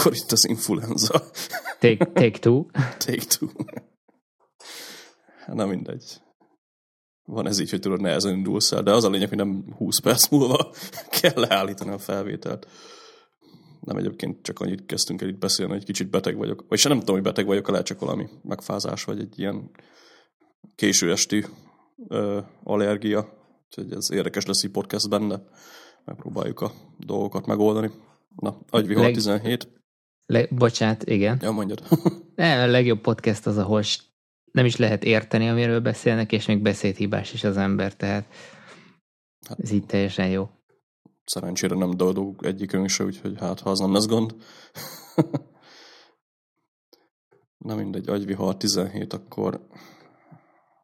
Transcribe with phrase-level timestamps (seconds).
[0.00, 1.30] akkor itt az influenza.
[1.78, 2.64] Take, take two.
[3.06, 3.48] Take two.
[5.46, 6.20] Na mindegy.
[7.24, 9.98] Van ez így, hogy tudod, nehezen indulsz el, de az a lényeg, hogy nem 20
[9.98, 10.72] perc múlva
[11.20, 12.66] kell leállítani a felvételt.
[13.80, 16.64] Nem egyébként csak annyit kezdtünk el itt beszélni, hogy kicsit beteg vagyok.
[16.68, 19.70] Vagy sem nem tudom, hogy beteg vagyok, lehet csak valami megfázás, vagy egy ilyen
[20.74, 21.44] késő esti
[22.08, 23.28] ö, allergia.
[23.66, 25.42] Úgyhogy ez érdekes lesz így podcastben, de
[26.04, 27.90] megpróbáljuk a dolgokat megoldani.
[28.36, 29.14] Na, agyvihar Leg...
[29.14, 29.79] 17.
[30.30, 31.38] Le, bocsánat, igen.
[31.42, 31.82] Ja, mondjad.
[32.34, 33.82] ne, a legjobb podcast az, ahol
[34.52, 38.34] nem is lehet érteni, amiről beszélnek, és még beszédhibás is az ember, tehát
[39.48, 40.50] hát, ez így teljesen jó.
[41.24, 44.34] Szerencsére nem dolgok egyikünk se, úgyhogy hát ha az nem lesz gond.
[47.66, 49.66] Na mindegy, agyvihar 17, akkor,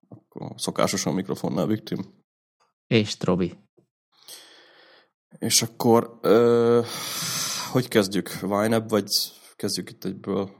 [0.08, 2.24] akkor szokásosan mikrofonnál viktim.
[2.86, 3.54] És Trobi.
[5.38, 6.80] És akkor ö,
[7.76, 8.30] hogy kezdjük?
[8.42, 9.08] Wineb, vagy
[9.56, 10.50] kezdjük itt egyből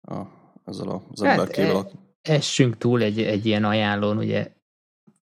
[0.00, 0.22] a,
[0.64, 1.90] ezzel az hát, emberkével?
[2.22, 4.52] E, essünk túl egy, egy ilyen ajánlón, ugye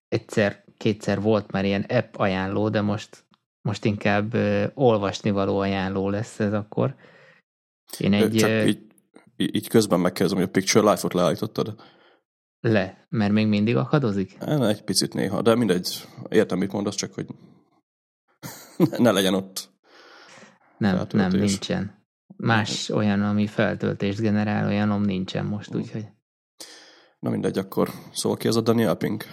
[0.07, 3.25] egyszer, kétszer volt már ilyen app ajánló, de most,
[3.61, 6.95] most inkább ö, olvasni való ajánló lesz ez akkor.
[7.97, 8.35] Én egy...
[8.35, 8.85] Csak ö, így,
[9.35, 11.81] így közben megkezdem, hogy a Picture Life-ot leállítottad.
[12.59, 14.37] Le, mert még mindig akadozik?
[14.41, 16.07] Egy picit néha, de mindegy.
[16.29, 17.27] Értem, mit mondasz, csak hogy
[18.97, 19.72] ne legyen ott
[20.83, 21.31] Nem, feltöltés.
[21.31, 22.05] nem, nincsen.
[22.37, 26.05] Más olyan, ami feltöltést generál, olyanom nincsen most, úgyhogy...
[27.19, 29.25] Na mindegy, akkor szól ki ez a Daniel Pink?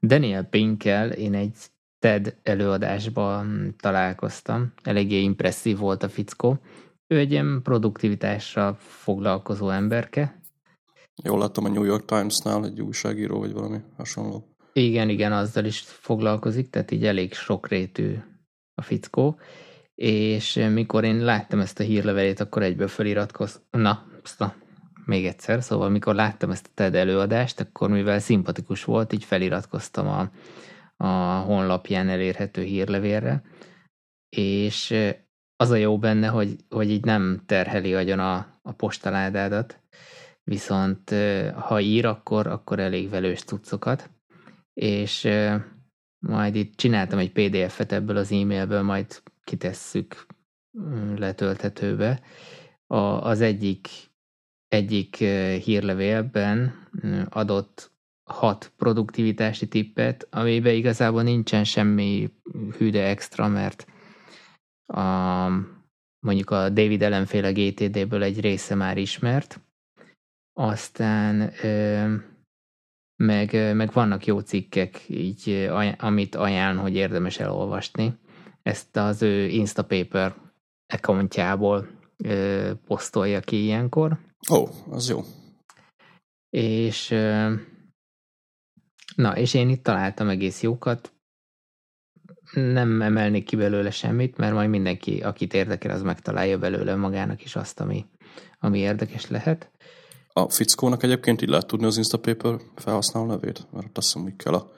[0.00, 1.56] Daniel Pinkkel én egy
[1.98, 4.72] TED előadásban találkoztam.
[4.82, 6.58] Eléggé impresszív volt a fickó.
[7.06, 10.40] Ő egy ilyen produktivitásra foglalkozó emberke.
[11.22, 14.56] Jól láttam a New York Times-nál egy újságíró, vagy valami hasonló.
[14.72, 18.16] Igen, igen, azzal is foglalkozik, tehát így elég sokrétű
[18.74, 19.38] a fickó.
[19.94, 23.80] És mikor én láttam ezt a hírlevelét, akkor egyből feliratkoztam.
[23.80, 24.06] Na,
[24.38, 24.54] na,
[25.04, 30.06] még egyszer, szóval mikor láttam ezt a TED előadást, akkor mivel szimpatikus volt, így feliratkoztam
[30.08, 30.30] a,
[30.96, 33.42] a honlapján elérhető hírlevélre,
[34.36, 34.94] és
[35.56, 39.80] az a jó benne, hogy, hogy így nem terheli agyon a, a postaládádat,
[40.44, 41.14] viszont
[41.54, 44.10] ha ír, akkor, akkor elég velős cuccokat,
[44.74, 45.28] és
[46.18, 50.26] majd itt csináltam egy PDF-et ebből az e-mailből, majd kitesszük
[51.16, 52.20] letölthetőbe.
[52.86, 53.88] A, az egyik
[54.68, 55.16] egyik
[55.64, 56.88] hírlevélben
[57.28, 57.92] adott
[58.30, 62.30] hat produktivitási tippet, amiben igazából nincsen semmi
[62.78, 63.86] hűde extra, mert
[64.86, 65.48] a,
[66.26, 69.60] mondjuk a David ellenféle GTD-ből egy része már ismert,
[70.52, 71.52] aztán
[73.16, 78.18] meg, meg vannak jó cikkek, így, amit ajánl, hogy érdemes elolvasni.
[78.64, 80.34] Ezt az ő Instapaper
[80.86, 84.18] accountjából ö, posztolja ki ilyenkor.
[84.50, 85.20] Ó, oh, az jó.
[86.50, 87.08] És
[89.16, 91.12] na, és én itt találtam egész jókat.
[92.52, 97.56] Nem emelnék ki belőle semmit, mert majd mindenki, akit érdekel, az megtalálja belőle magának is
[97.56, 98.06] azt, ami,
[98.58, 99.70] ami érdekes lehet.
[100.32, 103.66] A fickónak egyébként így lehet tudni az Instapaper felhasználó nevét?
[103.72, 104.70] Mert azt hiszem, hogy kell a,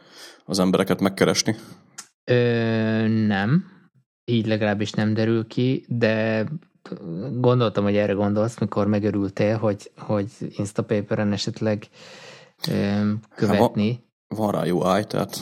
[0.45, 1.57] az embereket megkeresni.
[2.25, 3.76] Ö, nem.
[4.29, 6.47] Így legalábbis nem derül ki, de
[7.33, 11.89] gondoltam, hogy erre gondolsz, mikor megörültél, hogy, hogy Instapaperen esetleg
[13.35, 13.89] követni.
[13.89, 15.37] Hát van, van rá jó áj, tehát...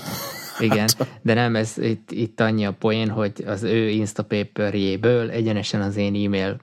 [0.59, 5.81] Igen, hát- de nem, ez itt, itt annyi a poén, hogy az ő Instapaperjéből egyenesen
[5.81, 6.61] az én e-mail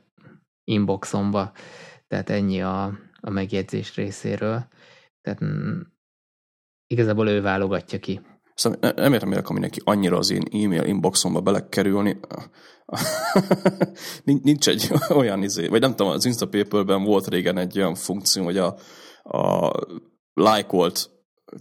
[0.63, 1.51] inboxomba,
[2.07, 2.83] tehát ennyi a,
[3.21, 4.65] a megjegyzés részéről.
[5.21, 5.79] Tehát mm,
[6.88, 8.21] igazából ő válogatja ki.
[8.56, 12.19] Szóval nem értem, miért akar mindenki annyira az én e-mail inboxomba belekerülni.
[14.23, 18.57] Nincs egy olyan izé, vagy nem tudom, az Instapaper-ben volt régen egy olyan funkció, hogy
[18.57, 18.78] a,
[19.23, 19.72] a
[20.34, 21.09] like-olt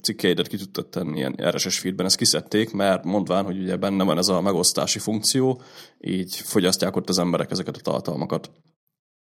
[0.03, 4.19] cikkeidet ki tudtad tenni ilyen RSS feedben, ezt kiszedték, mert mondván, hogy ugye benne van
[4.19, 5.63] ez a megosztási funkció,
[5.99, 8.51] így fogyasztják ott az emberek ezeket a tartalmakat.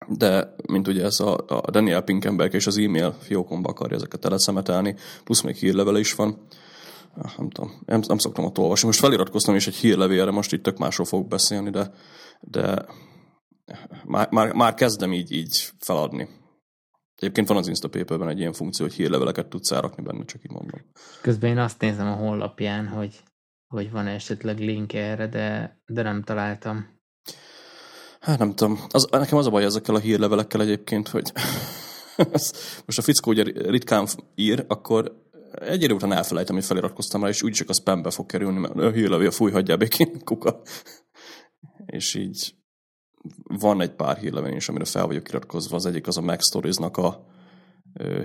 [0.07, 4.96] De, mint ugye ez a, a Daniel Pinkenberg és az e-mail fiókomba akarja ezeket eleszemetelni,
[5.24, 6.48] plusz még hírlevele is van,
[7.38, 8.88] nem tudom, nem, nem szoktam ott olvasni.
[8.88, 11.92] Most feliratkoztam is egy hírlevélre, most itt tök másról fogok beszélni, de,
[12.40, 12.86] de
[14.06, 16.30] már, már, már kezdem így, így feladni.
[17.16, 20.82] Egyébként van az Instapaperben egy ilyen funkció, hogy hírleveleket tudsz elrakni benne, csak így mondom.
[21.22, 23.24] Közben én azt nézem a honlapján, hogy,
[23.68, 26.94] hogy van esetleg link erre, de, de nem találtam.
[28.20, 28.80] Hát nem tudom.
[28.90, 31.32] Az, nekem az a baj ezekkel a hírlevelekkel egyébként, hogy
[32.86, 35.25] most a fickó ugye ritkán ír, akkor
[35.60, 38.92] egy idő után elfelejtem, hogy feliratkoztam rá, és úgyis a spambe fog kerülni, mert a
[38.92, 40.62] hírlevél fúj, hagyjál békén, kuka.
[41.86, 42.56] és így
[43.44, 45.75] van egy pár hírlevél is, amire fel vagyok iratkozva.
[45.75, 46.56] Az egyik az a Mac
[46.98, 47.25] a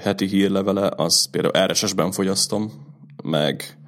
[0.01, 2.71] heti hírlevele, az például RSS-ben fogyasztom,
[3.23, 3.79] meg,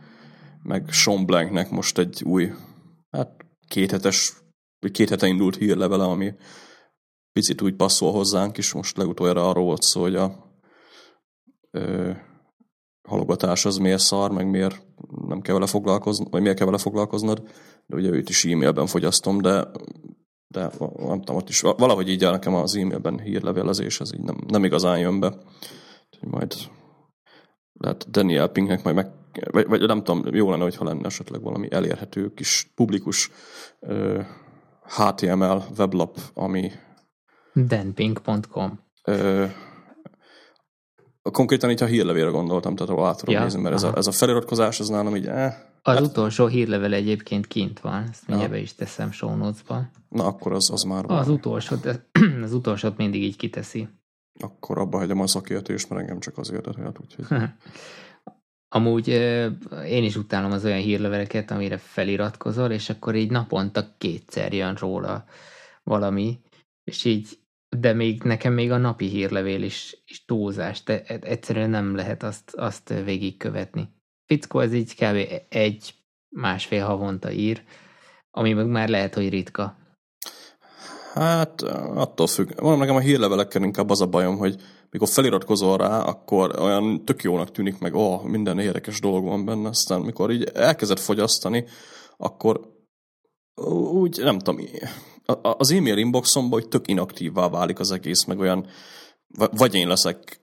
[0.63, 2.53] meg Sean Blanknek most egy új,
[3.11, 4.33] hát kéthetes,
[4.81, 6.35] vagy két hete indult hírlevele, ami
[7.33, 8.73] picit úgy passzol hozzánk is.
[8.73, 10.51] Most legutoljára arról volt szó, hogy a
[13.09, 14.83] halogatás az miért szar, meg miért
[15.27, 17.43] nem kell vele foglalkozni, vagy miért kell vele foglalkoznod,
[17.87, 19.71] de ugye őt is e-mailben fogyasztom, de
[20.53, 24.37] de nem tudom, ott is valahogy így áll nekem az e-mailben hírlevélezés, ez így nem,
[24.47, 25.27] nem igazán jön be.
[26.11, 26.55] Úgyhogy majd
[27.73, 29.11] lehet Daniel Pinknek majd meg,
[29.51, 33.31] vagy, vagy nem tudom, jó lenne, hogyha lenne esetleg valami elérhető kis publikus
[33.81, 34.25] uh,
[34.83, 36.71] HTML weblap, ami
[37.53, 39.51] denpink.com uh,
[41.31, 44.07] Konkrétan így a hírlevélre gondoltam, tehát ahol át tudom ja, nézni, mert ez a, ez
[44.07, 48.53] a feliratkozás, az nálam így, eh, Az hát, utolsó hírlevel egyébként kint van, ezt mindjárt
[48.53, 49.91] be is teszem show notes-ba.
[50.09, 51.19] Na, akkor az, az már van.
[51.19, 51.77] Az utolsó,
[52.45, 53.89] az utolsót mindig így kiteszi.
[54.41, 57.27] Akkor abba hagyom a szakértést, mert engem csak az érdekelt, úgyhogy...
[58.75, 59.09] Amúgy
[59.87, 65.25] én is utálom az olyan hírleveleket, amire feliratkozol, és akkor így naponta kétszer jön róla
[65.83, 66.41] valami,
[66.85, 67.39] és így
[67.79, 72.23] de még nekem még a napi hírlevél is, is túlzás, de e, egyszerűen nem lehet
[72.23, 73.89] azt, azt végigkövetni.
[74.27, 75.45] Fickó ez így kb.
[75.49, 75.95] egy
[76.29, 77.63] másfél havonta ír,
[78.31, 79.77] ami meg már lehet, hogy ritka.
[81.15, 81.63] Hát
[81.95, 82.61] attól függ.
[82.61, 84.61] Mondom, nekem a hírlevelekkel inkább az a bajom, hogy
[84.91, 89.45] mikor feliratkozol rá, akkor olyan tök jónak tűnik meg, ó, oh, minden érdekes dolog van
[89.45, 91.65] benne, aztán mikor így elkezded fogyasztani,
[92.17, 92.61] akkor
[93.93, 94.61] úgy nem tudom,
[95.43, 98.67] az e-mail inboxomban, hogy tök inaktívvá válik az egész, meg olyan,
[99.51, 100.41] vagy én leszek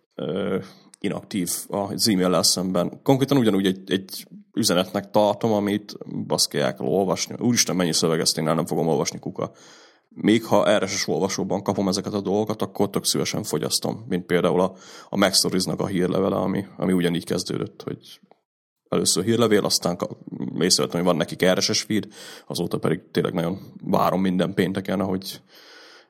[1.00, 3.02] inaktív az e-mail szemben.
[3.04, 5.98] Konkrétan ugyanúgy egy, egy üzenetnek tartom, amit
[6.28, 7.36] baszki el olvasni.
[7.40, 9.52] Úristen, mennyi szöveg, ezt én nem fogom olvasni, kuka.
[10.10, 14.74] Még ha RSS olvasóban kapom ezeket a dolgokat, akkor tök szívesen fogyasztom, mint például a,
[15.10, 18.20] a Maxtories-nak a hírlevele, ami, ami ugyanígy kezdődött, hogy
[18.90, 19.98] először hírlevél, aztán
[20.60, 22.08] észrevettem, hogy van nekik RSS feed,
[22.48, 25.42] azóta pedig tényleg nagyon várom minden pénteken, ahogy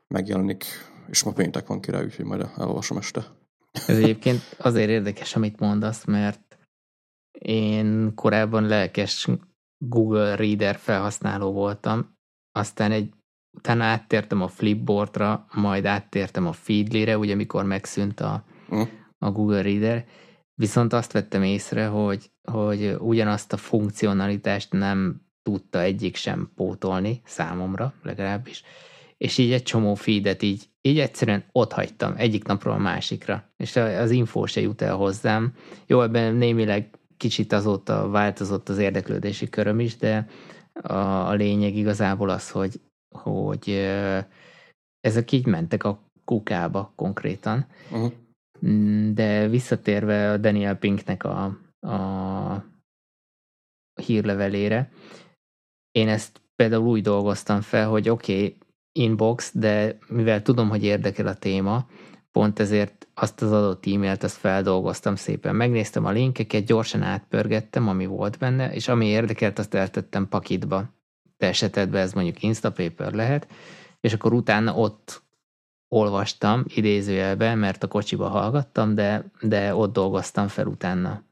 [0.08, 0.66] megjelenik,
[1.08, 3.26] és ma péntek van király, úgyhogy majd elolvasom este.
[3.88, 6.58] Ez egyébként azért érdekes, amit mondasz, mert
[7.40, 9.28] én korábban lelkes
[9.78, 12.18] Google Reader felhasználó voltam,
[12.52, 13.14] aztán egy
[13.58, 18.88] utána áttértem a Flipboardra, majd áttértem a Feedly-re, ugye mikor megszűnt a, uh.
[19.18, 20.06] a Google Reader,
[20.60, 27.94] Viszont azt vettem észre, hogy, hogy ugyanazt a funkcionalitást nem tudta egyik sem pótolni, számomra
[28.04, 28.64] legalábbis,
[29.18, 33.76] és így egy csomó feedet így, így egyszerűen ott hagytam egyik napról a másikra, és
[33.76, 35.54] az info se jut el hozzám.
[35.86, 40.28] Jó, ebben némileg kicsit azóta változott az érdeklődési köröm is, de
[40.74, 40.94] a,
[41.30, 42.80] a lényeg igazából az, hogy,
[43.16, 43.70] hogy
[45.00, 47.66] ezek így mentek a kukába konkrétan.
[47.92, 48.12] Uh-huh.
[49.14, 52.64] De visszatérve a Daniel Pinknek a, a
[53.94, 54.92] hírlevelére,
[55.92, 58.58] én ezt például úgy dolgoztam fel, hogy oké, okay,
[58.92, 61.88] inbox, de mivel tudom, hogy érdekel a téma,
[62.32, 65.56] pont ezért azt az adott e-mailt azt feldolgoztam szépen.
[65.56, 70.94] Megnéztem a linkeket, gyorsan átpörgettem, ami volt benne, és ami érdekelt, azt eltettem pakitba.
[71.38, 73.48] Te esetedben ez mondjuk Instapaper lehet,
[74.00, 75.24] és akkor utána ott
[75.88, 81.24] olvastam idézőjelben, mert a kocsiba hallgattam, de, de ott dolgoztam fel utána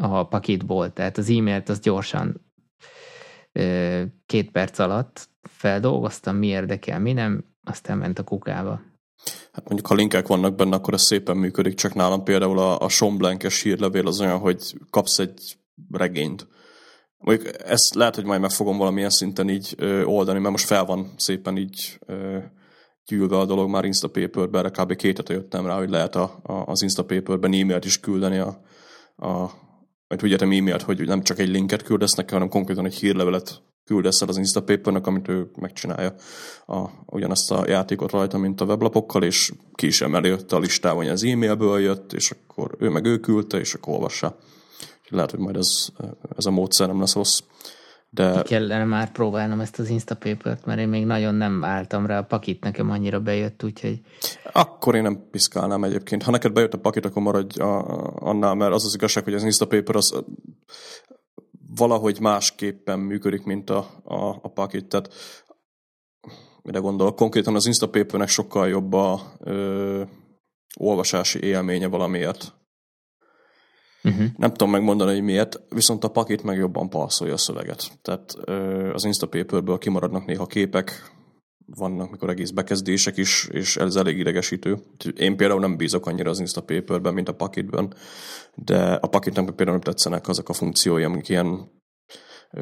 [0.00, 0.92] a pakitból.
[0.92, 2.48] Tehát az e-mailt az gyorsan
[4.26, 8.80] két perc alatt feldolgoztam, mi érdekel, mi nem, aztán ment a kukába.
[9.52, 12.88] Hát mondjuk, ha linkek vannak benne, akkor ez szépen működik, csak nálam például a, a
[12.88, 15.58] Somblankes hírlevél az olyan, hogy kapsz egy
[15.90, 16.48] regényt.
[17.18, 20.84] Mondjuk ezt lehet, hogy majd meg fogom valamilyen szinten így ö, oldani, mert most fel
[20.84, 22.38] van szépen így ö,
[23.06, 24.96] gyűlve a dolog már Instapaper-be, erre kb.
[24.96, 28.60] két hete jöttem rá, hogy lehet a, a, az Instapaper-ben e-mailt is küldeni a,
[29.16, 29.50] a
[30.10, 34.22] majd tudjátok e-mailt, hogy nem csak egy linket küldesz neki, hanem konkrétan egy hírlevelet küldesz
[34.22, 36.14] el az Instapapernek, amit ő megcsinálja
[36.66, 41.12] a, ugyanazt a játékot rajta, mint a weblapokkal, és ki is emeli a listában, hogy
[41.12, 44.38] az e-mailből jött, és akkor ő meg ő küldte, és akkor olvassa.
[45.08, 45.86] Lehet, hogy majd ez,
[46.36, 47.40] ez a módszer nem lesz rossz.
[48.12, 48.42] De...
[48.42, 52.24] Ki kellene már próbálnom ezt az Instapaper-t, mert én még nagyon nem álltam rá, a
[52.24, 54.00] pakit nekem annyira bejött, úgyhogy...
[54.52, 56.22] Akkor én nem piszkálnám egyébként.
[56.22, 59.42] Ha neked bejött a pakit, akkor maradj a, annál, mert az az igazság, hogy az
[59.42, 60.24] Instapaper az
[61.76, 64.86] valahogy másképpen működik, mint a, a, a pakit.
[64.86, 65.12] Tehát
[66.62, 67.16] mire gondolok?
[67.16, 70.02] Konkrétan az Instapapernek sokkal jobb a ö,
[70.78, 72.54] olvasási élménye valamiért.
[74.04, 74.26] Uh-huh.
[74.36, 77.98] Nem tudom megmondani, hogy miért, viszont a pakit meg jobban passzolja a szöveget.
[78.02, 78.34] Tehát
[78.92, 81.12] az Instapaperből kimaradnak néha képek,
[81.74, 84.78] vannak, mikor egész bekezdések is, és ez elég idegesítő.
[85.16, 87.94] Én például nem bízok annyira az Instapaperben, mint a Pakitben,
[88.54, 91.68] de a Pakitnak például nem tetszenek azok a funkciói, amik ilyen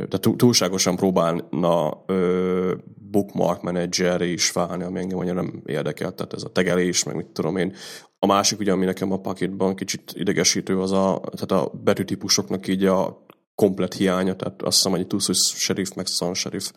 [0.08, 2.74] de túlságosan próbálna ö,
[3.10, 7.26] bookmark manager is válni, ami engem annyira nem érdekel, tehát ez a tegelés, meg mit
[7.26, 7.74] tudom én.
[8.18, 12.84] A másik, ugye, ami nekem a paketban kicsit idegesítő, az a, tehát a betűtípusoknak így
[12.84, 16.70] a komplet hiánya, tehát azt hiszem, hogy tudsz, hogy sheriff, meg sans sheriff,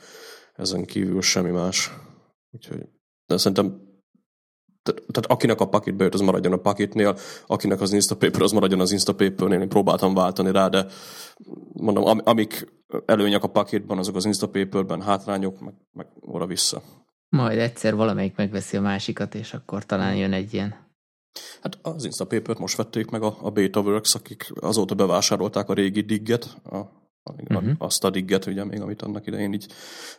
[0.56, 1.92] ezen kívül semmi más.
[2.52, 2.88] Úgyhogy,
[3.26, 3.90] de szerintem
[4.84, 7.18] tehát akinek a pakit bejött, az maradjon a pakitnél,
[7.48, 9.62] akinek az Instapaper, az maradjon az Instapapernél.
[9.62, 10.86] Én próbáltam váltani rá, de
[11.74, 12.68] mondom, am, amik
[13.06, 16.82] előnyek a pakitban, azok az Instapaperben hátrányok, meg, meg oda-vissza.
[17.30, 20.91] Majd egyszer valamelyik megveszi a másikat, és akkor talán jön egy ilyen.
[21.62, 26.58] Hát az Instapaper-t most vették meg a, a Betaworks, akik azóta bevásárolták a régi digget,
[26.64, 26.78] a,
[27.24, 27.72] uh-huh.
[27.78, 29.68] azt a digget, ugye még, amit annak idején így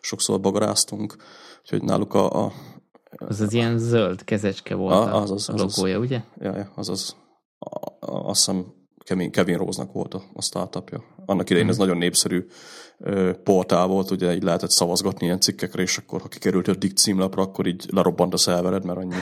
[0.01, 1.17] sokszor bagaráztunk.
[1.61, 2.53] Úgyhogy náluk a, a
[3.17, 6.21] az az ilyen zöld kezecske volt a, az, az, a logója, az, ugye?
[6.39, 7.17] Ja, ja, az az.
[8.01, 11.05] Azt hiszem Kevin, Kevin Rose-nak volt a, a startupja.
[11.27, 11.71] Annak idején hmm.
[11.71, 12.47] ez nagyon népszerű
[13.45, 17.43] portál volt, ugye így lehetett szavazgatni ilyen cikkekre, és akkor, ha kikerült a Dick címlapra,
[17.43, 19.15] akkor így lerobbant a szervered, mert annyi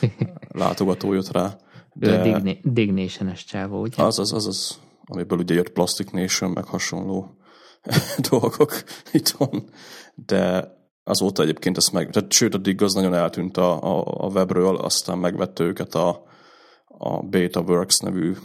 [0.48, 1.56] látogató jött rá.
[1.92, 2.22] De...
[2.22, 4.02] Digna- Dignation-es csávó, ugye?
[4.02, 7.36] Az, az, az, az, amiből ugye jött Plastic Nation, meg hasonló
[8.30, 8.82] dolgok
[9.38, 9.64] van.
[10.14, 10.74] De
[11.04, 15.18] azóta egyébként ezt meg, tehát, sőt, addig az nagyon eltűnt a, a, a webről, aztán
[15.18, 16.24] megvette őket a,
[16.86, 18.36] a BetaWorks nevű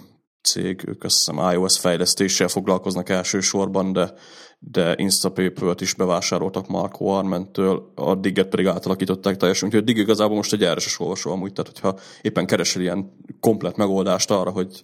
[0.41, 4.13] cég, ők azt hiszem iOS fejlesztéssel foglalkoznak elsősorban, de,
[4.59, 10.35] de Instapaper-t is bevásároltak Marco Arment-től, a Digget pedig átalakították teljesen, úgyhogy a Dig igazából
[10.35, 14.81] most egy RSS olvasó amúgy, tehát hogyha éppen keresel ilyen komplet megoldást arra, hogy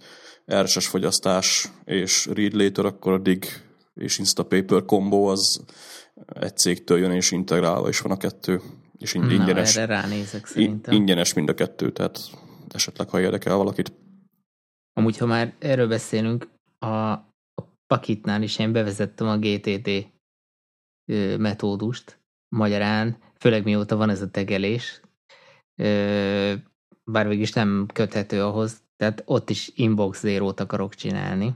[0.54, 3.46] RSS fogyasztás és read later, akkor a Dig
[3.96, 5.62] és Instapaper kombó az
[6.40, 8.62] egy cégtől jön, és integrálva is van a kettő.
[8.98, 10.94] És Na, ingyenes, erre ránézek szerintem.
[10.94, 12.20] Ingyenes mind a kettő, tehát
[12.74, 13.92] esetleg, ha érdekel valakit.
[14.98, 16.50] Amúgy, ha már erről beszélünk,
[16.80, 17.26] a, a
[17.88, 20.08] Pakitnál is én bevezettem a GTD
[21.40, 22.20] metódust,
[22.56, 25.02] magyarán, főleg mióta van ez a tegelés,
[27.04, 31.56] bár végig is nem köthető ahhoz, tehát ott is inbox zero-t akarok csinálni,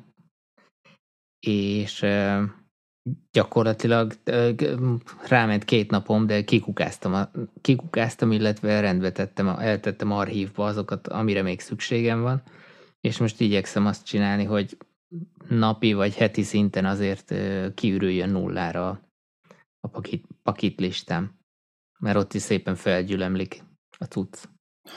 [1.48, 2.06] és
[3.32, 4.14] gyakorlatilag
[5.28, 7.30] ráment két napom, de kikukáztam,
[7.62, 12.44] kikukáztam illetve rendbe tettem, eltettem archívba azokat, amire még szükségem van,
[13.02, 14.78] és most igyekszem azt csinálni, hogy
[15.48, 17.34] napi vagy heti szinten azért
[17.74, 19.10] kiürüljön nullára
[19.80, 21.40] a pakit, pakit listám,
[22.00, 23.64] mert ott is szépen felgyülemlik
[23.98, 24.44] a cucc.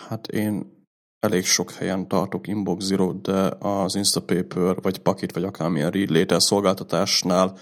[0.08, 0.73] Hát én
[1.18, 6.42] elég sok helyen tartok Inbox Zero, de az Instapaper, vagy Pakit, vagy akármilyen read later
[6.42, 7.58] szolgáltatásnál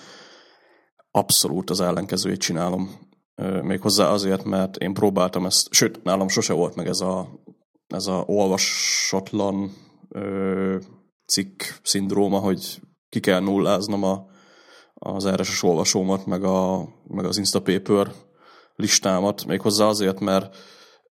[1.11, 3.11] abszolút az ellenkezőjét csinálom.
[3.63, 7.29] Méghozzá azért, mert én próbáltam ezt, sőt, nálam sose volt meg ez a,
[7.87, 9.71] ez a olvasatlan
[10.15, 10.77] ö,
[11.27, 14.27] cikk szindróma, hogy ki kell nulláznom a,
[14.95, 18.13] az RSS olvasómat, meg, a, meg az Instapaper
[18.75, 20.57] listámat, méghozzá azért, mert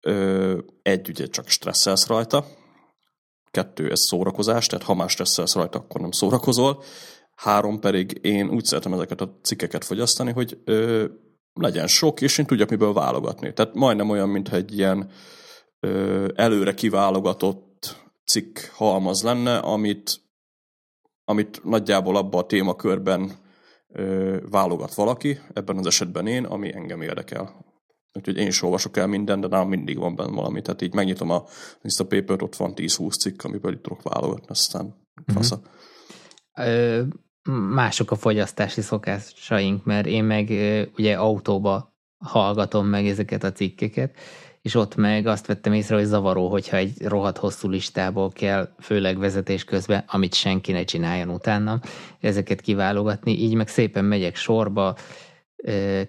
[0.01, 2.45] ö, egy, ugye csak stresszelsz rajta,
[3.51, 6.83] kettő, ez szórakozás, tehát ha más stresszelsz rajta, akkor nem szórakozol,
[7.39, 11.05] Három pedig én úgy szeretem ezeket a cikkeket fogyasztani, hogy ö,
[11.53, 13.53] legyen sok, és én tudjak miből válogatni.
[13.53, 15.11] Tehát majdnem olyan, mintha egy ilyen
[15.79, 17.68] ö, előre kiválogatott
[18.29, 20.21] cikk halmaz lenne, amit,
[21.25, 23.31] amit nagyjából abba a témakörben
[23.87, 27.67] ö, válogat valaki, ebben az esetben én, ami engem érdekel.
[28.13, 30.61] Úgyhogy én is olvasok el mindent, de nálam mindig van benne valami.
[30.61, 31.43] Tehát így megnyitom a
[31.81, 35.37] Instapaper, ott van 10-20 cikk, amiből itt tudok válogatni, aztán mhm.
[35.37, 35.55] fasza.
[35.55, 37.07] Mm-hmm
[37.51, 40.49] mások a fogyasztási szokásaink, mert én meg
[40.97, 44.15] ugye autóba hallgatom meg ezeket a cikkeket,
[44.61, 49.17] és ott meg azt vettem észre, hogy zavaró, hogyha egy rohadt hosszú listából kell, főleg
[49.17, 51.79] vezetés közben, amit senki ne csináljon utána,
[52.19, 54.95] ezeket kiválogatni, így meg szépen megyek sorba,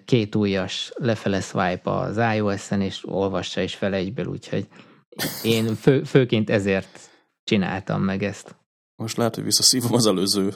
[0.05, 4.67] két ujjas lefele swipe az iOS-en, és olvassa is fel egyből, úgyhogy
[5.43, 6.99] én fő, főként ezért
[7.43, 8.55] csináltam meg ezt.
[8.95, 10.53] Most lehet, hogy visszaszívom az előző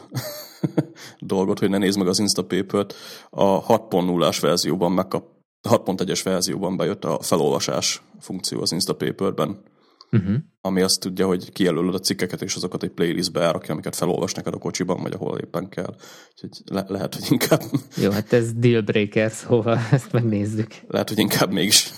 [1.20, 2.96] dolgot, hogy ne nézd meg az Instapaper-t.
[3.30, 5.35] A 6.0-ás verzióban megkap
[5.70, 9.64] 6.1-es verzióban bejött a felolvasás funkció az Instapaper-ben,
[10.12, 10.36] uh-huh.
[10.62, 14.54] ami azt tudja, hogy kijelölöd a cikkeket, és azokat egy playlistbe elrakja, amiket felolvas neked
[14.54, 15.96] a kocsiban, vagy ahol éppen kell.
[16.32, 17.62] Úgyhogy le- lehet, hogy inkább...
[18.04, 20.76] Jó, hát ez deal breaker, szóval ezt megnézzük.
[20.88, 21.92] Lehet, hogy inkább mégis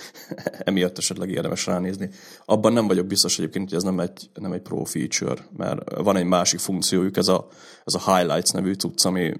[0.58, 2.10] emiatt esetleg érdemes ránézni.
[2.44, 6.16] Abban nem vagyok biztos egyébként, hogy ez nem egy, nem egy pro feature, mert van
[6.16, 7.46] egy másik funkciójuk, ez a,
[7.84, 9.32] ez a highlights nevű cucc, ami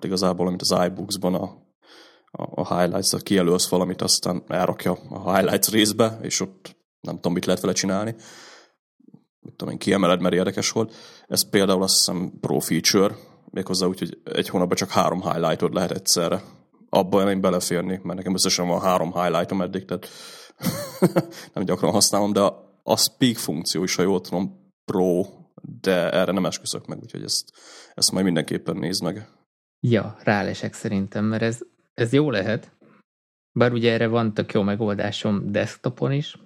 [0.00, 1.63] igazából, amit az iBooks-ban a
[2.36, 7.60] a highlights-ra kijelölsz valamit, aztán elrakja a highlights részbe, és ott nem tudom, mit lehet
[7.60, 8.14] vele csinálni.
[9.40, 10.94] Mit tudom én, kiemeled, mert érdekes volt.
[11.28, 13.14] Ez például azt hiszem pro feature,
[13.50, 16.42] méghozzá úgy, hogy egy hónapban csak három highlightod lehet egyszerre.
[16.88, 20.08] Abban én beleférni, mert nekem összesen van három highlightom eddig, tehát
[21.54, 22.40] nem gyakran használom, de
[22.82, 25.22] a speak funkció is, ha jól tudom, pro,
[25.80, 27.52] de erre nem esküszök meg, úgyhogy ezt,
[27.94, 29.28] ezt majd mindenképpen nézd meg.
[29.80, 31.60] Ja, rálesek szerintem, mert ez,
[31.94, 32.72] ez jó lehet.
[33.52, 36.36] Bár ugye erre van tök jó megoldásom desktopon is.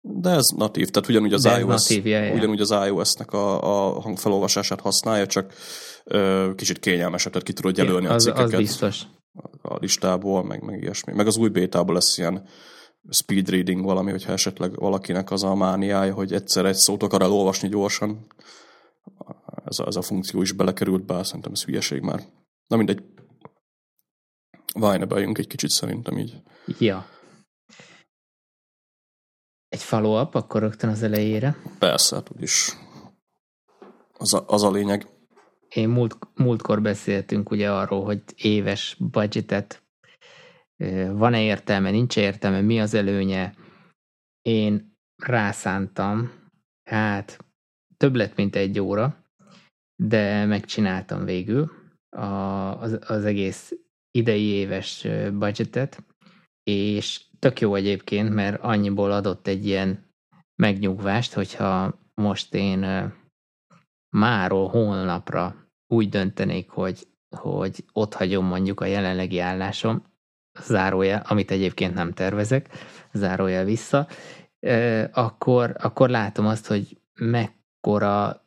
[0.00, 2.34] De ez natív, tehát ugyanúgy az, iOS, natív, ja, ja.
[2.34, 5.52] ugyanúgy az iOS-nek a, a hangfelolvasását használja, csak
[6.04, 8.52] ö, kicsit kényelmesebb, tehát ki tudod jelölni ja, az, a cikkeket.
[8.52, 9.02] Az biztos.
[9.62, 11.12] A listából, meg, meg ilyesmi.
[11.12, 12.48] Meg az új bétából lesz ilyen
[13.10, 17.68] speed reading valami, hogyha esetleg valakinek az a mániája, hogy egyszer egy szót akar elolvasni
[17.68, 18.26] gyorsan.
[19.64, 22.20] Ez a, ez a funkció is belekerült be, szerintem ez hülyeség már.
[22.66, 23.02] Na mindegy.
[24.78, 26.42] Vajne egy kicsit szerintem így.
[26.78, 27.06] Ja.
[29.68, 31.56] Egy follow-up akkor rögtön az elejére?
[31.78, 32.72] Persze, hát úgyis
[34.12, 35.06] az a, az a lényeg.
[35.68, 39.82] Én múlt, múltkor beszéltünk ugye arról, hogy éves budgetet
[41.10, 43.54] van-e értelme, nincs értelme, mi az előnye.
[44.42, 46.32] Én rászántam,
[46.84, 47.44] hát
[47.96, 49.24] több lett, mint egy óra,
[50.02, 51.70] de megcsináltam végül
[52.08, 52.24] a,
[52.80, 53.72] az, az egész
[54.16, 56.04] idei éves budgetet,
[56.62, 60.14] és tök jó egyébként, mert annyiból adott egy ilyen
[60.62, 63.12] megnyugvást, hogyha most én
[64.16, 65.56] máról holnapra
[65.86, 67.06] úgy döntenék, hogy,
[67.36, 70.04] hogy ott hagyom mondjuk a jelenlegi állásom,
[70.60, 72.68] zárójel, amit egyébként nem tervezek,
[73.12, 74.08] zárójel vissza,
[75.12, 78.44] akkor, akkor látom azt, hogy mekkora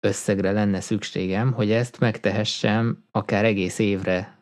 [0.00, 4.37] összegre lenne szükségem, hogy ezt megtehessem akár egész évre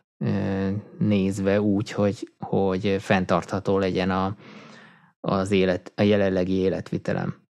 [0.98, 4.36] nézve úgy, hogy, hogy fenntartható legyen a,
[5.20, 7.44] az élet, a jelenlegi életvitelem.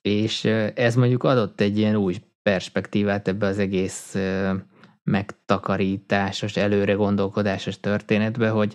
[0.00, 0.44] És
[0.74, 4.16] ez mondjuk adott egy ilyen új perspektívát ebbe az egész
[5.02, 8.74] megtakarításos, előre gondolkodásos történetbe, hogy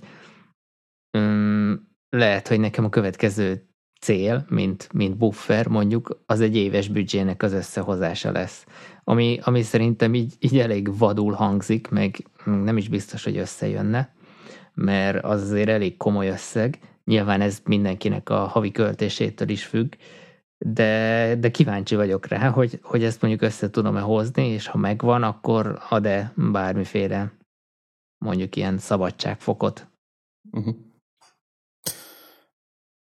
[1.17, 3.69] um, lehet, hogy nekem a következő
[3.99, 8.65] cél, mint, mint buffer mondjuk, az egy éves büdzsének az összehozása lesz.
[9.03, 14.13] Ami, ami szerintem így, így elég vadul hangzik, meg nem is biztos, hogy összejönne,
[14.73, 16.79] mert az azért elég komoly összeg.
[17.03, 19.93] Nyilván ez mindenkinek a havi költésétől is függ,
[20.57, 25.23] de, de kíváncsi vagyok rá, hogy, hogy ezt mondjuk össze tudom-e hozni, és ha megvan,
[25.23, 27.31] akkor ad-e bármiféle
[28.17, 29.87] mondjuk ilyen szabadságfokot.
[30.51, 30.75] Uh-huh.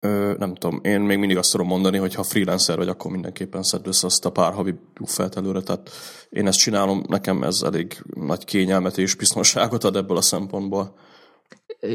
[0.00, 3.62] Ö, nem tudom, én még mindig azt tudom mondani, hogy ha freelancer vagy, akkor mindenképpen
[3.62, 5.60] szedd össze azt a pár havi buffet előre.
[5.60, 5.90] Tehát
[6.30, 10.94] én ezt csinálom, nekem ez elég nagy kényelmet és biztonságot ad ebből a szempontból.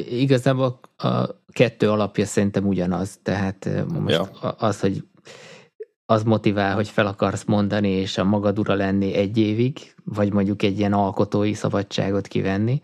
[0.10, 3.20] Igazából a kettő alapja szerintem ugyanaz.
[3.24, 4.50] Tehát most ja.
[4.58, 5.04] az, hogy
[6.06, 10.64] az motivál, hogy fel akarsz mondani, és a magad ura lenni egy évig, vagy mondjuk
[10.64, 12.82] egy ilyen alkotói szabadságot kivenni,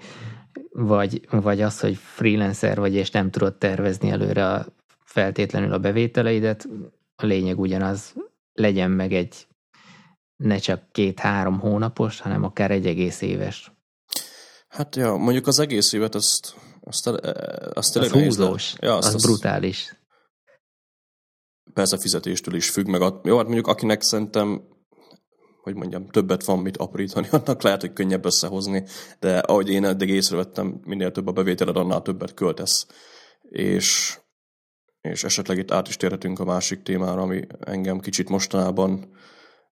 [0.71, 4.65] vagy, vagy az, hogy freelancer vagy, és nem tudod tervezni előre a,
[5.09, 6.67] feltétlenül a bevételeidet,
[7.15, 8.13] a lényeg ugyanaz,
[8.53, 9.47] legyen meg egy
[10.35, 13.71] ne csak két-három hónapos, hanem akár egy egész éves.
[14.67, 17.07] Hát ja, mondjuk az egész évet azt, azt,
[17.73, 19.97] azt az húzós, ja, azt, az azt, brutális
[21.73, 24.61] persze fizetéstől is függ, meg a, jó, hát mondjuk akinek szerintem
[25.61, 28.85] hogy mondjam, többet van mit aprítani, annak lehet, hogy könnyebb összehozni,
[29.19, 32.87] de ahogy én eddig észrevettem, minél több a bevételed, annál többet költesz.
[33.41, 34.19] És,
[35.01, 39.11] és esetleg itt át is térhetünk a másik témára, ami engem kicsit mostanában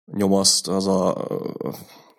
[0.05, 1.29] nyomaszt, az a,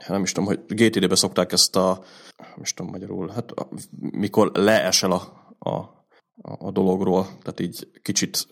[0.07, 2.03] nem is tudom, hogy GTD-be szokták ezt a,
[2.37, 3.67] nem is tudom magyarul, hát a,
[3.99, 5.21] mikor leesel a,
[5.59, 6.05] a,
[6.41, 8.47] a dologról, tehát így kicsit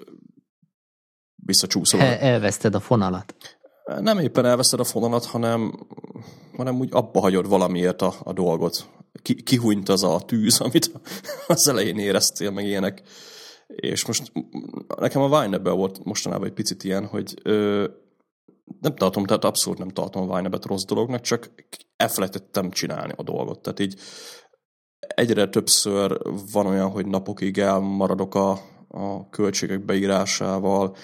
[1.36, 2.00] visszacsúszol.
[2.00, 3.36] El, elveszted a fonalat.
[4.00, 5.88] Nem éppen elveszed a fonalat, hanem,
[6.56, 8.90] hanem úgy abba hagyod valamiért a, a dolgot.
[9.22, 10.92] Ki, kihúnyt az a tűz, amit
[11.48, 13.02] az elején éreztél, meg ilyenek.
[13.76, 14.32] És most
[14.98, 17.88] nekem a wine volt mostanában egy picit ilyen, hogy ö,
[18.82, 21.52] nem tartom, tehát abszolút nem tartom a wine rossz dolognak, csak
[21.96, 23.60] elfelejtettem csinálni a dolgot.
[23.60, 24.00] Tehát így
[25.08, 26.18] egyre többször
[26.52, 28.52] van olyan, hogy napokig elmaradok a,
[28.88, 30.96] a költségek beírásával,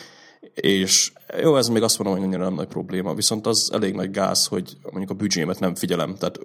[0.54, 4.12] és jó, ez még azt mondom, hogy annyira nem nagy probléma, viszont az elég nagy
[4.12, 6.40] gáz, hogy mondjuk a büdzsémet nem figyelem, tehát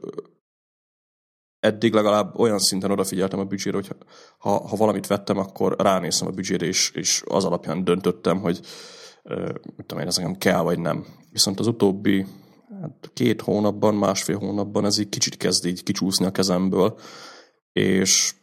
[1.65, 3.89] eddig legalább olyan szinten odafigyeltem a büdzsére, hogy
[4.39, 8.61] ha, ha valamit vettem, akkor ránéztem a büdzsére, és, és az alapján döntöttem, hogy
[9.77, 11.07] mit tudom én, ez nekem kell, vagy nem.
[11.31, 12.27] Viszont az utóbbi
[12.81, 16.99] hát két hónapban, másfél hónapban ez így kicsit kezd így kicsúszni a kezemből,
[17.73, 18.35] és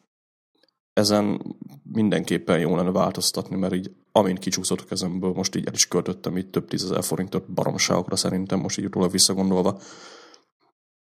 [0.93, 5.87] ezen mindenképpen jó lenne változtatni, mert így amint kicsúszott a kezemből, most így el is
[5.87, 9.79] költöttem itt több tízezer forintot baromságokra szerintem, most így utólag visszagondolva.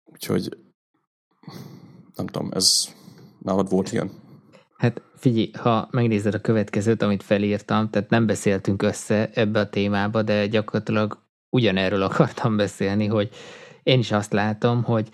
[0.04, 0.56] Úgyhogy
[2.14, 2.94] nem tudom, ez
[3.38, 4.10] nálad volt ilyen?
[4.76, 10.22] Hát figyelj, ha megnézed a következőt, amit felírtam, tehát nem beszéltünk össze ebbe a témába,
[10.22, 11.18] de gyakorlatilag
[11.50, 13.30] ugyanerről akartam beszélni, hogy
[13.82, 15.08] én is azt látom, hogy,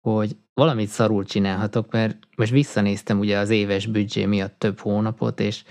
[0.00, 5.64] hogy valamit szarul csinálhatok, mert most visszanéztem ugye az éves büdzsé miatt több hónapot, és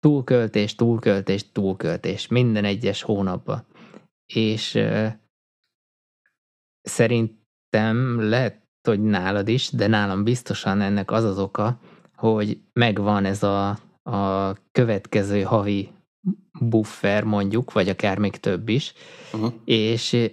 [0.00, 3.66] túlköltés, túlköltés, túlköltés minden egyes hónapban.
[4.26, 5.12] És uh,
[6.82, 11.78] szerintem lehet, hogy nálad is, de nálam biztosan ennek az az oka,
[12.16, 13.68] hogy megvan ez a,
[14.02, 15.88] a következő havi
[16.60, 18.92] buffer mondjuk, vagy akár még több is,
[19.32, 19.52] uh-huh.
[19.64, 20.30] és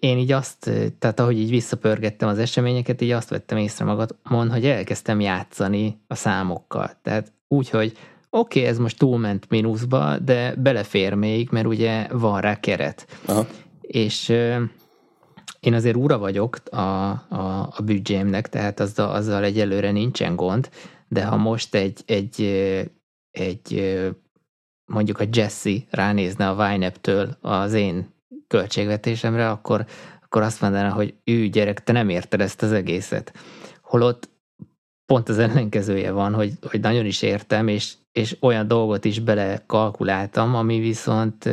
[0.00, 4.66] én így azt, tehát ahogy így visszapörgettem az eseményeket, így azt vettem észre magamon, hogy
[4.66, 6.90] elkezdtem játszani a számokkal.
[7.02, 7.92] Tehát úgy, hogy
[8.30, 13.06] oké, okay, ez most túlment mínuszba, de belefér még, mert ugye van rá keret.
[13.24, 13.46] Aha.
[13.80, 14.32] És
[15.64, 20.70] én azért úra vagyok a, a, a büdzsémnek, tehát azzal, azzal egyelőre nincsen gond,
[21.08, 22.42] de ha most egy, egy,
[23.30, 23.98] egy
[24.92, 28.12] mondjuk a Jesse ránézne a Vine-től az én
[28.46, 29.86] költségvetésemre, akkor,
[30.22, 33.34] akkor azt mondaná, hogy ő gyerek, te nem érted ezt az egészet.
[33.82, 34.30] Holott
[35.06, 40.54] pont az ellenkezője van, hogy, hogy nagyon is értem, és, és olyan dolgot is belekalkuláltam,
[40.54, 41.48] ami viszont,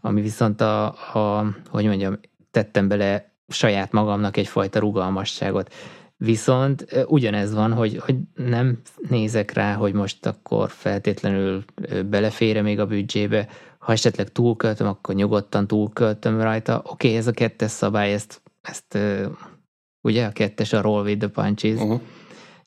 [0.00, 2.18] ami viszont a, a, hogy mondjam,
[2.50, 5.72] tettem bele saját magamnak egyfajta rugalmasságot.
[6.16, 11.64] Viszont ugyanez van, hogy, hogy nem nézek rá, hogy most akkor feltétlenül
[12.06, 16.76] belefére még a büdzsébe, ha esetleg túlköltöm, akkor nyugodtan túlköltöm rajta.
[16.84, 18.98] Oké, okay, ez a kettes szabály, ezt, ezt
[20.00, 22.00] ugye a kettes a roll with the punches, uh-huh.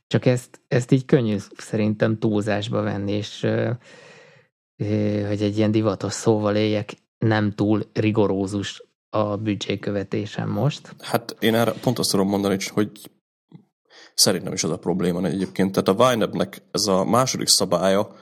[0.08, 3.48] csak ezt, ezt így könnyű szerintem túlzásba venni, és
[5.28, 10.96] hogy egy ilyen divatos szóval éljek, nem túl rigorózus a büdzsékövetésem most.
[11.00, 12.92] Hát én erre pont azt tudom mondani, hogy
[14.14, 15.72] szerintem is az a probléma egyébként.
[15.72, 18.16] Tehát a YNAB-nek ez a második szabálya,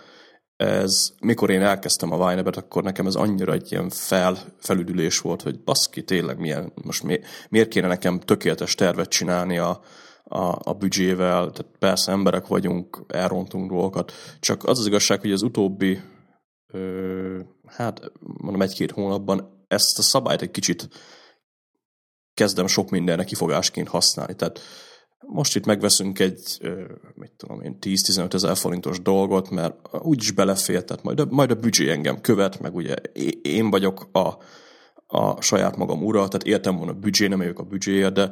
[0.55, 5.41] ez, mikor én elkezdtem a Vine-et, akkor nekem ez annyira egy ilyen fel, felüdülés volt,
[5.41, 9.81] hogy baszki, tényleg milyen, most mi, miért kéne nekem tökéletes tervet csinálni a,
[10.23, 15.41] a, a büdzsével, tehát persze emberek vagyunk, elrontunk dolgokat, csak az az igazság, hogy az
[15.41, 15.99] utóbbi,
[16.73, 20.87] ö, hát mondom egy-két hónapban ezt a szabályt egy kicsit
[22.33, 24.59] kezdem sok mindenre kifogásként használni, tehát
[25.27, 26.57] most itt megveszünk egy,
[27.13, 31.55] mit tudom én, 10-15 ezer forintos dolgot, mert úgyis belefér, tehát majd a, majd a
[31.55, 32.95] büdzsé engem követ, meg ugye
[33.41, 34.37] én vagyok a,
[35.17, 38.31] a saját magam ura, tehát értem volna a büdzsé, nem vagyok a büdzséje, de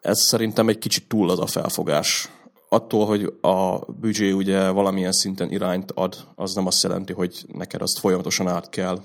[0.00, 2.28] ez szerintem egy kicsit túl az a felfogás.
[2.68, 7.82] Attól, hogy a büdzsé ugye valamilyen szinten irányt ad, az nem azt jelenti, hogy neked
[7.82, 9.00] azt folyamatosan át kell,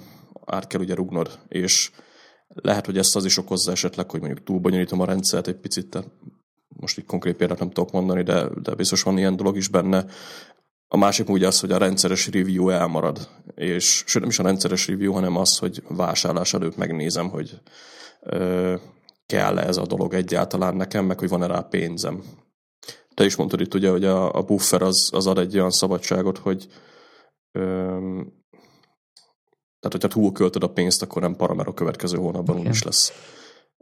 [0.50, 1.92] át kell ugye rugnod, és
[2.48, 6.10] lehet, hogy ezt az is okozza esetleg, hogy mondjuk túlbonyolítom a rendszert egy picit, tehát
[6.68, 10.06] most így konkrét példát nem tudok mondani, de, de biztos van ilyen dolog is benne.
[10.88, 14.88] A másik úgy az, hogy a rendszeres review elmarad, és sőt nem is a rendszeres
[14.88, 17.62] review, hanem az, hogy vásárlás előtt megnézem, hogy
[18.22, 18.76] ö,
[19.26, 22.24] kell-e ez a dolog egyáltalán nekem, meg hogy van-e rá pénzem.
[23.14, 26.38] Te is mondtad itt ugye, hogy a, a buffer az, az ad egy olyan szabadságot,
[26.38, 26.68] hogy
[29.80, 32.62] tehát, hogyha túlköltöd a pénzt, akkor nem para, mert a következő hónapban okay.
[32.62, 33.14] úgy is lesz.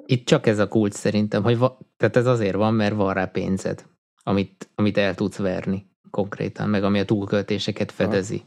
[0.06, 3.26] Itt csak ez a kulcs szerintem, hogy va, tehát ez azért van, mert van rá
[3.26, 3.86] pénzed,
[4.24, 8.44] amit, amit el tudsz verni konkrétan, meg ami a túlköltéseket fedezi.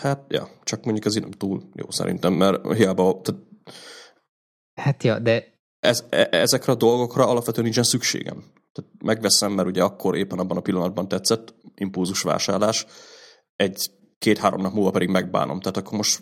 [0.00, 3.20] Hát, ja, csak mondjuk ez így nem túl jó szerintem, mert hiába...
[3.22, 3.42] Tehát
[4.74, 5.44] hát ja, de...
[5.80, 8.44] Ez, e, ezekre a dolgokra alapvetően nincsen szükségem.
[8.72, 12.86] Tehát megveszem, mert ugye akkor éppen abban a pillanatban tetszett, impulzus vásárlás,
[13.56, 15.60] egy két-három nap múlva pedig megbánom.
[15.60, 16.20] Tehát akkor most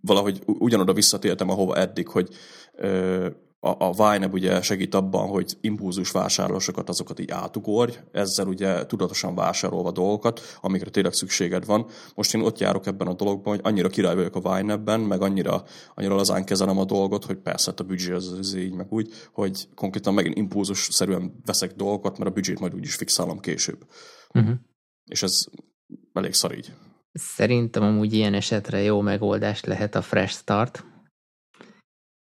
[0.00, 2.28] valahogy ugyanoda visszatértem, ahova eddig, hogy
[2.74, 3.28] ö,
[3.66, 9.34] a, a Vine ugye segít abban, hogy impulzus vásárlásokat azokat így átugorj, ezzel ugye tudatosan
[9.34, 11.86] vásárolva dolgokat, amikre tényleg szükséged van.
[12.14, 15.22] Most én ott járok ebben a dologban, hogy annyira király vagyok a Vine ebben, meg
[15.22, 18.86] annyira, annyira lazán kezelem a dolgot, hogy persze hát a büdzsé az, az így, meg
[18.92, 23.86] úgy, hogy konkrétan megint impulzus szerűen veszek dolgokat, mert a büdzsét majd úgyis fixálom később.
[24.34, 24.54] Uh-huh.
[25.04, 25.44] És ez
[26.12, 26.72] elég szar így.
[27.18, 30.84] Szerintem amúgy ilyen esetre jó megoldást lehet a fresh start,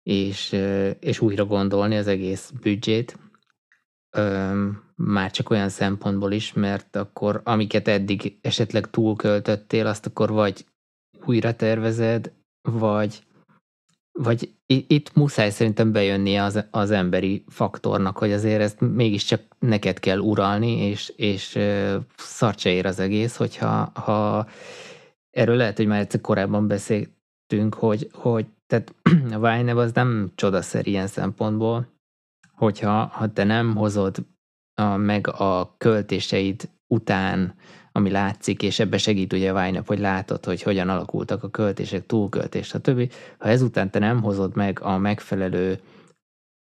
[0.03, 0.53] és,
[1.01, 3.19] és újra gondolni az egész büdzsét,
[4.95, 10.67] már csak olyan szempontból is, mert akkor amiket eddig esetleg túlköltöttél, azt akkor vagy
[11.25, 13.23] újra tervezed, vagy
[14.13, 20.19] vagy itt muszáj szerintem bejönnie az, az emberi faktornak, hogy azért ezt mégiscsak neked kell
[20.19, 21.59] uralni, és, és
[22.17, 24.47] szart ér az egész, hogyha ha
[25.31, 28.95] erről lehet, hogy már egyszer korábban beszéltünk, hogy, hogy tehát
[29.37, 31.89] a Vájnev az nem csodaszer ilyen szempontból,
[32.53, 34.17] hogyha ha te nem hozod
[34.97, 37.55] meg a költéseid után
[37.93, 42.07] ami látszik, és ebbe segít ugye a Vájnap, hogy látod, hogy hogyan alakultak a költések,
[42.07, 43.13] túlköltés, stb.
[43.39, 45.81] Ha ezután te nem hozod meg a megfelelő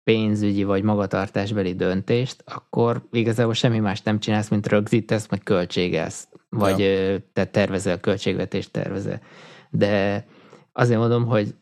[0.04, 6.80] pénzügyi vagy magatartásbeli döntést, akkor igazából semmi más nem csinálsz, mint rögzítesz, meg költségelsz, vagy
[6.80, 7.20] ja.
[7.34, 9.22] te tervezel, költségvetést tervezel.
[9.70, 10.26] De
[10.72, 11.56] azért mondom, hogy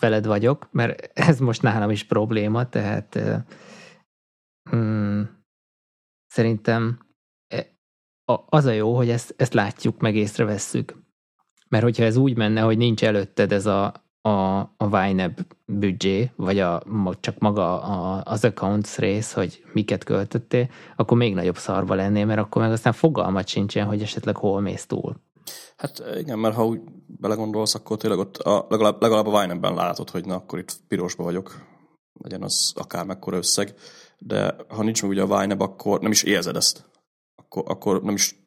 [0.00, 3.18] veled vagyok, mert ez most nálam is probléma, tehát
[4.70, 5.30] hmm,
[6.26, 7.07] szerintem
[8.48, 10.96] az a jó, hogy ezt, ezt látjuk, meg észrevesszük.
[11.68, 16.58] Mert hogyha ez úgy menne, hogy nincs előtted ez a, a, a YNAB büdzsé, vagy
[16.58, 16.82] a,
[17.20, 22.40] csak maga a, az accounts rész, hogy miket költöttél, akkor még nagyobb szarba lennél, mert
[22.40, 25.16] akkor meg aztán fogalmat sincsen, hogy esetleg hol mész túl.
[25.76, 30.10] Hát igen, mert ha úgy belegondolsz, akkor tényleg ott a, legalább, legalább a Vine-ben látod,
[30.10, 31.66] hogy na, akkor itt pirosba vagyok,
[32.22, 33.74] legyen az akár mekkora összeg,
[34.18, 36.88] de ha nincs meg ugye a Vine, akkor nem is érzed ezt
[37.42, 38.46] akkor, akkor nem is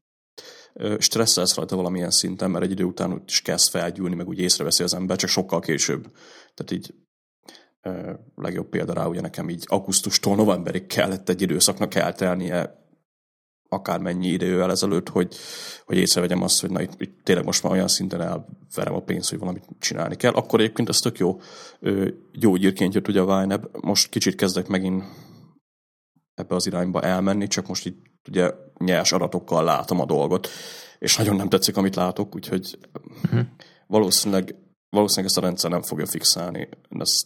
[0.97, 4.83] stresszelsz rajta valamilyen szinten, mert egy idő után úgy is kezd felgyűlni, meg úgy észreveszi
[4.83, 6.11] az ember, csak sokkal később.
[6.53, 6.93] Tehát így
[8.35, 12.79] legjobb példa rá, ugye nekem így augusztustól novemberig kellett egy időszaknak eltelnie
[13.69, 15.35] akármennyi idővel ezelőtt, hogy,
[15.85, 19.29] hogy észrevegyem azt, hogy na itt, itt tényleg most már olyan szinten elverem a pénzt,
[19.29, 20.33] hogy valamit csinálni kell.
[20.33, 21.39] Akkor egyébként ez tök jó
[22.33, 25.03] gyógyírként jött ugye a Vine Most kicsit kezdek megint
[26.33, 30.47] ebbe az irányba elmenni, csak most itt ugye nyers adatokkal látom a dolgot,
[30.99, 32.77] és nagyon nem tetszik, amit látok, úgyhogy
[33.23, 33.41] uh-huh.
[33.87, 34.55] valószínűleg,
[34.89, 37.25] valószínűleg ezt a rendszer nem fogja fixálni, ezt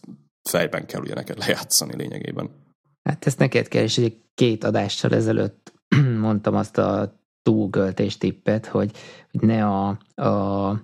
[0.50, 2.50] fejben kell ugye neked lejátszani lényegében.
[3.04, 5.74] Hát ezt neked kell, és egy két adással ezelőtt
[6.20, 8.92] mondtam azt a túlgöltés tippet, hogy,
[9.32, 10.82] hogy ne a, a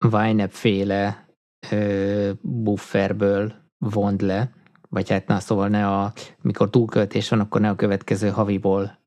[0.00, 1.28] YNAB féle
[1.70, 4.52] ö, bufferből vond le,
[4.90, 8.98] vagy hát na, szóval ne a, mikor túlköltés van, akkor ne a következő haviból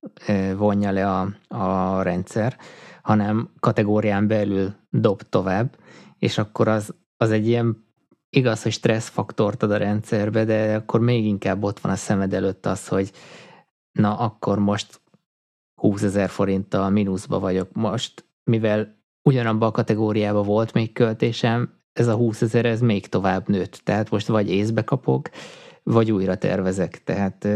[0.55, 2.57] vonja le a, a rendszer,
[3.01, 5.77] hanem kategórián belül dob tovább,
[6.19, 7.85] és akkor az, az egy ilyen
[8.29, 12.65] igaz, hogy stresszfaktort ad a rendszerbe, de akkor még inkább ott van a szemed előtt
[12.65, 13.11] az, hogy
[13.91, 15.01] na akkor most
[15.81, 17.71] 20 ezer forinttal mínuszba vagyok.
[17.73, 23.47] Most, mivel ugyanabban a kategóriában volt még költésem, ez a 20 ezer, ez még tovább
[23.47, 23.81] nőtt.
[23.83, 25.29] Tehát most vagy észbe kapok,
[25.83, 27.03] vagy újra tervezek.
[27.03, 27.47] Tehát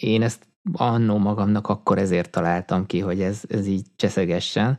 [0.00, 4.78] én ezt annó magamnak akkor ezért találtam ki, hogy ez, ez így cseszegessen.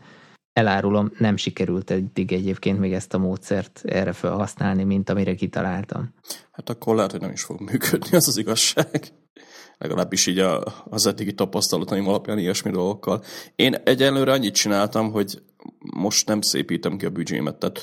[0.54, 6.14] Elárulom, nem sikerült eddig egyébként még ezt a módszert erre felhasználni, mint amire kitaláltam.
[6.52, 9.14] Hát akkor lehet, hogy nem is fog működni, az az igazság.
[9.78, 13.24] Legalábbis így a, az eddigi tapasztalataim alapján ilyesmi dolgokkal.
[13.56, 15.42] Én egyelőre annyit csináltam, hogy
[15.96, 17.80] most nem szépítem ki a büdzsémet, tehát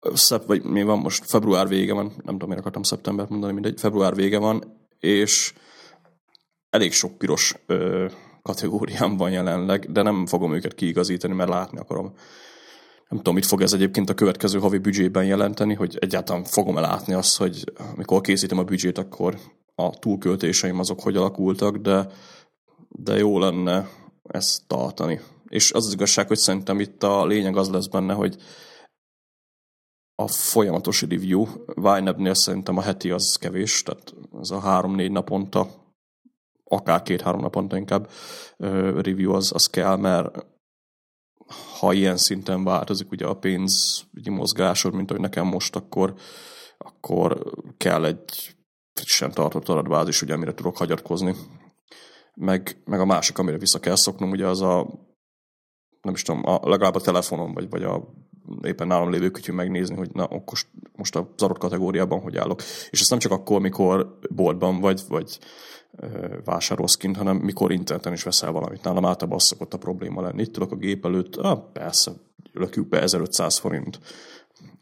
[0.00, 3.80] szep, vagy mi van most, február vége van, nem tudom, miért akartam szeptembert mondani, mindegy,
[3.80, 5.52] február vége van, és
[6.70, 8.06] elég sok piros ö,
[8.42, 12.12] kategóriám van jelenleg, de nem fogom őket kiigazítani, mert látni akarom.
[13.08, 17.12] Nem tudom, mit fog ez egyébként a következő havi büdzsében jelenteni, hogy egyáltalán fogom-e látni
[17.12, 19.38] azt, hogy amikor készítem a büdzsét, akkor
[19.74, 22.06] a túlköltéseim azok hogy alakultak, de,
[22.88, 23.88] de jó lenne
[24.22, 25.20] ezt tartani.
[25.46, 28.36] És az az igazság, hogy szerintem itt a lényeg az lesz benne, hogy
[30.22, 31.46] a folyamatos review.
[31.76, 35.68] YNAB-nél szerintem a heti az kevés, tehát ez a három-négy naponta,
[36.64, 38.10] akár két-három naponta inkább
[38.56, 40.46] review az, az kell, mert
[41.78, 46.14] ha ilyen szinten változik ugye a pénzügyi mozgásod, mint hogy nekem most, akkor,
[46.78, 48.56] akkor kell egy
[48.94, 51.34] frissen tartott adatbázis, ugye, amire tudok hagyatkozni.
[52.34, 54.86] Meg, meg a másik, amire vissza kell szoknom, ugye az a
[56.02, 58.08] nem is tudom, a, legalább a telefonon, vagy, vagy a
[58.62, 60.58] éppen nálam lévő kütyű megnézni, hogy na, akkor
[60.96, 62.62] most a adott kategóriában hogy állok.
[62.90, 65.38] És ezt nem csak akkor, mikor boltban vagy, vagy
[66.44, 68.82] vásárolsz kint, hanem mikor interneten is veszel valamit.
[68.82, 70.42] Nálam általában az szokott a probléma lenni.
[70.42, 72.12] Itt tudok a gép előtt, ah, persze,
[72.52, 73.98] lökjük be 1500 forint.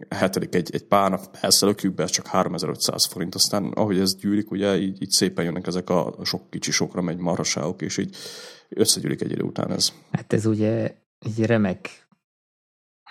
[0.08, 3.34] Hetedik egy, egy párnak, persze lökjük be, ez csak 3500 forint.
[3.34, 7.18] Aztán ahogy ez gyűlik, ugye így, így szépen jönnek ezek a sok kicsi sokra megy
[7.18, 8.16] marhaságok, és így
[8.68, 9.92] összegyűlik egy idő után ez.
[10.10, 12.05] Hát ez ugye egy remek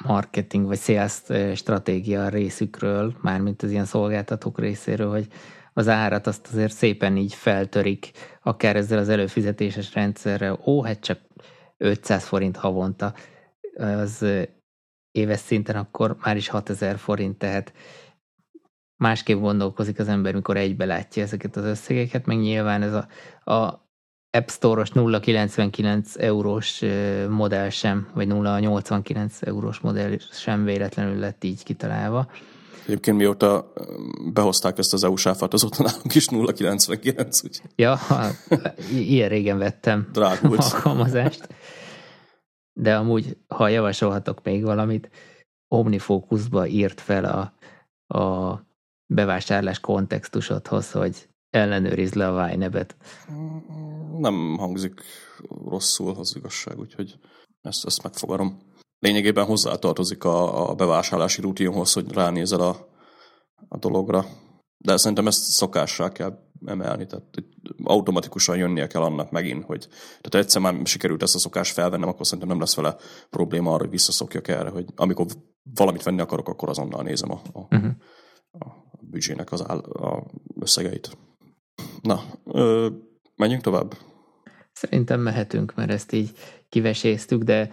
[0.04, 1.22] marketing vagy sales
[1.56, 5.28] stratégia részükről, mármint az ilyen szolgáltatók részéről, hogy
[5.74, 8.12] az árat azt azért szépen így feltörik,
[8.44, 10.60] akár ezzel az előfizetéses rendszerrel.
[10.66, 11.20] Ó, hát csak
[11.78, 13.14] 500 forint havonta,
[13.78, 14.26] az
[15.12, 17.74] éves szinten akkor már is 6000 forint, tehát
[18.96, 23.08] másképp gondolkozik az ember, mikor egybe látja ezeket az összegeket, meg nyilván ez a,
[23.52, 23.85] a
[24.36, 26.84] App Store-os 0,99 eurós
[27.30, 32.28] modell sem, vagy 0,89 eurós modell sem véletlenül lett így kitalálva.
[32.86, 33.74] Egyébként mióta
[34.34, 37.44] behozták ezt az EU sáfát, azóta nálunk is 0,99.
[37.44, 37.62] Úgy.
[37.76, 38.00] Ja,
[38.92, 40.60] ilyen régen vettem Drágult.
[40.74, 41.48] alkalmazást.
[42.74, 45.10] De amúgy, ha javasolhatok még valamit,
[45.68, 47.54] Omnifocusba írt fel a,
[48.18, 48.62] a
[49.06, 52.96] bevásárlás kontextusodhoz, hogy ellenőrizd le a Vine-et.
[54.18, 55.02] Nem hangzik
[55.66, 57.20] rosszul az igazság, úgyhogy
[57.62, 58.60] ezt, ezt megfogarom.
[59.00, 62.88] Lényegében hozzátartozik a, a bevásárlási rutinhoz, hogy ránézel a,
[63.68, 64.26] a dologra.
[64.78, 67.44] De szerintem ezt szokássá kell emelni, tehát
[67.84, 69.88] automatikusan jönnie kell annak megint, hogy
[70.22, 72.96] tehát egyszer már sikerült ezt a szokást felvennem, akkor szerintem nem lesz vele
[73.30, 75.26] probléma arra, hogy visszaszokjak erre, hogy amikor
[75.74, 77.92] valamit venni akarok, akkor azonnal nézem a, a, uh-huh.
[78.52, 78.66] a
[79.02, 80.24] büdzsének az áll, a
[80.60, 81.18] összegeit.
[82.02, 82.88] Na, ö,
[83.36, 83.94] menjünk tovább?
[84.72, 86.32] Szerintem mehetünk, mert ezt így
[86.70, 87.70] kiveséztük, de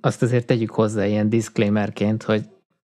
[0.00, 2.42] azt azért tegyük hozzá ilyen disclaimerként, hogy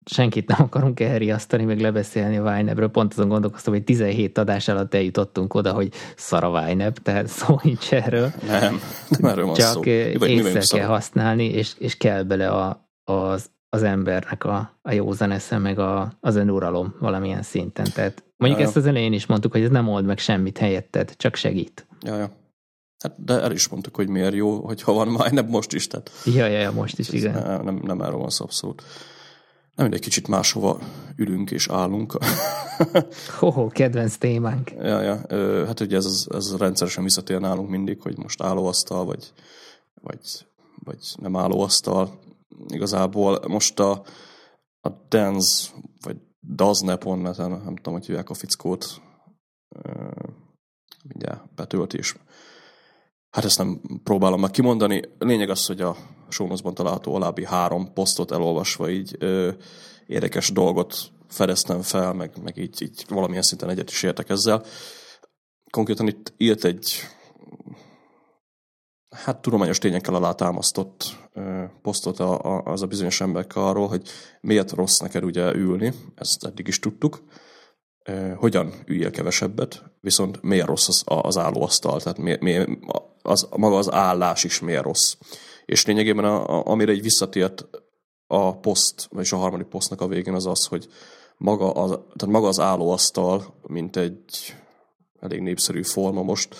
[0.06, 4.94] senkit nem akarunk elriasztani, meg lebeszélni a Vine Pont azon gondolkoztam, hogy 17 adás alatt
[4.94, 8.32] eljutottunk oda, hogy szar a Vine tehát szó nincs erről.
[8.48, 9.84] Nem, nem erről van Csak szó.
[9.84, 15.58] észre kell használni, és, és kell bele a, az, az embernek a, a józan esze,
[15.58, 17.86] meg a, az önuralom valamilyen szinten.
[17.94, 21.14] Tehát mondjuk ja, ezt az elején is mondtuk, hogy ez nem old meg semmit helyetted,
[21.18, 21.88] csak segít.
[22.02, 22.32] Ja, ja.
[23.00, 25.88] Hát, de el is mondtuk, hogy miért jó, hogy ha van már, most is.
[25.88, 27.34] Tehát ja, ja, ja, most is, igen.
[27.34, 28.84] Nem, nem, nem erről van szó abszolút.
[29.76, 30.80] Nem egy kicsit máshova
[31.16, 32.18] ülünk és állunk.
[33.40, 34.72] Hoho, kedvenc témánk.
[34.72, 35.22] Ja, ja.
[35.66, 39.32] Hát ugye ez, ez rendszeresen visszatér nálunk mindig, hogy most állóasztal, vagy,
[40.02, 40.48] vagy,
[40.84, 42.20] vagy nem állóasztal.
[42.68, 44.04] Igazából most a,
[44.82, 46.18] a Dance, vagy
[46.56, 49.02] Daznepon, nem tudom, hogy hívják a fickót,
[51.08, 52.16] mindjárt betöltés.
[53.30, 55.02] Hát ezt nem próbálom meg kimondani.
[55.20, 55.96] Lényeg az, hogy a
[56.30, 59.52] sónuszban található alábbi három posztot elolvasva így ö,
[60.06, 64.64] érdekes dolgot fedeztem fel, meg, meg így, így valamilyen szinten egyet is értek ezzel.
[65.72, 66.92] Konkrétan itt írt egy
[69.24, 71.16] hát tudományos tényekkel alátámasztott
[71.82, 74.10] posztot a, a, az a bizonyos emberek arról, hogy
[74.42, 77.24] miért rossz neked ugye ülni, ezt eddig is tudtuk,
[78.36, 82.70] hogyan üljél kevesebbet, viszont miért rossz az, az állóasztal, tehát miért, miért,
[83.22, 85.16] az, maga az állás is miért rossz.
[85.66, 87.66] És lényegében a, a, amire egy visszatért
[88.28, 90.88] a poszt, vagyis a harmadik posztnak a végén az az, hogy
[91.38, 94.56] maga az, tehát maga az állóasztal, mint egy
[95.20, 96.56] elég népszerű forma most,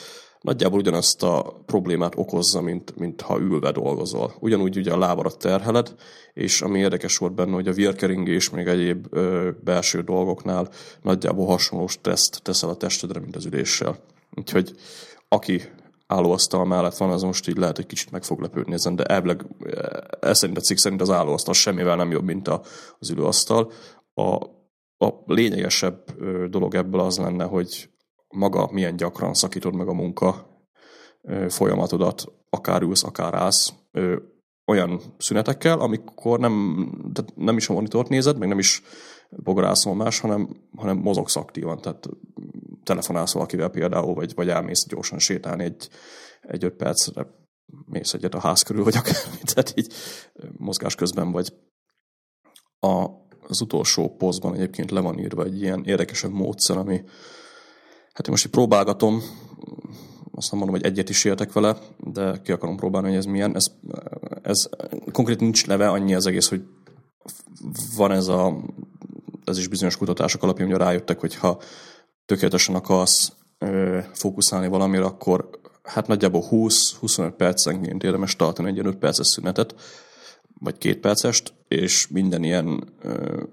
[0.46, 4.34] nagyjából ugyanazt a problémát okozza, mint, mint ha ülve dolgozol.
[4.40, 5.96] Ugyanúgy ugye a lábarat terheled,
[6.34, 10.70] és ami érdekes volt benne, hogy a virkeringés, még egyéb ö, belső dolgoknál
[11.02, 13.98] nagyjából hasonló stresszt teszel a testedre, mint az üléssel.
[14.36, 14.76] Úgyhogy
[15.28, 15.62] aki
[16.08, 19.46] állóasztal mellett van, az most így lehet, hogy kicsit meg fog lepődni ezen, de elvileg
[20.20, 22.62] ez szerint a cikk szerint az állóasztal semmivel nem jobb, mint a,
[23.00, 23.72] az ülőasztal.
[24.14, 24.36] A,
[25.06, 26.04] a lényegesebb
[26.50, 27.90] dolog ebből az lenne, hogy
[28.36, 30.48] maga milyen gyakran szakítod meg a munka
[31.48, 33.74] folyamatodat, akár ülsz, akár állsz,
[34.66, 38.82] olyan szünetekkel, amikor nem, tehát nem is a monitort nézed, meg nem is
[39.30, 42.10] bogarászol más, hanem, hanem mozogsz aktívan, tehát
[42.84, 45.90] telefonálsz valakivel például, vagy, vagy elmész gyorsan sétálni egy,
[46.42, 47.28] egy öt percre,
[47.86, 49.16] mész egyet a ház körül, vagy akár,
[49.54, 49.94] tehát így
[50.58, 51.54] mozgás közben vagy.
[52.80, 53.08] A,
[53.48, 57.04] az utolsó posztban egyébként le van írva egy ilyen érdekesebb módszer, ami
[58.16, 59.22] Hát én most így próbálgatom,
[60.32, 63.56] azt nem mondom, hogy egyet is értek vele, de ki akarom próbálni, hogy ez milyen.
[63.56, 63.66] Ez,
[64.42, 64.70] ez
[65.12, 66.64] konkrét nincs neve, annyi az egész, hogy
[67.96, 68.58] van ez a,
[69.46, 71.60] ez is bizonyos kutatások alapján, hogy rájöttek, hogy ha
[72.26, 75.50] tökéletesen akarsz ö, fókuszálni valamire, akkor
[75.84, 79.76] hát nagyjából 20-25 percenként érdemes tartani egy ilyen 5 perces szünetet,
[80.60, 83.44] vagy két percest, és minden ilyen ö,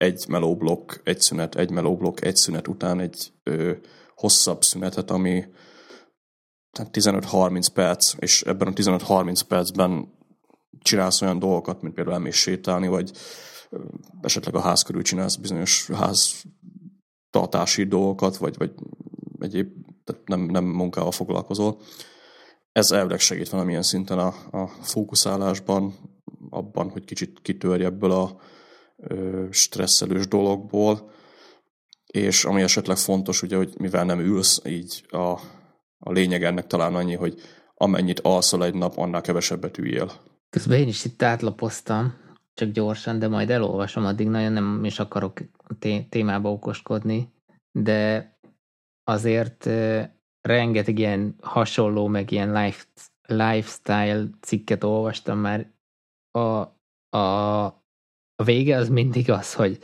[0.00, 3.72] egy melóblokk, egy szünet, egy melóblokk, egy szünet után egy ö,
[4.14, 5.44] hosszabb szünetet, ami
[6.78, 10.12] 15-30 perc, és ebben a 15-30 percben
[10.78, 13.10] csinálsz olyan dolgokat, mint például elmész sétálni, vagy
[14.20, 16.42] esetleg a ház körül csinálsz bizonyos ház
[17.30, 18.72] tartási dolgokat, vagy, vagy
[19.38, 19.72] egyéb,
[20.04, 21.80] tehát nem, nem munkával foglalkozol.
[22.72, 25.94] Ez elvileg segít valamilyen szinten a, a fókuszálásban,
[26.50, 28.40] abban, hogy kicsit kitörj ebből a,
[29.50, 31.10] stresszelős dologból,
[32.06, 35.40] és ami esetleg fontos, ugye, hogy mivel nem ülsz, így a,
[35.98, 37.40] a lényeg ennek talán annyi, hogy
[37.74, 40.10] amennyit alszol egy nap, annál kevesebbet üljél.
[40.50, 42.14] Közben én is itt átlapoztam,
[42.54, 45.40] csak gyorsan, de majd elolvasom, addig nagyon nem is akarok
[45.78, 47.32] té- témába okoskodni,
[47.72, 48.30] de
[49.04, 49.68] azért
[50.40, 52.84] rengeteg ilyen hasonló, meg ilyen life,
[53.26, 55.70] lifestyle cikket olvastam már.
[56.30, 56.38] A,
[57.18, 57.79] a,
[58.40, 59.78] a vége az mindig az, hogy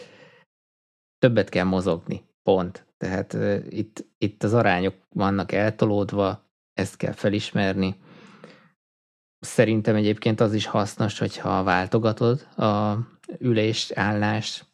[1.18, 2.86] többet kell mozogni, pont.
[2.96, 7.96] Tehát uh, itt, itt az arányok vannak eltolódva, ezt kell felismerni.
[9.38, 12.96] Szerintem egyébként az is hasznos, hogyha váltogatod a
[13.38, 14.64] ülés, állás,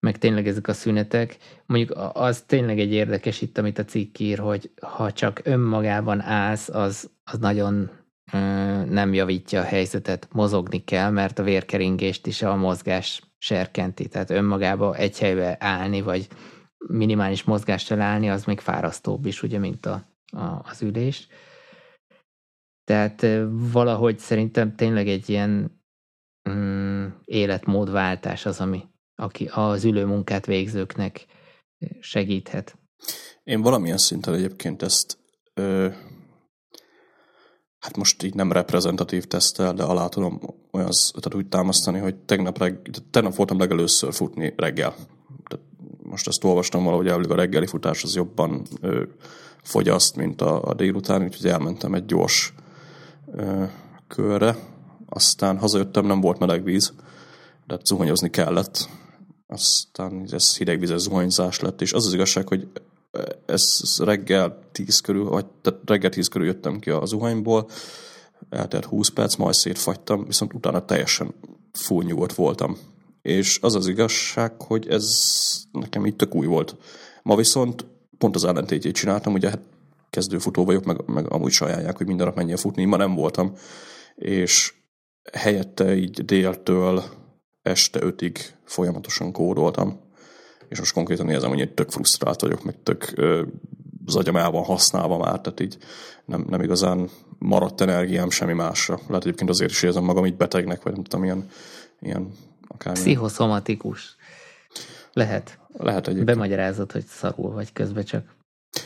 [0.00, 1.36] meg tényleg ezek a szünetek.
[1.66, 6.68] Mondjuk az tényleg egy érdekes itt, amit a cikk ír, hogy ha csak önmagában állsz,
[6.68, 7.90] az, az nagyon
[8.88, 14.96] nem javítja a helyzetet, mozogni kell, mert a vérkeringést is a mozgás serkenti, tehát önmagába
[14.96, 16.28] egy helybe állni, vagy
[16.86, 21.28] minimális mozgással állni, az még fárasztóbb is, ugye, mint a, a, az ülés.
[22.84, 25.80] Tehát valahogy szerintem tényleg egy ilyen
[26.50, 31.26] mm, életmódváltás az, ami aki az ülőmunkát végzőknek
[32.00, 32.78] segíthet.
[33.44, 35.18] Én valamilyen szinten egyébként ezt
[35.54, 35.88] ö,
[37.80, 42.58] hát most így nem reprezentatív tesztel, de alá tudom olyan, tehát úgy támasztani, hogy tegnap,
[42.58, 44.94] reg, tegnap voltam legelőször futni reggel.
[45.48, 45.66] Tehát
[46.02, 49.02] most ezt olvastam valahogy elvileg a reggeli futás az jobban ö,
[49.62, 52.54] fogyaszt, mint a, a délután, úgyhogy elmentem egy gyors
[53.32, 53.64] ö,
[54.08, 54.56] körre.
[55.08, 56.92] Aztán hazajöttem, nem volt meleg víz,
[57.66, 58.88] de zuhanyozni kellett,
[59.46, 62.68] aztán ez hidegvizes zuhanyzás lett, és az az igazság, hogy
[63.46, 63.62] ez
[63.98, 67.68] reggel 10 körül, vagy tehát reggel 10 körül jöttem ki a zuhanyból,
[68.50, 71.34] eltelt 20 perc, majd szétfagytam, viszont utána teljesen
[71.72, 72.76] full voltam.
[73.22, 75.04] És az az igazság, hogy ez
[75.72, 76.76] nekem így tök új volt.
[77.22, 77.86] Ma viszont
[78.18, 79.60] pont az ellentétjét csináltam, ugye hát
[80.10, 83.54] kezdőfutó vagyok, meg, meg amúgy sajálják, hogy minden nap menjél futni, ma nem voltam,
[84.14, 84.74] és
[85.32, 87.04] helyette így déltől
[87.62, 90.00] este ötig folyamatosan kódoltam,
[90.68, 93.42] és most konkrétan érzem, hogy egy tök frusztrált vagyok, meg tök ö,
[94.06, 95.78] az agyam el van használva már, tehát így
[96.24, 97.08] nem, nem igazán
[97.38, 99.00] maradt energiám semmi másra.
[99.06, 101.48] Lehet egyébként azért is érzem magam így betegnek, vagy nem tudom, ilyen,
[102.00, 102.32] ilyen
[102.68, 102.94] akár...
[102.94, 104.16] Pszichoszomatikus.
[105.12, 105.58] Lehet.
[105.72, 106.26] Lehet egyébként.
[106.38, 108.34] Bemagyarázod, hogy szarul vagy közben csak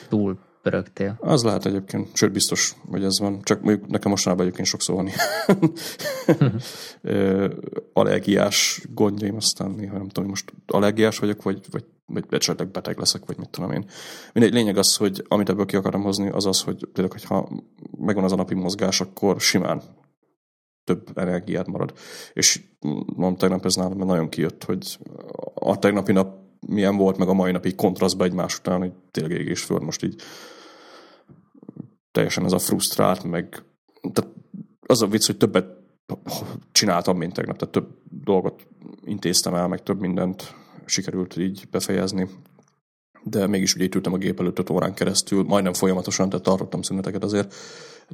[0.09, 1.17] túl pörögtél.
[1.21, 3.43] Az lehet egyébként, sőt biztos, hogy ez van.
[3.43, 5.09] Csak mondjuk nekem mostanában egyébként sokszor van
[7.93, 13.23] allergiás gondjaim, aztán néha nem tudom, most allergiás vagyok, vagy, vagy, vagy esetleg beteg leszek,
[13.27, 13.85] vagy mit tudom én.
[14.33, 17.49] Mindegy, lényeg az, hogy amit ebből ki akarom hozni, az az, hogy tényleg, hogyha
[17.99, 19.83] megvan az a napi mozgás, akkor simán
[20.85, 21.93] több energiát marad.
[22.33, 22.61] És
[23.17, 24.99] mondom, tegnap ez nálam nagyon kijött, hogy
[25.55, 29.47] a tegnapi nap milyen volt, meg a mai napi kontrasztba egymás után, hogy tényleg ég
[29.47, 30.23] és most így
[32.13, 33.63] teljesen ez a frusztrált, meg
[34.13, 34.33] tehát
[34.87, 35.67] az a vicc, hogy többet
[36.73, 37.89] csináltam, mint tegnap, tehát több
[38.25, 38.67] dolgot
[39.05, 40.55] intéztem el, meg több mindent
[40.85, 42.29] sikerült így befejezni,
[43.23, 46.83] de mégis ugye itt ültem a gép előtt 5 órán keresztül, majdnem folyamatosan, tehát tartottam
[46.83, 47.55] szüneteket azért,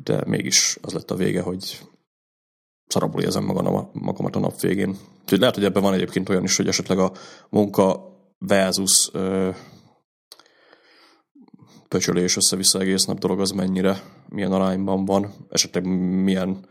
[0.03, 1.80] de mégis az lett a vége, hogy
[2.86, 3.44] szarabul érzem
[3.92, 4.96] magamat a nap végén.
[5.22, 7.12] Úgyhogy lehet, hogy ebben van egyébként olyan is, hogy esetleg a
[7.49, 9.11] munka versus
[11.89, 15.84] pöcsölés össze-vissza egész nap dolog az mennyire, milyen arányban van, esetleg
[16.22, 16.66] milyen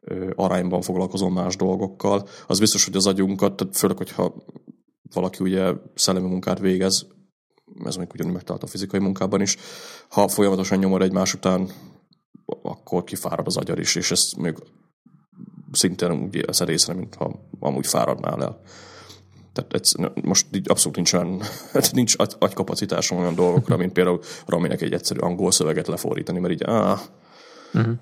[0.00, 2.28] ö, arányban foglalkozom más dolgokkal.
[2.46, 4.34] Az biztos, hogy az agyunkat, tehát főleg, hogyha
[5.12, 7.06] valaki ugye szellemi munkát végez,
[7.84, 9.56] ez még ugyanúgy megtalált a fizikai munkában is,
[10.08, 11.68] ha folyamatosan nyomor egymás után,
[12.62, 14.56] akkor kifárad az agyar is, és ezt még
[15.72, 18.60] szintén úgy ez részre, mintha amúgy fáradnál el.
[19.52, 19.92] Tehát ez,
[20.22, 21.40] most így abszolút nincs olyan,
[21.92, 27.00] nincs agykapacitásom olyan dolgokra, mint például Raminek egy egyszerű angol szöveget lefordítani, mert így áh,
[27.74, 27.94] uh-huh.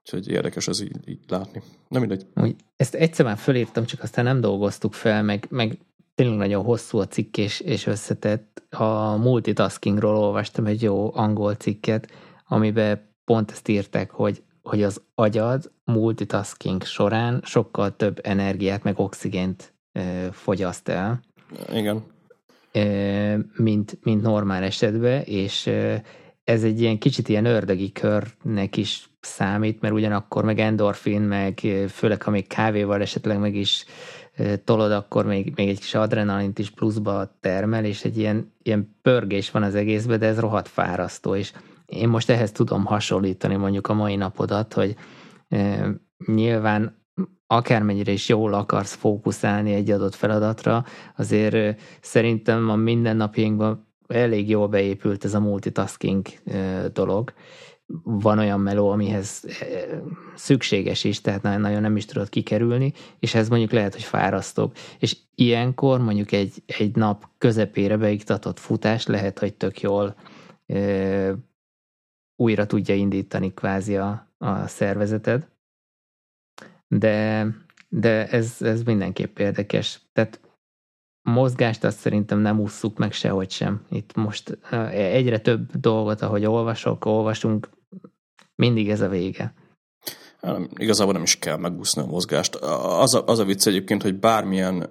[0.00, 1.62] Úgyhogy érdekes ez így, így látni.
[1.88, 2.26] Nem mindegy.
[2.34, 5.78] Úgy, ezt egyszer már fölírtam, csak aztán nem dolgoztuk fel, meg, meg
[6.14, 8.62] tényleg nagyon hosszú a cikk és, és összetett.
[8.70, 12.10] A multitaskingról olvastam egy jó angol cikket,
[12.46, 19.74] amiben pont ezt írták, hogy, hogy az agyad multitasking során sokkal több energiát meg oxigént
[20.32, 21.20] fogyaszt el.
[21.72, 22.02] Igen.
[23.56, 25.70] Mint, mint normál esetben, és
[26.44, 32.22] ez egy ilyen kicsit ilyen ördögi körnek is számít, mert ugyanakkor meg endorfin, meg főleg
[32.22, 33.84] ha még kávéval esetleg meg is
[34.64, 39.50] tolod, akkor még, még egy kis adrenalint is pluszba termel, és egy ilyen, ilyen pörgés
[39.50, 41.52] van az egészben, de ez rohadt fárasztó, és
[41.86, 44.94] én most ehhez tudom hasonlítani mondjuk a mai napodat, hogy
[45.48, 45.90] e,
[46.26, 46.99] nyilván
[47.46, 50.84] akármennyire is jól akarsz fókuszálni egy adott feladatra,
[51.16, 56.26] azért szerintem a mindennapjainkban elég jól beépült ez a multitasking
[56.92, 57.32] dolog,
[58.02, 59.44] van olyan meló, amihez
[60.34, 64.76] szükséges is, tehát nagyon nem is tudod kikerülni, és ez mondjuk lehet, hogy fárasztóbb.
[64.98, 70.14] És ilyenkor mondjuk egy, egy nap közepére beiktatott futás lehet, hogy tök jól
[72.36, 75.48] újra tudja indítani kvázi a, a szervezeted.
[76.94, 77.46] De,
[77.88, 80.00] de ez, ez mindenképp érdekes.
[80.12, 80.40] Tehát
[81.22, 83.84] mozgást azt szerintem nem ússzuk meg sehogy sem.
[83.90, 84.58] Itt most
[84.92, 87.68] egyre több dolgot, ahogy olvasok, olvasunk,
[88.54, 89.54] mindig ez a vége.
[90.40, 92.54] Nem, igazából nem is kell megúszni a mozgást.
[92.54, 94.90] Az a, az a vicc egyébként, hogy bármilyen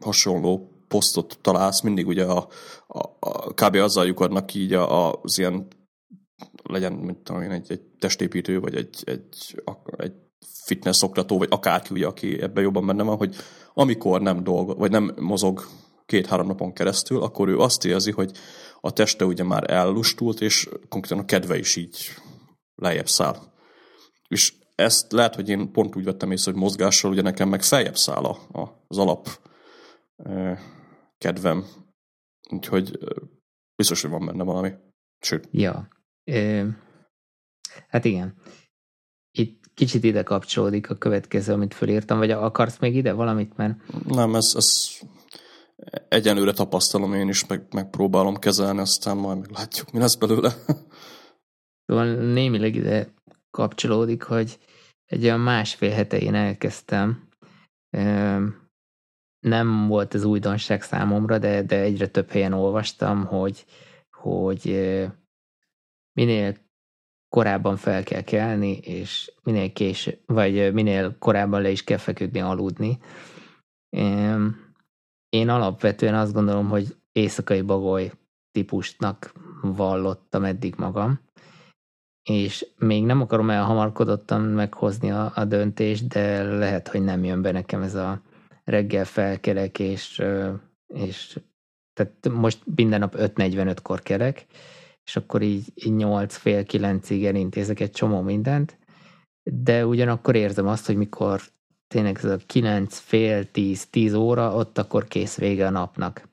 [0.00, 2.48] hasonló posztot találsz, mindig ugye a,
[2.86, 3.74] a, a kb.
[3.74, 5.66] azzal lyukadnak így a, az ilyen
[6.62, 9.62] legyen, mint tudom én, egy, egy testépítő, vagy egy, egy,
[9.96, 10.14] egy
[10.64, 13.36] fitness oktató, vagy akárki, ugye, aki ebben jobban benne van, hogy
[13.74, 15.66] amikor nem dolgo, vagy nem mozog
[16.06, 18.32] két-három napon keresztül, akkor ő azt érzi, hogy
[18.80, 21.96] a teste ugye már ellustult, és konkrétan a kedve is így
[22.74, 23.36] lejjebb száll.
[24.28, 27.96] És ezt lehet, hogy én pont úgy vettem észre, hogy mozgással ugye nekem meg feljebb
[27.96, 29.28] száll a, a, az alap
[31.18, 31.66] kedvem.
[32.50, 32.98] Úgyhogy
[33.76, 34.72] biztos, hogy van benne valami.
[35.20, 35.48] Sőt.
[35.50, 35.88] Ja.
[36.24, 36.64] É,
[37.88, 38.34] hát igen.
[39.78, 43.56] Kicsit ide kapcsolódik a következő, amit fölírtam, vagy akarsz még ide valamit?
[43.56, 43.76] Mert...
[44.06, 44.66] Nem, ez, ez
[46.08, 50.52] egyenlőre tapasztalom én is, meg, megpróbálom kezelni, aztán majd meglátjuk, mi lesz belőle.
[51.86, 53.14] Szóval némileg ide
[53.50, 54.58] kapcsolódik, hogy
[55.04, 57.28] egy olyan másfél hete én elkezdtem.
[59.40, 63.64] Nem volt ez újdonság számomra, de, de egyre több helyen olvastam, hogy,
[64.10, 64.62] hogy
[66.12, 66.56] minél
[67.28, 72.98] korábban fel kell kelni, és minél kés, vagy minél korábban le is kell feküdni, aludni.
[75.28, 78.12] Én alapvetően azt gondolom, hogy éjszakai bagoly
[78.50, 81.20] típusnak vallottam eddig magam,
[82.22, 87.52] és még nem akarom elhamarkodottan meghozni a, a döntést, de lehet, hogy nem jön be
[87.52, 88.22] nekem ez a
[88.64, 90.22] reggel felkelek, és,
[90.86, 91.40] és
[91.92, 94.46] tehát most minden nap 5.45-kor kelek,
[95.08, 98.78] és akkor így, így 8 fél 9-ig elintézek egy csomó mindent,
[99.42, 101.40] de ugyanakkor érzem azt, hogy mikor
[101.86, 106.28] tényleg ez a 9 fél 10, 10 óra, ott akkor kész vége a napnak.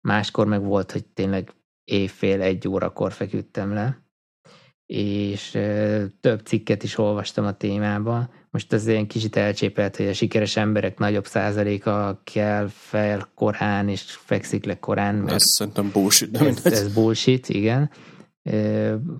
[0.00, 1.52] Máskor meg volt, hogy tényleg
[1.84, 4.02] éjfél, egy órakor feküdtem le,
[4.94, 5.58] és
[6.20, 8.28] több cikket is olvastam a témában.
[8.50, 14.02] Most az ilyen kicsit elcsépelt, hogy a sikeres emberek nagyobb százaléka kell fel korán, és
[14.02, 15.14] fekszik le korán.
[15.14, 16.30] Mert ez szerintem bullshit.
[16.30, 17.90] De ez, ez bullshit, igen.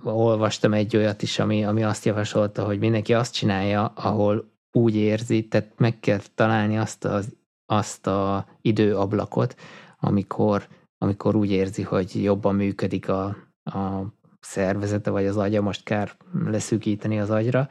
[0.03, 5.47] olvastam egy olyat is, ami, ami azt javasolta, hogy mindenki azt csinálja, ahol úgy érzi,
[5.47, 7.27] tehát meg kell találni azt, az,
[7.65, 9.55] azt a időablakot,
[9.99, 10.67] amikor,
[10.97, 13.25] amikor úgy érzi, hogy jobban működik a,
[13.63, 14.13] a
[14.45, 16.11] szervezete, vagy az agya, most kár
[16.45, 17.69] leszűkíteni az agyra,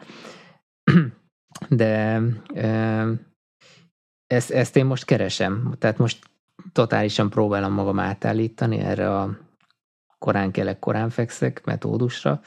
[1.68, 2.20] de
[4.26, 6.30] ezt, ezt én most keresem, tehát most
[6.72, 9.38] totálisan próbálom magam átállítani erre a
[10.18, 12.40] korán kelek, korán fekszek metódusra.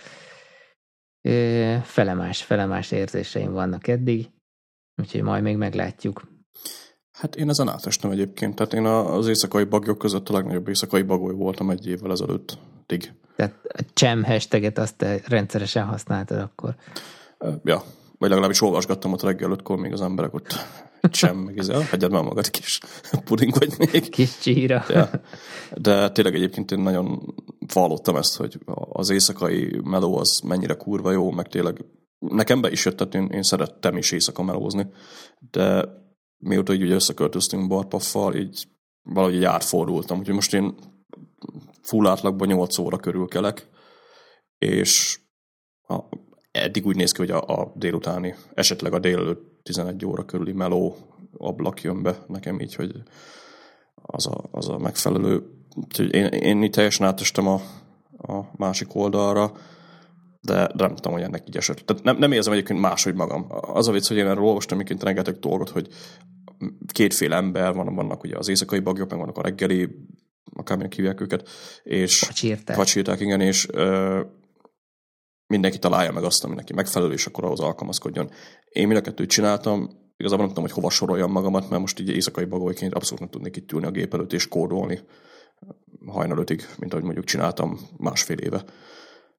[1.84, 4.30] Felemás, felemás érzéseim vannak eddig,
[5.02, 6.28] úgyhogy majd még meglátjuk.
[7.12, 11.34] Hát én ezen átestem egyébként, tehát én az éjszakai bagyok között a legnagyobb éjszakai bagoly
[11.34, 12.12] voltam egy évvel
[12.88, 13.14] ezelőttig.
[13.36, 16.76] Tehát a csem hashtaget azt te rendszeresen használtad akkor?
[17.64, 17.84] Ja,
[18.18, 20.56] vagy legalábbis olvasgattam ott reggel ötkor, még az emberek ott
[21.02, 22.80] csem, meg ez, hagyjad már magad, kis
[23.26, 24.10] puding vagy még.
[24.10, 24.86] Kis csíra.
[24.90, 25.10] Ja.
[25.76, 27.36] De tényleg egyébként én nagyon
[27.74, 28.58] vallottam ezt, hogy
[28.90, 31.86] az éjszakai meló az mennyire kurva jó, meg tényleg
[32.20, 34.88] nekem be is jött, tehát én, én szerettem is éjszaka melózni,
[35.52, 35.86] de
[36.38, 38.68] mióta így ugye összeköltöztünk Barpaffal, így
[39.04, 40.76] valahogy így átfordultam, úgyhogy most én
[41.88, 43.68] full átlagban 8 óra körül kelek,
[44.58, 45.20] és
[45.88, 46.00] a,
[46.52, 50.96] eddig úgy néz ki, hogy a, a délutáni, esetleg a délelőtt 11 óra körüli meló
[51.38, 52.92] ablak jön be nekem így, hogy
[53.96, 55.44] az a, az a megfelelő.
[55.76, 57.62] Úgyhogy én, én itt teljesen átestem a,
[58.18, 59.52] a másik oldalra,
[60.42, 61.78] de, de nem tudom, hogy ennek így esett.
[61.78, 63.46] Tehát nem, nem érzem egyébként máshogy magam.
[63.50, 65.88] Az a vicc, hogy én erről olvastam egyébként rengeteg dolgot, hogy
[66.92, 69.90] kétféle ember van, vannak ugye az éjszakai bagyok, meg vannak a reggeli
[70.58, 71.50] akármilyen hívják őket,
[71.84, 74.22] és pacsírták, pacsírták igen, és ö,
[75.48, 78.30] mindenki találja meg azt, ami neki megfelelő, és akkor ahhoz alkalmazkodjon.
[78.70, 82.10] Én mind a kettőt csináltam, igazából nem tudom, hogy hova soroljam magamat, mert most így
[82.10, 85.00] éjszakai bagolyként abszolút nem tudnék itt ülni a gép előtt és kódolni
[86.06, 88.64] hajnal ötig, mint ahogy mondjuk csináltam másfél éve.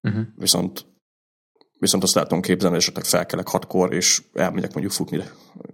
[0.03, 0.23] Uh-huh.
[0.37, 0.87] Viszont
[1.79, 5.23] Viszont azt el tudom képzelni, hogy esetleg felkelek hatkor, és elmegyek mondjuk futni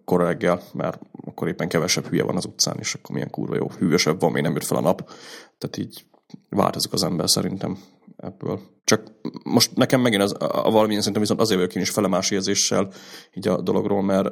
[0.05, 3.70] kora reggel, mert akkor éppen kevesebb hülye van az utcán, és akkor milyen kurva jó.
[3.78, 5.11] Hűvösebb van, még nem jött fel a nap.
[5.59, 6.05] Tehát így
[6.48, 7.78] változik az ember szerintem
[8.16, 8.61] ebből.
[8.84, 9.02] Csak
[9.44, 12.92] most nekem megint az, a, a valamilyen szerintem viszont azért vagyok én is felemás érzéssel
[13.32, 14.28] így a dologról, mert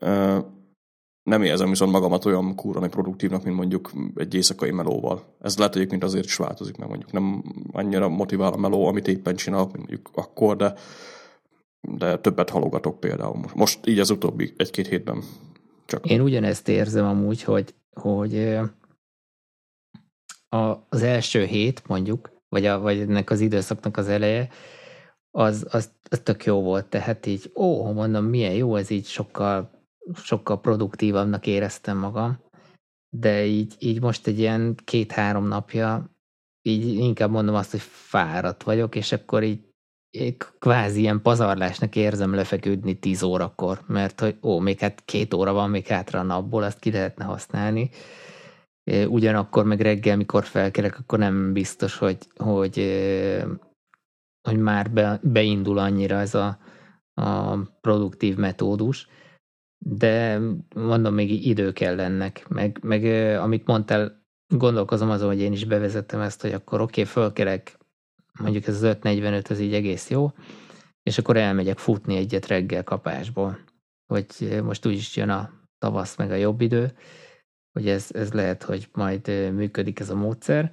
[0.00, 0.38] ö,
[1.22, 5.36] nem érzem viszont magamat olyan kúrani produktívnak, mint mondjuk egy éjszakai melóval.
[5.40, 7.42] Ez lehet egyébként azért is változik, mert mondjuk nem
[7.72, 10.74] annyira motivál a meló, amit éppen csinálok, mint mondjuk akkor, de,
[11.80, 13.36] de többet halogatok például.
[13.36, 15.22] Most, most így az utóbbi egy-két hétben.
[15.86, 16.10] Csak.
[16.10, 18.58] Én ugyanezt érzem amúgy, hogy, hogy
[20.88, 24.48] az első hét mondjuk, vagy, a, vagy ennek az időszaknak az eleje,
[25.30, 29.70] az, az, az tök jó volt, tehát így, ó, mondom, milyen jó, ez így sokkal,
[30.14, 32.38] sokkal produktívabbnak éreztem magam,
[33.16, 36.10] de így, így most egy ilyen két-három napja,
[36.62, 39.72] így inkább mondom azt, hogy fáradt vagyok, és akkor így
[40.58, 45.70] kvázi ilyen pazarlásnak érzem lefeküdni 10 órakor, mert hogy ó, még hát két óra van
[45.70, 47.90] még hátra a napból, azt ki lehetne használni.
[49.08, 52.76] Ugyanakkor meg reggel, mikor felkelek, akkor nem biztos, hogy, hogy,
[54.48, 56.58] hogy már be, beindul annyira ez a,
[57.14, 59.08] a produktív metódus,
[59.84, 60.40] de
[60.74, 63.04] mondom, még idő kell ennek, meg, meg
[63.36, 67.78] amit mondtál, gondolkozom azon, hogy én is bevezettem ezt, hogy akkor oké, okay, fölkelek
[68.38, 70.32] mondjuk ez az 5.45 az így egész jó,
[71.02, 73.58] és akkor elmegyek futni egyet reggel kapásból,
[74.06, 76.96] hogy most úgyis jön a tavasz meg a jobb idő,
[77.72, 80.72] hogy ez, ez lehet, hogy majd működik ez a módszer.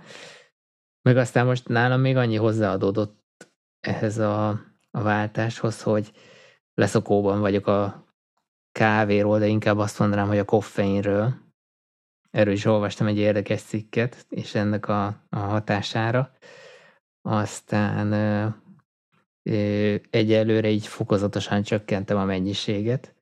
[1.02, 3.50] Meg aztán most nálam még annyi hozzáadódott
[3.80, 4.50] ehhez a,
[4.92, 6.12] a váltáshoz, hogy
[6.74, 8.09] leszokóban vagyok a
[8.80, 11.34] kávéról, de inkább azt mondanám, hogy a koffeinről.
[12.32, 16.32] Erről is olvastam egy érdekes cikket, és ennek a, a hatására
[17.22, 18.14] aztán
[20.10, 23.16] egyelőre így fokozatosan csökkentem a mennyiséget.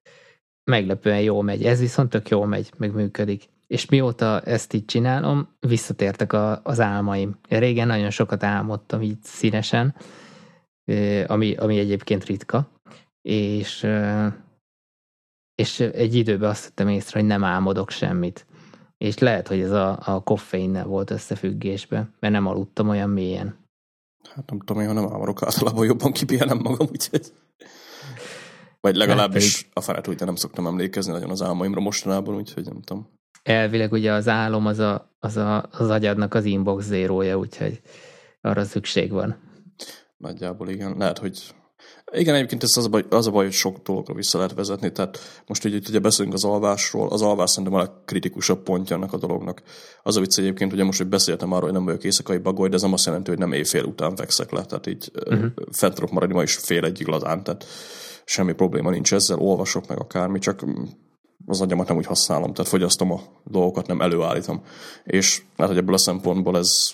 [0.64, 1.64] Meglepően jól megy.
[1.64, 3.44] Ez viszont tök jól megy, meg működik.
[3.68, 7.40] És mióta ezt így csinálom, visszatértek a, az álmaim.
[7.50, 9.96] Régen nagyon sokat álmodtam így színesen,
[11.28, 12.70] ami, ami egyébként ritka,
[13.22, 13.88] és,
[15.62, 18.46] és egy időben azt vettem észre, hogy nem álmodok semmit.
[18.98, 23.66] És lehet, hogy ez a, a koffeinnel volt összefüggésben, mert nem aludtam olyan mélyen.
[24.36, 27.34] Hát nem tudom, én, ha nem álmodok, általában jobban kipihenem magam, úgyhogy...
[28.82, 32.82] Vagy legalábbis hát, a fele tudja, nem szoktam emlékezni nagyon az álmaimra mostanában, úgyhogy nem
[32.82, 33.08] tudom.
[33.44, 37.82] Elvileg ugye az álom az, a, az, a, az agyadnak az inbox zérója, úgyhogy
[38.42, 39.38] arra szükség van.
[40.18, 40.98] Nagyjából igen.
[40.98, 41.56] Lehet, hogy
[42.12, 44.92] igen, egyébként ez az a, baj, az a baj, hogy sok dologra vissza lehet vezetni.
[44.92, 49.18] Tehát most ugye, ugye beszélünk az alvásról, az alvás szerintem a legkritikusabb pontja ennek a
[49.18, 49.62] dolognak.
[50.04, 52.76] Az a vicc egyébként, ugye most, hogy beszéltem arról, hogy nem vagyok éjszakai bagoly, de
[52.76, 54.66] ez nem azt jelenti, hogy nem éjfél után fekszek le.
[54.66, 55.52] Tehát így uh-huh.
[55.72, 57.66] fent tudok maradni ma is fél egyig lazán, tehát
[58.26, 60.64] semmi probléma nincs ezzel, olvasok meg akármi, csak
[61.46, 64.62] az agyamat nem úgy használom, tehát fogyasztom a dolgokat, nem előállítom.
[65.04, 66.92] És hát, hogy ebből a szempontból ez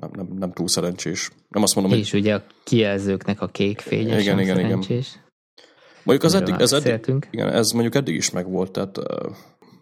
[0.00, 1.30] nem, nem, nem túl szerencsés.
[1.48, 2.20] Nem azt mondom, És hogy...
[2.20, 5.10] ugye a kijelzőknek a kék fénye igen, igen, szerencsés.
[5.10, 5.22] Igen.
[6.02, 8.96] Mondjuk az eddig, ez, eddig, igen, ez mondjuk eddig is megvolt, tehát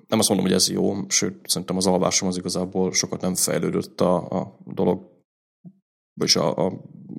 [0.06, 4.00] nem azt mondom, hogy ez jó, sőt, szerintem az alvásom az igazából sokat nem fejlődött
[4.00, 5.10] a, a dolog,
[6.14, 6.72] vagyis a, a,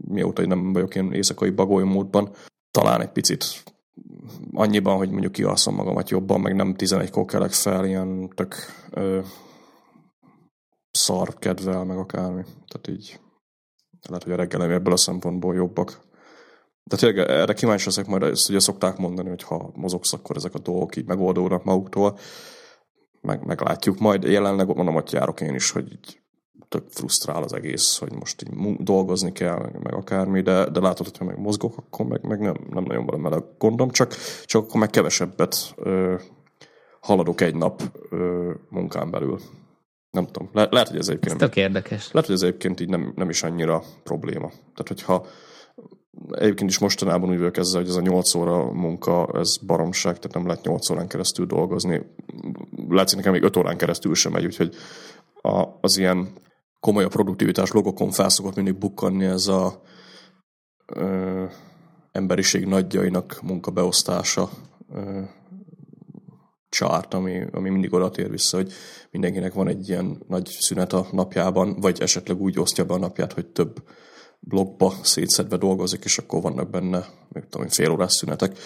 [0.08, 2.32] mióta nem vagyok ilyen éjszakai bagoly módban,
[2.72, 3.64] talán egy picit
[4.52, 8.56] annyiban, hogy mondjuk kialszom magamat jobban, meg nem 11-kor kelek fel, ilyen tök
[8.92, 9.20] ö,
[10.94, 12.42] szar kedvel, meg akármi.
[12.42, 13.20] Tehát így
[14.08, 16.02] lehet, hogy a reggelem ebből a szempontból jobbak.
[16.84, 20.54] De tényleg erre kíváncsi leszek majd, ezt ugye szokták mondani, hogy ha mozogsz, akkor ezek
[20.54, 22.18] a dolgok így megoldódnak maguktól.
[23.22, 24.24] Meg, meglátjuk majd.
[24.24, 26.22] Jelenleg mondom, hogy járok én is, hogy így
[26.68, 31.06] tök frusztrál az egész, hogy most így dolgozni kell, meg, meg akármi, de, de látod,
[31.06, 34.16] hogyha meg mozgok, akkor meg, meg nem, nem nagyon van vele gondom, csak,
[34.46, 36.16] csak akkor meg kevesebbet ö,
[37.00, 39.40] haladok egy nap ö, munkán belül.
[40.14, 40.50] Nem tudom.
[40.54, 41.34] Le- lehet, hogy ez egyébként...
[41.34, 42.12] Ez tök érdekes.
[42.12, 44.48] Lehet, hogy ez egyébként így nem, nem is annyira probléma.
[44.48, 45.26] Tehát, hogyha
[46.32, 50.34] egyébként is mostanában úgy vagyok ezzel, hogy ez a 8 óra munka, ez baromság, tehát
[50.34, 52.02] nem lehet 8 órán keresztül dolgozni.
[52.90, 54.76] Látszik nekem még 5 órán keresztül sem megy, úgyhogy
[55.42, 56.34] a, az ilyen
[56.80, 59.82] komoly a produktivitás logokon felszokott mindig bukkanni ez a
[60.86, 61.46] ö,
[62.12, 64.50] emberiség nagyjainak munkabeosztása
[64.94, 65.22] ö,
[66.74, 68.74] chart, ami, ami mindig oda tér vissza, hogy
[69.12, 73.34] mindenkinek van egy ilyen nagy szünet a napjában, vagy esetleg úgy osztja be a napját,
[73.34, 73.84] hogy több
[74.40, 78.58] blogba szétszedve dolgozik, és akkor vannak benne, még tudom, fél órás szünetek.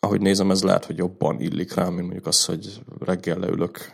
[0.00, 3.92] Ahogy nézem, ez lehet, hogy jobban illik rám, mint mondjuk az, hogy reggel leülök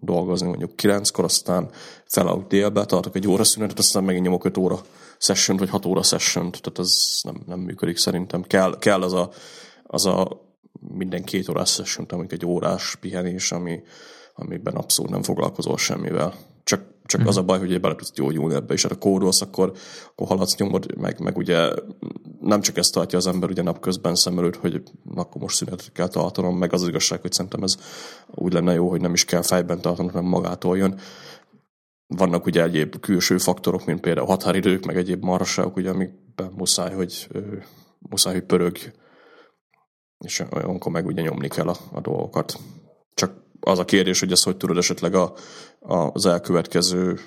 [0.00, 1.70] dolgozni mondjuk kilenckor, aztán
[2.06, 4.80] felállok délbe, tartok egy óra szünetet, aztán megint nyomok öt óra
[5.18, 6.90] session vagy hat óra session tehát ez
[7.22, 8.42] nem, nem működik szerintem.
[8.42, 9.30] Kell, kell az a,
[9.82, 10.44] az a
[10.88, 13.82] minden két órás session, mondjuk egy órás pihenés, ami,
[14.34, 16.34] amiben abszolút nem foglalkozol semmivel.
[16.64, 17.26] Csak csak mm.
[17.26, 19.72] az a baj, hogy bele tudsz gyógyulni ebbe, és hát a kódolsz, akkor,
[20.10, 21.70] akkor haladsz, nyomod, meg, meg ugye
[22.40, 24.82] nem csak ezt tartja az ember ugye napközben szem előtt, hogy
[25.14, 27.76] akkor most szünetet kell tartanom, meg az, az igazság, hogy szerintem ez
[28.34, 30.98] úgy lenne jó, hogy nem is kell fejben tartanom, hanem magától jön.
[32.06, 37.28] Vannak ugye egyéb külső faktorok, mint például határidők, meg egyéb marhaságok, ugye, amikben muszáj, hogy,
[37.98, 38.76] muszáj, hogy pörög,
[40.18, 42.58] és olyankor meg ugye nyomni kell a, a dolgokat.
[43.14, 45.32] Csak az a kérdés, hogy ezt hogy tudod esetleg a,
[45.80, 47.18] a, az elkövetkező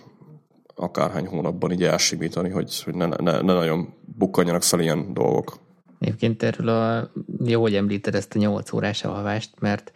[0.75, 5.57] akárhány hónapban így elsimítani, hogy, hogy ne, ne, ne nagyon bukkanjanak fel ilyen dolgok.
[5.99, 7.11] Egyébként erről a,
[7.45, 9.91] jó, hogy említed ezt a 8 órás alvást, mert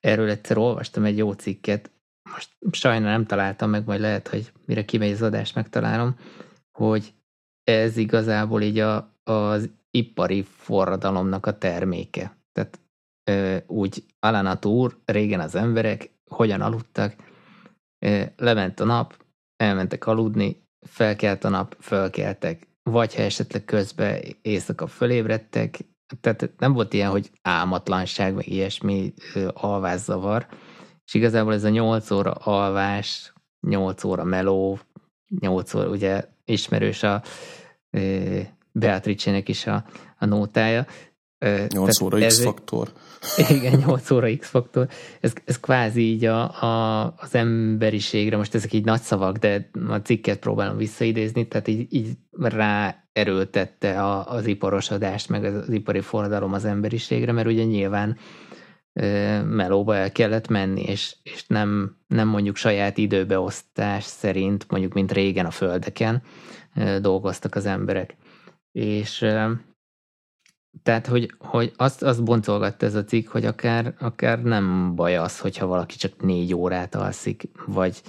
[0.00, 1.90] erről egyszer olvastam egy jó cikket,
[2.32, 6.16] most sajnálom nem találtam meg, majd lehet, hogy mire kimegy az adást megtalálom,
[6.72, 7.12] hogy
[7.64, 12.36] ez igazából így a, az ipari forradalomnak a terméke.
[12.52, 12.80] Tehát
[13.66, 17.14] úgy Alan úr, régen az emberek hogyan aludtak,
[18.36, 19.24] lement a nap,
[19.56, 25.78] elmentek aludni, felkelt a nap, fölkeltek, vagy ha esetleg közben éjszaka fölébredtek,
[26.20, 29.14] tehát nem volt ilyen, hogy álmatlanság, meg ilyesmi
[29.52, 30.46] alvászavar,
[31.04, 33.32] és igazából ez a 8 óra alvás,
[33.66, 34.78] 8 óra meló,
[35.40, 37.22] 8 óra, ugye ismerős a
[38.72, 39.84] Beatrice-nek is a,
[40.18, 40.86] a nótája,
[41.68, 42.92] 8 óra X-faktor.
[43.60, 44.88] Igen, 8 óra X-faktor.
[45.20, 49.96] Ez, ez kvázi így a, a, az emberiségre, most ezek így nagy szavak, de a
[49.96, 56.52] cikket próbálom visszaidézni, tehát így, így ráerőltette a, az iparosodást, meg az, az ipari forradalom
[56.52, 58.16] az emberiségre, mert ugye nyilván
[59.44, 65.46] melóba el kellett menni, és, és nem, nem mondjuk saját időbeosztás szerint, mondjuk mint régen
[65.46, 66.22] a földeken
[67.00, 68.16] dolgoztak az emberek.
[68.72, 69.18] És
[70.82, 75.38] tehát, hogy, hogy azt, azt boncolgatta ez a cikk, hogy akár, akár nem baj az,
[75.38, 78.02] hogyha valaki csak négy órát alszik, vagy,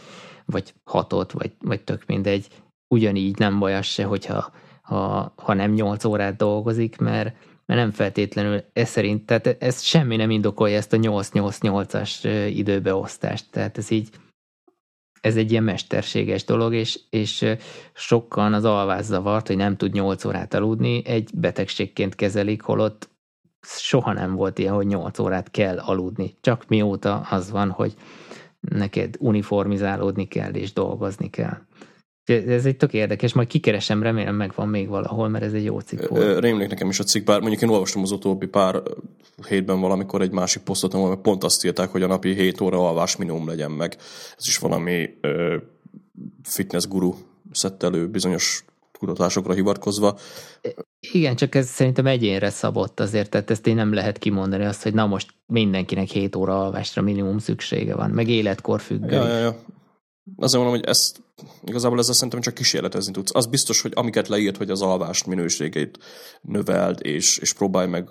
[0.45, 2.47] vagy hatot, vagy, vagy tök mindegy.
[2.93, 4.51] Ugyanígy nem baj az se, hogyha
[4.82, 7.36] ha, ha nem nyolc órát dolgozik, mert,
[7.66, 13.78] mert nem feltétlenül ez szerint, tehát ez semmi nem indokolja ezt a 8-8-8-as időbeosztást, tehát
[13.78, 14.09] ez így
[15.22, 17.45] ez egy ilyen mesterséges dolog, és, és
[17.93, 23.09] sokan az alvászavart, hogy nem tud 8 órát aludni, egy betegségként kezelik, holott
[23.61, 26.38] soha nem volt ilyen, hogy 8 órát kell aludni.
[26.41, 27.95] Csak mióta az van, hogy
[28.59, 31.57] neked uniformizálódni kell és dolgozni kell.
[32.26, 36.07] Ez egy tök érdekes, majd kikeresem, remélem megvan még valahol, mert ez egy jó cikk
[36.07, 36.39] volt.
[36.39, 38.82] Rémlik nekem is a cikk, bár mondjuk én olvastam az utóbbi pár
[39.47, 43.15] hétben valamikor egy másik posztot, ahol pont azt írták, hogy a napi 7 óra alvás
[43.15, 43.95] minimum legyen meg.
[44.38, 45.57] Ez is valami ö,
[46.43, 47.13] fitness guru
[47.51, 48.65] szedte elő bizonyos
[48.99, 50.17] kutatásokra hivatkozva.
[51.11, 54.93] Igen, csak ez szerintem egyénre szabott azért, tehát ezt én nem lehet kimondani azt, hogy
[54.93, 59.15] na most mindenkinek 7 óra alvásra minimum szüksége van, meg életkor függő.
[59.15, 59.55] Ja, ja, ja.
[60.38, 61.24] Azért mondom, hogy ezt
[61.63, 63.36] igazából ezzel szerintem csak kísérletezni tudsz.
[63.36, 65.97] Az biztos, hogy amiket leírt, hogy az alvás minőségét
[66.41, 68.09] növeld, és, és próbálj meg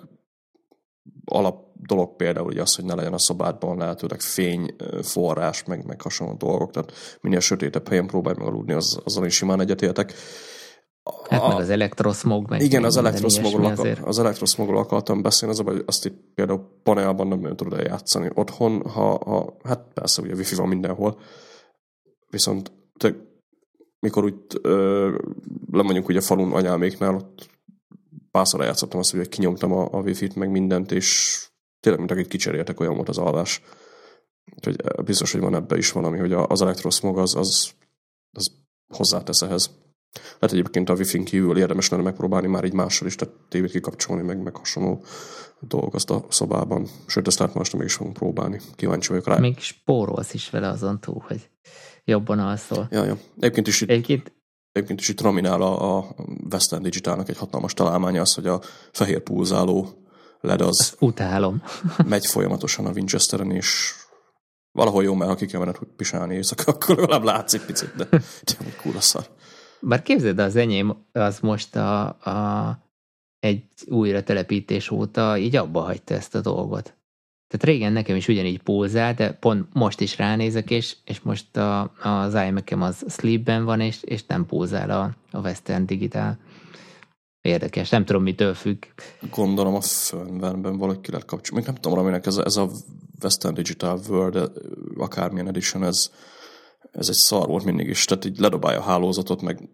[1.25, 6.01] alap dolog például hogy az, hogy ne legyen a szobádban lehetőleg fény, forrás, meg, meg
[6.01, 6.91] hasonló dolgok, tehát
[7.21, 10.13] minél sötétebb helyen próbálj meg aludni, az, azzal is simán egyetértek.
[11.29, 12.49] Hát a, meg az elektroszmog.
[12.49, 17.27] Meg igen, az elektroszmogról, akar, az elektroszmogról akartam beszélni, az a azt itt például panelban
[17.27, 18.29] nem nagyon tudod eljátszani.
[18.33, 21.19] Otthon, ha, ha, hát persze ugye wifi van mindenhol,
[22.31, 23.15] viszont te,
[23.99, 25.17] mikor úgy ö,
[25.71, 27.49] lemondjuk ugye a falun anyáméknál, ott
[28.31, 31.39] párszor eljátszottam azt, hogy kinyomtam a, a wifi-t, meg mindent, és
[31.79, 33.61] tényleg, mint akit kicseréltek, olyan volt az alvás.
[34.55, 34.75] Úgyhogy
[35.05, 37.71] biztos, hogy van ebbe is valami, hogy az elektroszmog az, az,
[38.31, 38.51] az
[38.93, 39.69] hozzátesz ehhez.
[40.13, 44.21] Lehet egyébként a wifi-n kívül érdemes lenne megpróbálni már így mással is, tehát tévét kikapcsolni,
[44.21, 45.03] meg, meg hasonló
[45.59, 46.87] dolgozt a szobában.
[47.07, 48.59] Sőt, ezt lehet most meg is fogunk próbálni.
[48.75, 49.37] Kíváncsi vagyok rá.
[49.37, 51.49] Még spórolsz is vele azon túl, hogy
[52.05, 52.87] jobban alszol.
[52.91, 53.17] Ja, ja.
[53.37, 54.33] Egyébként is itt, egyébként,
[54.71, 56.15] egyébként is itt raminál a, a
[56.51, 59.87] Western Digitalnak egy hatalmas találmánya az, hogy a fehér pulzáló
[60.41, 61.63] LED az Azt utálom.
[62.05, 63.93] megy folyamatosan a Winchesteren, és
[64.71, 68.05] valahol jó, mert ha ki kell mened, hogy pisálni éjszaka, akkor legalább látszik picit, de
[68.43, 69.25] tényleg kurva szar.
[69.79, 72.77] Bár képzeld, az enyém az most a, a
[73.39, 76.95] egy újra telepítés óta így abba hagyta ezt a dolgot.
[77.51, 81.91] Tehát régen nekem is ugyanígy pulzál, de pont most is ránézek, és, és most a,
[82.03, 86.37] az imac az sleepben van, és, és nem pulzál a, a Western Digital.
[87.41, 88.83] Érdekes, nem tudom, mitől függ.
[89.31, 91.63] Gondolom a firmware-ben valahogy ki lehet kapcsolni.
[91.63, 92.69] Még nem tudom, aminek ez a, ez a
[93.21, 94.51] Western Digital World,
[94.97, 96.11] akármilyen edition, ez,
[96.91, 98.05] ez egy szar volt mindig is.
[98.05, 99.69] Tehát így ledobálja a hálózatot, meg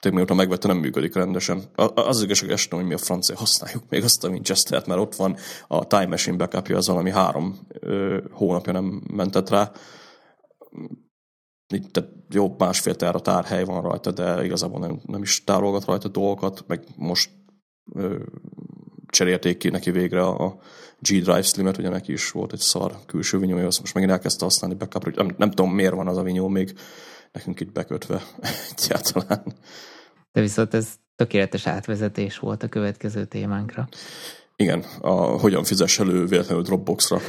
[0.00, 1.62] tényleg mióta megvette, nem működik rendesen.
[1.94, 5.36] Az igazság, hogy mi a francia használjuk még azt a Winchester-t, mert ott van
[5.68, 9.72] a Time Machine backupja, az valami három ö, hónapja nem mentett rá.
[11.74, 16.08] itt tehát jó másfél terra tárhely van rajta, de igazából nem, nem is tárolgat rajta
[16.08, 17.30] dolgokat, meg most
[17.92, 18.16] ö,
[19.06, 20.58] cserélték ki neki végre a
[20.98, 24.44] G Drive Slim-et, ugye neki is volt egy szar külső vinyója, azt most megint elkezdte
[24.44, 26.74] használni backupra, nem, nem tudom miért van az a vinyó még
[27.36, 28.22] nekünk itt bekötve
[28.76, 29.42] egyáltalán.
[30.32, 33.88] De viszont ez tökéletes átvezetés volt a következő témánkra.
[34.56, 37.20] Igen, a hogyan fizes elő véletlenül Dropboxra.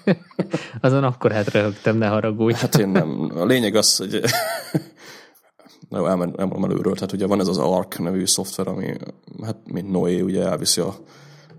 [0.80, 2.54] Azon akkor hát röhögtem, ne haragudj.
[2.54, 3.30] Hát én nem.
[3.34, 4.20] A lényeg az, hogy
[5.88, 8.96] Na jó, elmondom előről, tehát ugye van ez az ARC nevű szoftver, ami
[9.42, 10.94] hát mint Noé ugye elviszi a,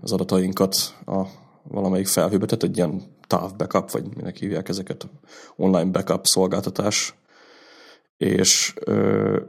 [0.00, 1.22] az adatainkat a
[1.62, 5.08] valamelyik felhőbe, tehát egy ilyen táv backup, vagy minek hívják ezeket,
[5.56, 7.14] online backup szolgáltatás,
[8.16, 9.40] és ö,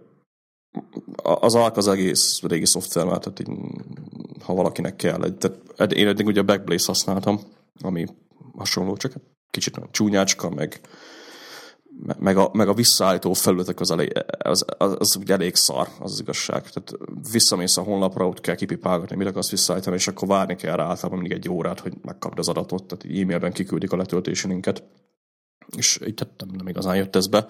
[1.16, 3.50] az ARC az egész régi szoftver, mert tehát így,
[4.42, 5.24] ha valakinek kell.
[5.24, 5.38] Egy,
[5.76, 7.40] tehát én eddig ugye a Backblaze használtam,
[7.82, 8.06] ami
[8.58, 9.14] hasonló, csak
[9.50, 10.82] kicsit csúnyácska, meg
[12.20, 16.12] meg a, meg a visszaállító felületek az, elég, az, az, az ugye elég szar, az
[16.12, 16.62] az igazság.
[16.62, 16.94] Tehát
[17.32, 21.20] visszamész a honlapra, ott kell kipipálgatni, mit akarsz visszaállítani, és akkor várni kell rá általában
[21.20, 24.84] mindig egy órát, hogy megkapd az adatot, tehát e-mailben kiküldik a letöltési linket.
[25.78, 27.48] És így tehát nem, nem igazán jött ez be.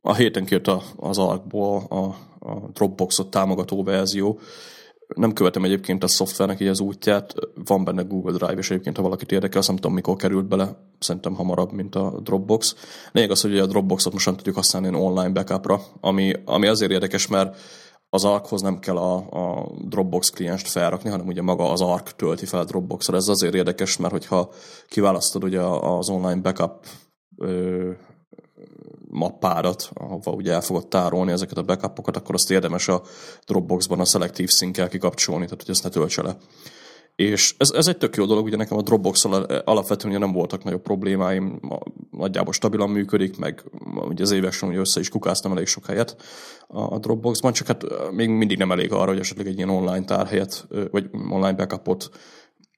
[0.00, 2.04] A héten kijött az alkból a,
[2.48, 4.40] a Dropboxot támogató verzió,
[5.16, 7.34] nem követem egyébként a szoftvernek így az útját,
[7.64, 10.76] van benne Google Drive, és egyébként ha valakit érdekel, azt nem tudom mikor került bele,
[10.98, 12.74] szerintem hamarabb, mint a Dropbox.
[13.12, 17.26] Lényeg az, hogy a Dropboxot most nem tudjuk használni online backupra, ami, ami azért érdekes,
[17.26, 17.58] mert
[18.10, 22.46] az ARC-hoz nem kell a, a Dropbox klienst felrakni, hanem ugye maga az ARC tölti
[22.46, 23.16] fel a Dropboxra.
[23.16, 24.50] Ez azért érdekes, mert hogyha
[24.88, 26.86] kiválasztod ugye az online backup
[27.36, 27.90] ö,
[29.08, 33.02] mappárat, ahova ugye el fogod tárolni ezeket a backupokat, akkor azt érdemes a
[33.46, 36.36] Dropboxban a szelektív szinkkel kikapcsolni, tehát hogy ezt ne töltse le.
[37.16, 39.24] És ez, ez egy tök jó dolog, ugye nekem a dropbox
[39.64, 41.60] alapvetően nem voltak nagyobb problémáim,
[42.10, 43.64] nagyjából stabilan működik, meg
[44.08, 46.16] ugye az évek során össze is kukáztam elég sok helyet
[46.68, 50.66] a Dropboxban, csak hát még mindig nem elég arra, hogy esetleg egy ilyen online tárhelyet,
[50.90, 52.10] vagy online backupot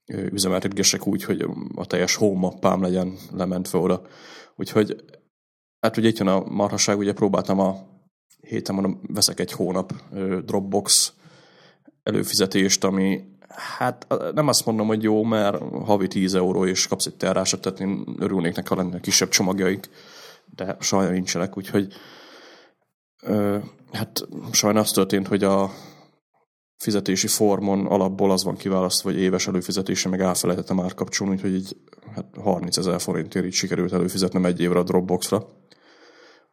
[0.06, 4.02] üzemeltetgessek úgy, hogy a teljes home legyen lementve oda.
[4.56, 5.04] Úgyhogy
[5.84, 7.76] Hát ugye itt jön a marhaság, ugye próbáltam a
[8.40, 9.92] héten mondom, veszek egy hónap
[10.44, 11.12] Dropbox
[12.02, 17.16] előfizetést, ami hát nem azt mondom, hogy jó, mert havi 10 euró és kapsz egy
[17.16, 19.90] terrásat, tehát én örülnék neki, ha lenne kisebb csomagjaik,
[20.54, 21.92] de sajnos nincsenek, úgyhogy
[23.22, 23.58] ö,
[23.92, 25.70] hát sajnos az történt, hogy a
[26.76, 31.76] fizetési formon alapból az van kiválasztva, hogy éves előfizetése, meg elfelejtettem már kapcsolni, úgyhogy így
[32.14, 35.46] hát 30 ezer forintért így sikerült előfizetnem egy évre a Dropboxra.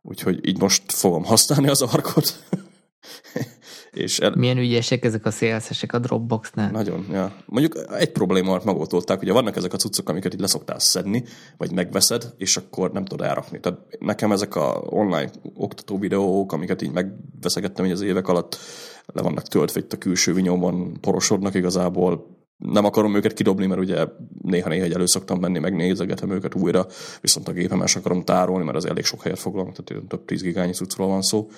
[0.02, 2.44] Úgyhogy így most fogom használni az arkot.
[3.92, 4.36] és el...
[4.36, 6.72] Milyen ügyesek ezek a szélszesek a Dropboxnál?
[6.72, 7.36] Nagyon, ja.
[7.46, 11.24] Mondjuk egy probléma volt megoldották, ugye vannak ezek a cuccok, amiket így leszoktál szedni,
[11.58, 13.60] vagy megveszed, és akkor nem tudod elrakni.
[13.60, 18.58] Tehát nekem ezek a online oktató videók, amiket így megveszegettem így az évek alatt,
[19.06, 24.06] le vannak töltve itt a külső vinyóban, porosodnak igazából, nem akarom őket kidobni, mert ugye
[24.42, 25.06] néha-néha egy elő
[25.40, 26.88] menni, megnézegetem őket újra,
[27.22, 30.42] viszont a gépem sem akarom tárolni, mert az elég sok helyet foglalnak, tehát több 10
[30.42, 31.50] gigányi cuccról van szó.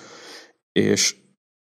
[0.71, 1.15] És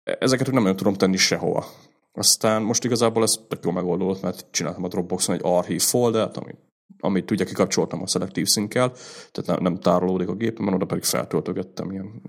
[0.04, 1.66] ezeket nem nagyon tudom tenni sehova.
[2.12, 6.58] Aztán most igazából ez tök jól megoldódott, mert csináltam a Dropboxon egy archív foldert, amit,
[7.00, 8.92] amit ugye kikapcsoltam a szelektív szinkkel,
[9.32, 12.22] tehát nem, nem tárolódik a gépemen, oda pedig feltöltögettem ilyen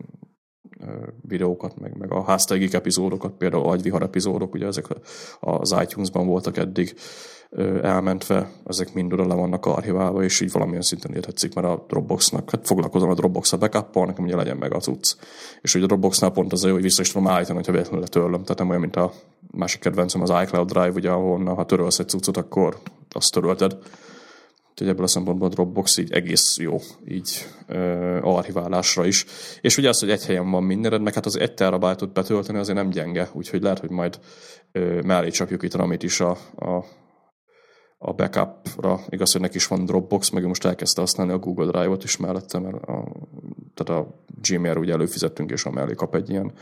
[1.29, 4.87] videókat, meg, meg a háztaigik epizódokat, például agyvihar epizódok, ugye ezek
[5.41, 6.95] az iTunes-ban voltak eddig
[7.83, 12.51] elmentve, ezek mind oda le vannak archiválva, és így valamilyen szinten értetszik, mert a Dropboxnak,
[12.51, 15.17] hát foglalkozom a Dropbox-a backup nekem ugye legyen meg a cucc.
[15.61, 18.43] És ugye a Dropboxnál pont az, hogy vissza is tudom állítani, hogyha véletlenül letörlöm.
[18.43, 19.13] Tehát nem olyan, mint a
[19.51, 22.79] másik kedvencem az iCloud Drive, ugye, ahol ha törölsz egy cuccot, akkor
[23.11, 23.77] azt törölted
[24.75, 29.27] Úgyhogy ebből a szempontból Dropbox így egész jó, így ö, archiválásra is.
[29.61, 32.77] És ugye az, hogy egy helyen van mindened, meg hát az egy terabájtot betölteni azért
[32.77, 34.19] nem gyenge, úgyhogy lehet, hogy majd
[34.73, 36.85] ö, mellé csapjuk itt amit is a, a,
[37.99, 39.01] a backupra.
[39.09, 42.59] Igaz, hogy neki is van Dropbox, meg most elkezdte használni a Google Drive-ot is mellette,
[42.59, 43.13] mert a,
[43.75, 46.53] tehát a Gmail ugye előfizettünk, és a mellé kap egy ilyen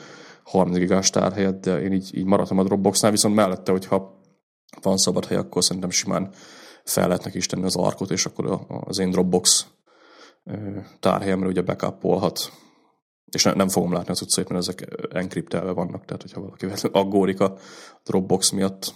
[0.43, 4.21] 30 gigás tárhelyet, de én így, így maradtam a Dropboxnál, viszont mellette, hogyha
[4.83, 6.31] van szabad hely, akkor szerintem simán
[6.85, 9.67] fel lehetnek is tenni az arkot, és akkor az én Dropbox
[11.01, 12.53] tárhelyemre ugye backupolhat.
[13.31, 16.67] És nem fogom látni az utcait, mert ezek enkriptelve vannak, tehát hogyha valaki
[17.03, 17.57] aggódik a
[18.05, 18.95] Dropbox miatt,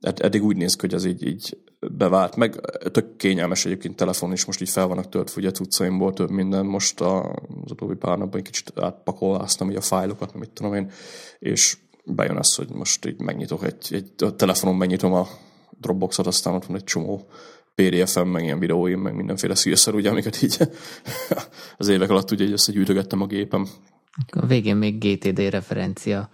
[0.00, 1.58] Ed- eddig úgy néz ki, hogy ez így, így
[1.90, 2.60] bevált, meg.
[2.92, 7.00] Tök kényelmes egyébként telefon is, most így fel vannak töltve ugye cuccaimból több minden, most
[7.00, 7.24] a,
[7.64, 10.90] az utóbbi pár napban egy kicsit átpakoláztam így a fájlokat, mit tudom én,
[11.38, 15.26] és bejön az, hogy most így megnyitok egy, egy a telefonon megnyitom a
[15.80, 17.28] Dropboxot, aztán ott van egy csomó
[17.74, 20.58] PDF-em, meg ilyen videóim, meg mindenféle szírszar, ugye, amiket így
[21.76, 23.66] az évek alatt ugye összegyűjtögettem a gépem.
[24.30, 26.30] A végén még GTD referencia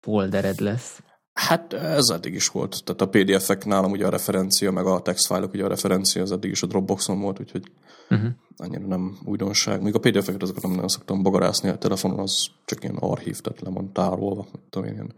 [0.00, 1.02] foldered lesz.
[1.32, 2.84] Hát ez eddig is volt.
[2.84, 6.50] Tehát a PDF-ek nálam ugye a referencia, meg a textfájlok ugye a referencia, az eddig
[6.50, 7.72] is a Dropboxon volt, úgyhogy
[8.10, 8.30] uh-huh.
[8.56, 9.82] annyira nem újdonság.
[9.82, 13.60] Még a PDF-eket azokat nem nagyon szoktam bogarászni a telefonon, az csak ilyen archív, tehát
[13.60, 15.14] le van tárolva, tudom én, ilyen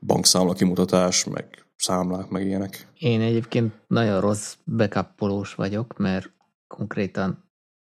[0.00, 2.86] bankszámla kimutatás, meg számlák, meg ilyenek.
[2.98, 6.32] Én egyébként nagyon rossz backupolós vagyok, mert
[6.66, 7.50] konkrétan,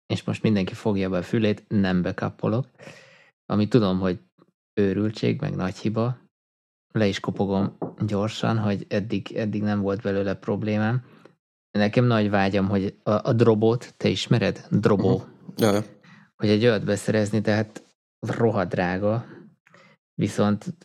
[0.07, 2.68] és most mindenki fogja be a fülét, nem backupolok,
[3.47, 4.20] ami tudom, hogy
[4.80, 6.18] őrültség, meg nagy hiba,
[6.93, 7.76] le is kopogom
[8.07, 11.05] gyorsan, hogy eddig, eddig nem volt belőle problémám.
[11.70, 14.66] Nekem nagy vágyam, hogy a, a drobot, te ismered?
[14.70, 15.14] Drobó.
[15.14, 15.28] Uh-huh.
[15.57, 15.85] Ja.
[16.37, 17.83] Hogy egy olyat beszerezni, tehát
[18.18, 19.26] rohadrága,
[20.14, 20.76] viszont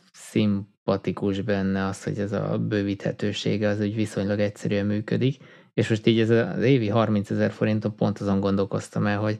[0.88, 5.42] szimpatikus benne az, hogy ez a bővíthetősége az úgy viszonylag egyszerűen működik,
[5.74, 9.38] és most így ez az évi 30 ezer forinton pont azon gondolkoztam el, hogy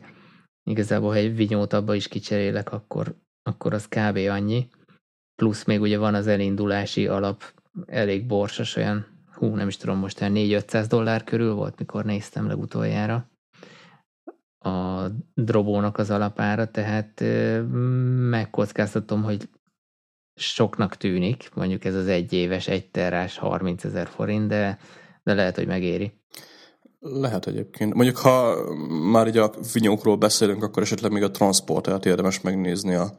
[0.71, 4.17] igazából, ha egy vinyót abba is kicserélek, akkor, akkor az kb.
[4.17, 4.69] annyi,
[5.35, 7.43] plusz még ugye van az elindulási alap,
[7.87, 13.31] elég borsos, olyan, hú, nem is tudom, most 4-500 dollár körül volt, mikor néztem legutoljára
[14.59, 17.25] a drobónak az alapára, tehát
[18.31, 19.49] megkockáztatom, hogy
[20.41, 24.79] soknak tűnik, mondjuk ez az egy éves, egy terrás 30 ezer forint, de,
[25.23, 26.13] de lehet, hogy megéri.
[27.01, 27.95] Lehet egyébként.
[27.95, 28.57] Mondjuk, ha
[28.89, 33.19] már így a vinyókról beszélünk, akkor esetleg még a transportert érdemes megnézni a,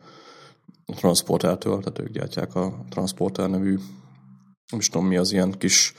[0.86, 3.78] a Transportertől, tehát ők gyártják a Transporter nevű,
[4.70, 5.94] nem is tudom mi az ilyen kis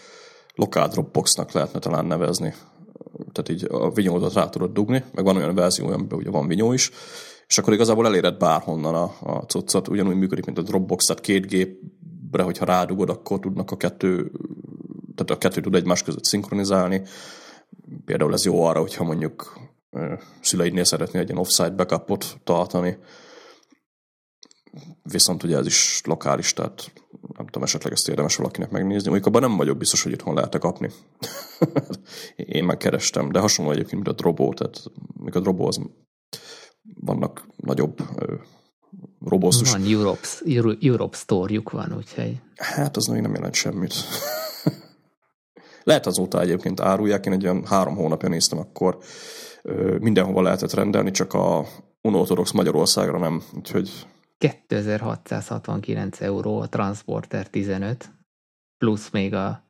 [0.55, 2.55] lokál Dropboxnak lehetne talán nevezni.
[3.33, 6.73] Tehát így a vinyódat rá tudod dugni, meg van olyan verzió, amiben ugye van vinyó
[6.73, 6.91] is,
[7.51, 11.47] és akkor igazából eléred bárhonnan a, a cuccot, ugyanúgy működik, mint a Dropbox, tehát két
[11.47, 14.31] gépre, hogyha rádugod, akkor tudnak a kettő,
[15.15, 17.03] tehát a kettő tud egymás között szinkronizálni.
[18.05, 19.59] Például ez jó arra, hogyha mondjuk
[20.41, 22.99] szüleidnél szeretnél egy ilyen offsite backupot tartani,
[25.03, 26.93] viszont ugye ez is lokális, tehát
[27.37, 29.11] nem tudom, esetleg ezt érdemes valakinek megnézni.
[29.11, 30.91] Mondjuk abban nem vagyok biztos, hogy itthon lehet kapni.
[32.37, 34.83] Én megkerestem, de hasonló egyébként, mint a Drobo, tehát
[35.25, 35.81] még a Drobo az
[37.01, 37.99] vannak nagyobb
[39.25, 39.73] robosztus.
[39.73, 40.27] Van Europe,
[40.81, 42.41] Europe Store-juk van, úgyhogy...
[42.55, 43.95] Hát az még nem jelent semmit.
[45.83, 48.99] lehet azóta egyébként árulják, én egy olyan három hónapja néztem, akkor
[49.99, 51.67] mindenhova lehetett rendelni, csak a
[52.01, 54.07] unortodox Magyarországra nem, úgyhogy
[54.39, 58.11] 2669 euró a Transporter 15,
[58.79, 59.69] plusz még a,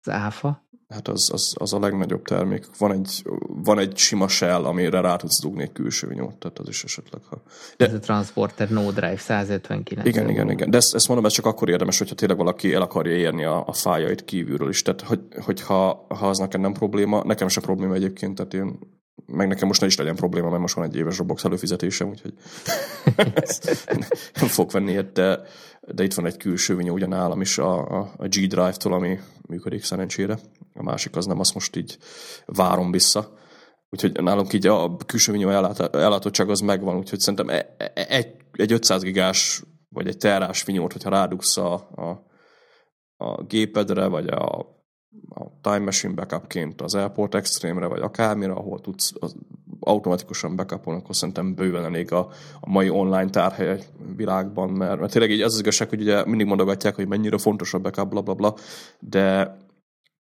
[0.00, 0.68] az áfa.
[0.90, 2.66] Hát az, az, az a legnagyobb termék.
[2.78, 6.68] Van egy, van egy sima shell, amire rá tudsz dugni egy külső vinyót, tehát az
[6.68, 7.22] is esetleg.
[7.28, 7.42] Ha...
[7.76, 7.86] De...
[7.86, 10.70] Ez a Transporter No Drive 159 Igen, igen, igen.
[10.70, 13.66] De ezt, ezt mondom, ez csak akkor érdemes, hogyha tényleg valaki el akarja érni a,
[13.66, 14.82] a fájait kívülről is.
[14.82, 18.78] Tehát, hogy, hogyha ha az nekem nem probléma, nekem se probléma egyébként, tehát én
[19.26, 22.34] meg nekem most ne is legyen probléma, mert most van egy éves Roblox előfizetésem, úgyhogy
[24.40, 25.40] nem fog venni ilyet, de,
[25.94, 29.18] de itt van egy külső vinyó nálam is a, a, a G Drive-tól, ami
[29.48, 30.38] működik szerencsére.
[30.74, 31.98] A másik az nem, azt most így
[32.46, 33.38] várom vissza.
[33.90, 38.72] Úgyhogy nálunk így a külső vinyó ellátottság az megvan, úgyhogy szerintem e, e, egy, egy
[38.72, 42.26] 500 gigás vagy egy terrás vinyót, hogyha rádugsz a, a,
[43.16, 44.78] a gépedre, vagy a
[45.28, 49.12] a Time Machine backupként az Airport Extreme-re, vagy akármire, ahol tudsz
[49.80, 52.28] automatikusan backupolni, akkor szerintem bőven elég a,
[52.60, 53.82] a mai online tárhely
[54.16, 57.74] világban, mert, mert tényleg így az, az igazság, hogy ugye mindig mondogatják, hogy mennyire fontos
[57.74, 58.54] a backup, bla, bla, bla,
[58.98, 59.56] de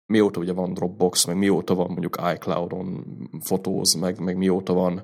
[0.06, 3.04] mióta ugye van Dropbox, meg mióta van mondjuk iCloud-on
[3.40, 5.02] fotóz, meg, meg mióta van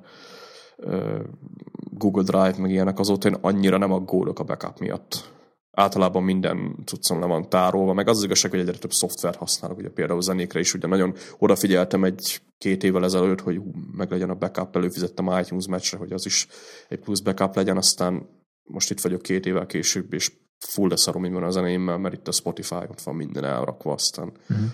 [1.91, 5.37] Google Drive, meg ilyenek, azóta én annyira nem aggódok a backup miatt
[5.79, 9.79] általában minden cuccom le van tárolva, meg az az igazság, hogy egyre több szoftver használok,
[9.79, 14.35] ugye például zenékre is, ugye nagyon odafigyeltem egy-két évvel ezelőtt, hogy hú, meg legyen a
[14.35, 16.49] backup, előfizettem iTunes matchre, hogy az is
[16.89, 18.29] egy plusz backup legyen, aztán
[18.63, 22.33] most itt vagyok két évvel később, és full leszarom van a zenéimmel, mert itt a
[22.33, 24.67] Spotify ott van minden elrakva, aztán uh-huh.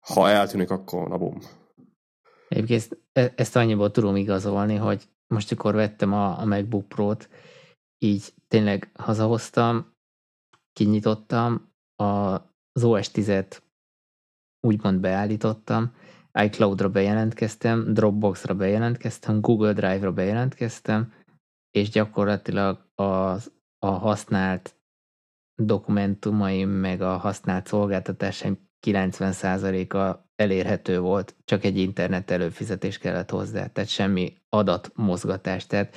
[0.00, 1.40] ha eltűnik, akkor na bum.
[2.48, 7.28] Egyébként e- ezt annyiból tudom igazolni, hogy most, amikor vettem a, a MacBook Pro-t,
[7.98, 9.91] így tényleg hazahoztam,
[10.72, 13.60] kinyitottam, az OS 10-et
[14.60, 15.92] úgymond beállítottam,
[16.32, 21.12] iCloud-ra bejelentkeztem, Dropbox-ra bejelentkeztem, Google Drive-ra bejelentkeztem,
[21.70, 24.74] és gyakorlatilag az, a használt
[25.62, 33.90] dokumentumaim, meg a használt szolgáltatásaim 90%-a elérhető volt, csak egy internet előfizetés kellett hozzá, tehát
[33.90, 35.66] semmi adatmozgatás.
[35.66, 35.96] Tehát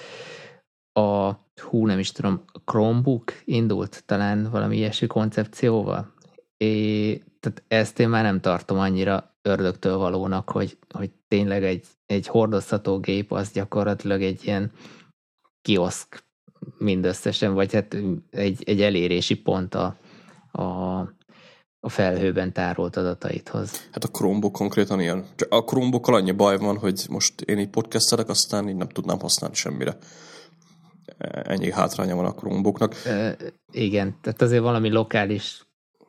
[1.00, 6.14] a, hú, nem is tudom, Chromebook indult talán valami ilyesmi koncepcióval,
[6.58, 12.28] és tehát ezt én már nem tartom annyira ördögtől valónak, hogy, hogy tényleg egy, egy
[12.28, 14.72] hordozható gép az gyakorlatilag egy ilyen
[15.62, 16.24] kioszk
[16.78, 17.98] mindösszesen, vagy hát
[18.30, 19.98] egy, egy elérési pont a,
[20.52, 20.64] a,
[21.80, 23.88] a felhőben tárolt adataidhoz.
[23.92, 25.26] Hát a Chromebook konkrétan ilyen.
[25.50, 29.56] A Chromebookkal annyi baj van, hogy most én így podcastelek, aztán így nem tudnám használni
[29.56, 29.98] semmire.
[31.44, 32.96] Ennyi hátránya van a Chromebooknak.
[33.06, 33.38] E,
[33.72, 35.66] igen, tehát azért valami lokális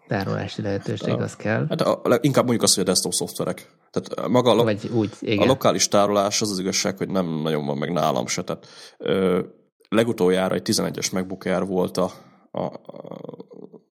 [0.06, 1.66] tárolási lehetőség hát, az kell.
[1.68, 3.70] Hát a, inkább mondjuk azt, hogy a desktop szoftverek.
[3.90, 5.38] Tehát maga a, lo- Vagy úgy, igen.
[5.38, 8.42] a lokális tárolás az az igazság, hogy nem nagyon van meg nálam se.
[8.42, 8.66] Tehát,
[8.98, 9.42] ö,
[9.88, 12.10] legutoljára egy 11-es MacBook Air volt a,
[12.50, 12.70] a, a,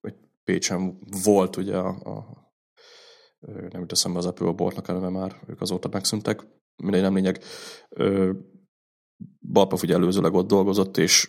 [0.02, 0.12] a
[0.44, 2.44] Pécsen volt ugye a, a
[3.70, 6.46] nem jut eszembe az Apple boltnak eleve már, ők azóta megszűntek,
[6.76, 7.42] mindegy nem lényeg.
[9.52, 11.28] Balpaf ugye előzőleg ott dolgozott, és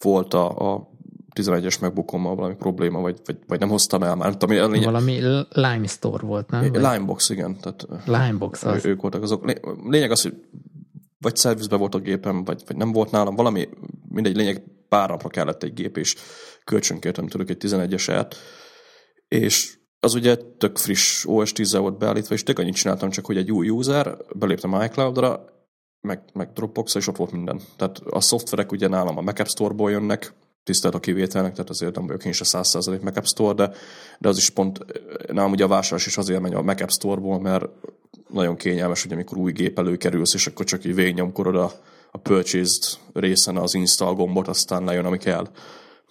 [0.00, 0.88] volt a, a
[1.34, 4.36] 11-es megbukommal valami probléma, vagy, vagy, vagy nem hoztam el már.
[4.38, 4.84] Ami lényeg...
[4.84, 6.62] Valami Lime Store volt, nem?
[6.62, 7.56] Limebox, igen.
[7.60, 8.84] Tehát Limebox az.
[8.84, 9.52] Ők voltak azok.
[9.84, 10.34] Lényeg az, hogy
[11.18, 13.68] vagy szervizbe volt a gépem, vagy, vagy nem volt nálam, valami,
[14.08, 16.14] mindegy, lényeg pár napra kellett egy gép, és
[16.64, 18.34] kölcsönkértem tőlük egy 11-eset,
[19.28, 23.36] és az ugye tök friss OS 10 volt beállítva, és tök annyit csináltam csak, hogy
[23.36, 25.44] egy új user, beléptem iCloud-ra,
[26.06, 27.60] meg, meg dropbox és ott volt minden.
[27.76, 30.32] Tehát a szoftverek ugye nálam a Mac App Store-ból jönnek,
[30.64, 33.72] tisztelt a kivételnek, tehát azért nem vagyok én se 100% Mac App Store, de,
[34.18, 34.78] de az is pont,
[35.32, 37.64] nálam ugye a vásárlás is azért megy a Mac App Store-ból, mert
[38.28, 41.72] nagyon kényelmes, hogy amikor új gép előkerülsz, és akkor csak így végnyomkorod a,
[42.10, 45.48] a purchased részen az install gombot, aztán lejön, ami kell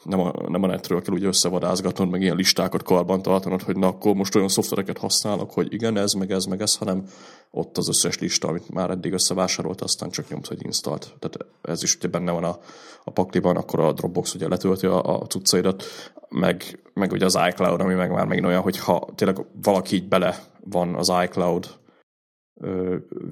[0.06, 3.88] nem a, nem a netről kell ugye összevadázgatnod, meg ilyen listákat karban tartanod, hogy na
[3.88, 7.04] akkor most olyan szoftvereket használok, hogy igen, ez, meg ez, meg ez, hanem
[7.52, 11.16] ott az összes lista, amit már eddig összevásárolt, aztán csak nyomsz, hogy instalt.
[11.20, 12.60] Tehát ez is ugye benne van a,
[13.04, 15.84] a pakliban, akkor a Dropbox ugye letölti a, a cuccaidat,
[16.30, 20.08] meg, meg ugye az iCloud, ami meg már megint olyan, hogy ha tényleg valaki így
[20.08, 21.68] bele van az iCloud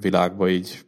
[0.00, 0.84] világba így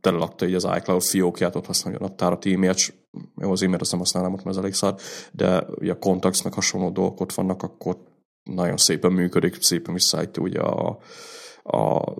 [0.00, 2.94] telelakta így az iCloud fiókját, ott használja a naptárat, e-mailt,
[3.40, 4.94] jó, az e-mailt azt nem használom, ott mert ez elég szar,
[5.32, 7.96] de ugye a contacts meg hasonló dolgok ott vannak, akkor
[8.42, 10.98] nagyon szépen működik, szépen visszaállítja ugye a,
[11.62, 12.14] a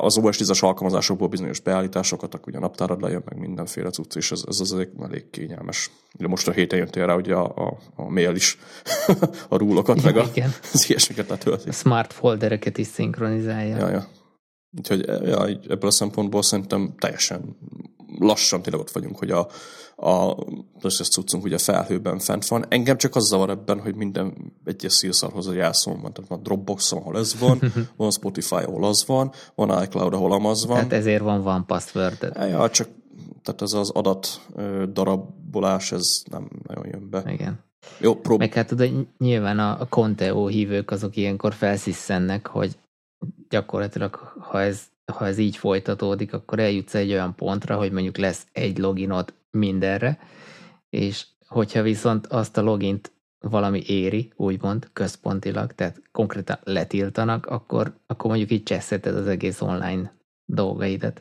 [0.00, 4.32] az OS 10-as alkalmazásokból bizonyos beállításokat, akkor ugye a naptárad lejön, meg mindenféle cucc, és
[4.32, 5.90] ez, ez az elég, kényelmes.
[6.18, 8.58] Ugye most a héten jöttél rá, ugye a, a, a mail is
[9.48, 10.24] a rúlokat, meg a,
[10.72, 11.68] az ilyesmiket letölti.
[11.68, 13.76] A smart foldereket is szinkronizálja.
[13.76, 14.08] Ja, ja.
[14.78, 17.56] Úgyhogy ja, ebből a szempontból szerintem teljesen
[18.18, 19.48] lassan tényleg ott vagyunk, hogy a,
[19.96, 20.36] a
[20.80, 22.64] összes cuccunk ugye felhőben fent van.
[22.68, 26.12] Engem csak az zavar ebben, hogy minden egyes szírszarhoz egy jelszó van.
[26.12, 27.60] Tehát van Dropbox, ahol ez van,
[27.96, 30.76] van Spotify, ahol az van, van iCloud, ahol az van.
[30.76, 32.88] Tehát ezért van van password Ja, csak
[33.42, 34.40] tehát ez az adat
[34.92, 37.24] darabolás, ez nem nagyon jön be.
[37.26, 37.60] Igen.
[37.98, 42.76] Jó, prób- Meg hát tudod, nyilván a, a Conteo hívők azok ilyenkor felszisszennek, hogy
[43.52, 44.82] gyakorlatilag, ha ez,
[45.12, 50.18] ha ez így folytatódik, akkor eljutsz egy olyan pontra, hogy mondjuk lesz egy loginod mindenre,
[50.90, 58.30] és hogyha viszont azt a logint valami éri, úgymond, központilag, tehát konkrétan letiltanak, akkor, akkor
[58.30, 61.20] mondjuk így cseszheted az egész online dolgaidat.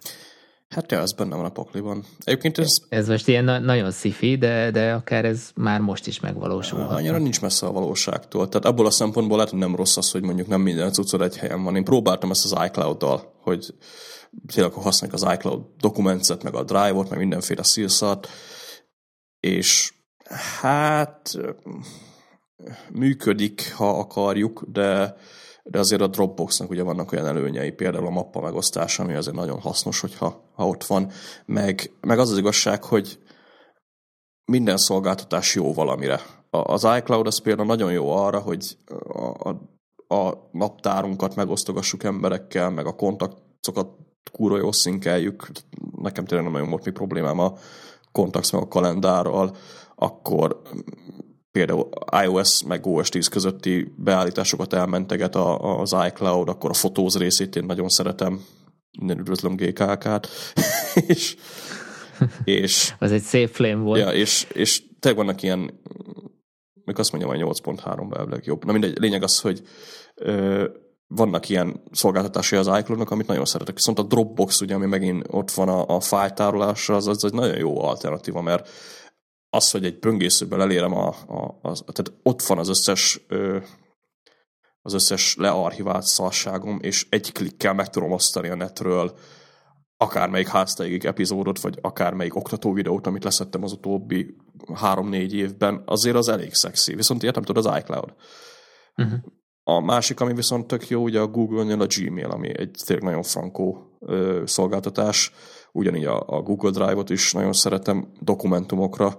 [0.72, 2.03] Hát ja, ez benne van a pakliban.
[2.24, 2.69] Egyébként ez...
[2.89, 6.97] Ez most ilyen na- nagyon szifi, de, de akár ez már most is megvalósulhat.
[6.97, 8.49] Annyira nincs messze a valóságtól.
[8.49, 11.38] Tehát abból a szempontból lehet, hogy nem rossz az, hogy mondjuk nem minden cuccod egy
[11.38, 11.76] helyen van.
[11.76, 13.74] Én próbáltam ezt az iCloud-dal, hogy
[14.53, 18.28] tényleg akkor használjuk az iCloud dokumentet, meg a Drive-ot, meg mindenféle szírszat,
[19.39, 19.93] és
[20.61, 21.38] hát
[22.91, 25.15] működik, ha akarjuk, de
[25.64, 29.59] de azért a Dropboxnak ugye vannak olyan előnyei, például a mappa megosztása, ami azért nagyon
[29.59, 31.12] hasznos, hogyha ha ott van,
[31.46, 33.20] meg, meg az az igazság, hogy
[34.46, 36.20] minden szolgáltatás jó valamire.
[36.50, 38.78] Az iCloud az például nagyon jó arra, hogy
[39.08, 39.58] a, a,
[40.16, 43.88] a naptárunkat megosztogassuk emberekkel, meg a kontaktokat
[44.32, 45.47] kúra jól szinkeljük.
[46.01, 47.54] Nekem tényleg nem nagyon volt mi problémám a
[48.12, 49.55] kontakts meg a kalendárral,
[49.96, 50.62] akkor
[51.51, 51.89] például
[52.23, 57.89] iOS meg OS 10 közötti beállításokat elmenteget az iCloud, akkor a fotóz részét én nagyon
[57.89, 58.45] szeretem.
[58.99, 60.28] Minden üdvözlöm GKK-t.
[61.07, 61.36] és,
[62.43, 63.99] és, Az egy szép flame volt.
[63.99, 65.59] Ja, és, és tényleg vannak ilyen,
[66.86, 68.65] még azt mondjam, hogy 8.3-ban elvileg jobb.
[68.65, 69.61] Na mindegy, lényeg az, hogy
[70.15, 70.67] ö,
[71.07, 73.75] vannak ilyen szolgáltatásai az iCloud-nak, amit nagyon szeretek.
[73.75, 77.57] Viszont a Dropbox, ugye, ami megint ott van a, a fájltárolásra, az, az egy nagyon
[77.57, 78.69] jó alternatíva, mert
[79.53, 83.59] az, hogy egy böngészőből elérem a, a, a tehát ott van az összes ö,
[84.82, 89.17] az összes learchivált szarságom, és egy klikkel meg tudom osztani a netről
[89.97, 94.36] akármelyik háztáigig epizódot, vagy akármelyik oktató videót, amit leszettem az utóbbi
[94.73, 96.95] három-négy évben, azért az elég szexi.
[96.95, 98.13] Viszont ilyet nem tud az iCloud.
[98.95, 99.19] Uh-huh.
[99.63, 103.23] A másik, ami viszont tök jó, ugye a Google-nél a Gmail, ami egy tényleg nagyon
[103.23, 103.91] frankó
[104.45, 105.32] szolgáltatás,
[105.71, 109.17] ugyanígy a, a Google Drive-ot is nagyon szeretem dokumentumokra,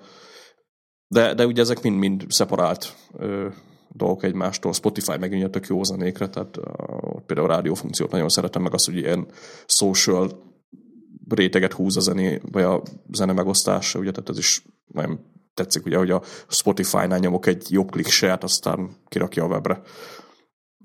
[1.06, 3.48] de, de ugye ezek mind-mind szeparált ö,
[3.88, 4.72] dolgok egymástól.
[4.72, 6.64] Spotify megint tök jó zenékre, tehát uh,
[7.26, 9.26] például a rádiófunkciót nagyon szeretem, meg azt, hogy ilyen
[9.66, 10.30] social
[11.28, 12.82] réteget húz a zené, vagy a
[13.12, 15.20] zene megosztása, ugye, tehát ez is nagyon
[15.54, 18.08] tetszik, ugye, hogy a Spotify-nál nyomok egy jobb klik
[18.40, 19.82] aztán kirakja a webre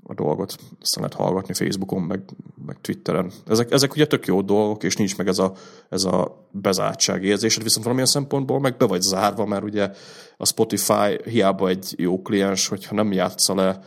[0.07, 0.55] a dolgot.
[0.81, 2.21] Aztán lehet hallgatni Facebookon, meg,
[2.65, 3.31] meg Twitteren.
[3.47, 5.53] Ezek, ezek ugye tök jó dolgok, és nincs meg ez a,
[5.89, 9.91] ez a bezártság érzésed, viszont valamilyen szempontból meg be vagy zárva, mert ugye
[10.38, 13.79] a Spotify hiába egy jó kliens, hogyha nem játsza le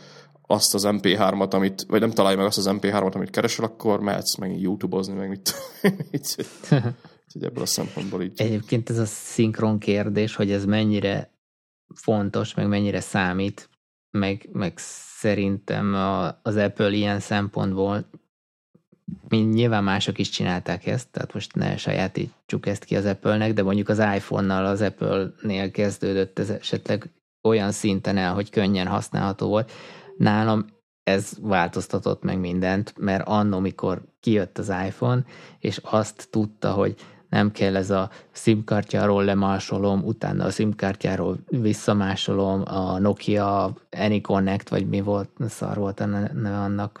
[0.47, 4.35] azt az MP3-at, amit, vagy nem találja meg azt az MP3-at, amit keresel, akkor mehetsz
[4.35, 5.55] meg YouTube-ozni, meg mit
[6.11, 8.41] Úgyhogy ebből a szempontból így.
[8.41, 11.31] Egyébként ez a szinkron kérdés, hogy ez mennyire
[11.93, 13.69] fontos, meg mennyire számít,
[14.11, 18.09] meg, meg szerintem a, az Apple ilyen szempontból
[19.27, 23.63] mind nyilván mások is csinálták ezt, tehát most ne sajátítsuk ezt ki az Apple-nek, de
[23.63, 27.09] mondjuk az iPhone-nal az Apple-nél kezdődött ez esetleg
[27.41, 29.71] olyan szinten el, hogy könnyen használható volt.
[30.17, 30.65] Nálam
[31.03, 35.25] ez változtatott meg mindent, mert annó, mikor kijött az iPhone,
[35.59, 36.95] és azt tudta, hogy
[37.31, 45.01] nem kell ez a SIM-kártyáról lemásolom, utána a SIM-kártyáról visszamásolom, a Nokia AnyConnect, vagy mi
[45.01, 46.99] volt, szar volt a neve annak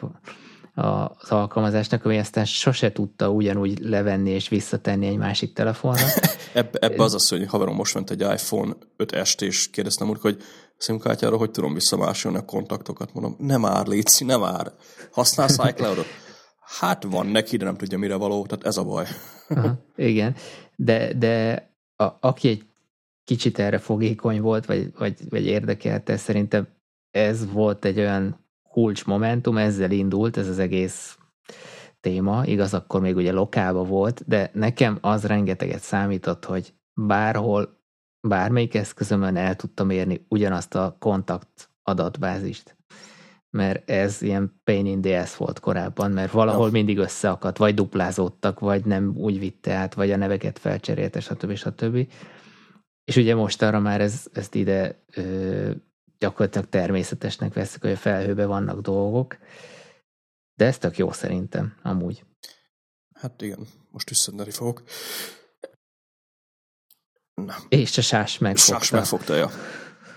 [0.73, 6.05] az alkalmazásnak, ami aztán sose tudta ugyanúgy levenni és visszatenni egy másik telefonra.
[6.53, 10.37] Ebbe, ebbe az az, hogy haverom most ment egy iPhone 5S-t, és kérdeztem úr, hogy
[10.77, 13.13] SIM-kártyáról hogy tudom visszamásolni a kontaktokat.
[13.13, 14.71] Mondom, nem ár, Léci, nem ár.
[15.11, 16.05] Használsz iCloud-ot?
[16.79, 19.05] Hát van neki, de nem tudja mire való, tehát ez a baj.
[19.49, 20.35] Aha, igen,
[20.75, 22.65] de, de a, aki egy
[23.23, 26.67] kicsit erre fogékony volt, vagy, vagy, vagy érdekelte, szerintem
[27.09, 31.17] ez volt egy olyan kulcs momentum, ezzel indult ez az egész
[31.99, 37.79] téma, igaz, akkor még ugye lokálba volt, de nekem az rengeteget számított, hogy bárhol,
[38.27, 42.75] bármelyik eszközömön el tudtam érni ugyanazt a kontakt adatbázist
[43.51, 46.71] mert ez ilyen pain in the ass volt korábban, mert valahol ja.
[46.71, 51.55] mindig összeakadt, vagy duplázódtak, vagy nem úgy vitte át, vagy a neveket felcserélte, stb.
[51.55, 52.07] stb.
[53.03, 55.71] És ugye most arra már ez, ezt ide ö,
[56.17, 59.37] gyakorlatilag természetesnek veszük, hogy a felhőben vannak dolgok,
[60.55, 62.23] de ez tök jó szerintem, amúgy.
[63.13, 64.83] Hát igen, most üsszendeni fogok.
[67.33, 67.55] Na.
[67.69, 68.73] És a sás megfogta.
[68.73, 69.47] Sás megfogta, ja.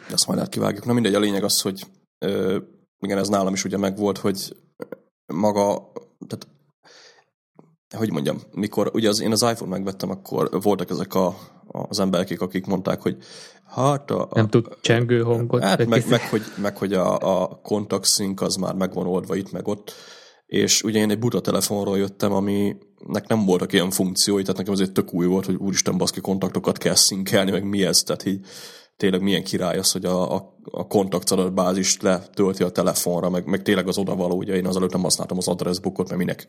[0.08, 0.84] De azt majd átkivágjuk.
[0.84, 1.86] Na mindegy, a lényeg az, hogy
[2.18, 2.58] ö,
[3.04, 4.56] igen, ez nálam is ugye megvolt, hogy
[5.26, 5.92] maga,
[6.26, 6.46] tehát
[7.96, 11.36] hogy mondjam, mikor ugye az, én az iPhone megvettem, akkor voltak ezek a,
[11.66, 13.16] az emberek, akik mondták, hogy
[13.66, 14.28] hát a...
[14.34, 15.62] Nem tud csengő hangot.
[15.62, 19.52] Hát meg, meg, hogy, meg, hogy a, a contact sync az már megvan oldva itt,
[19.52, 19.92] meg ott.
[20.46, 24.92] És ugye én egy buta telefonról jöttem, aminek nem voltak ilyen funkciói, tehát nekem azért
[24.92, 28.46] tök új volt, hogy úristen baszki kontaktokat kell szinkelni, meg mi ez, tehát így
[28.96, 33.88] tényleg milyen király az, hogy a, a, a kontaktadatbázist letölti a telefonra, meg, meg tényleg
[33.88, 36.48] az odavaló, ugye én azelőtt nem használtam az addressbookot, mert minek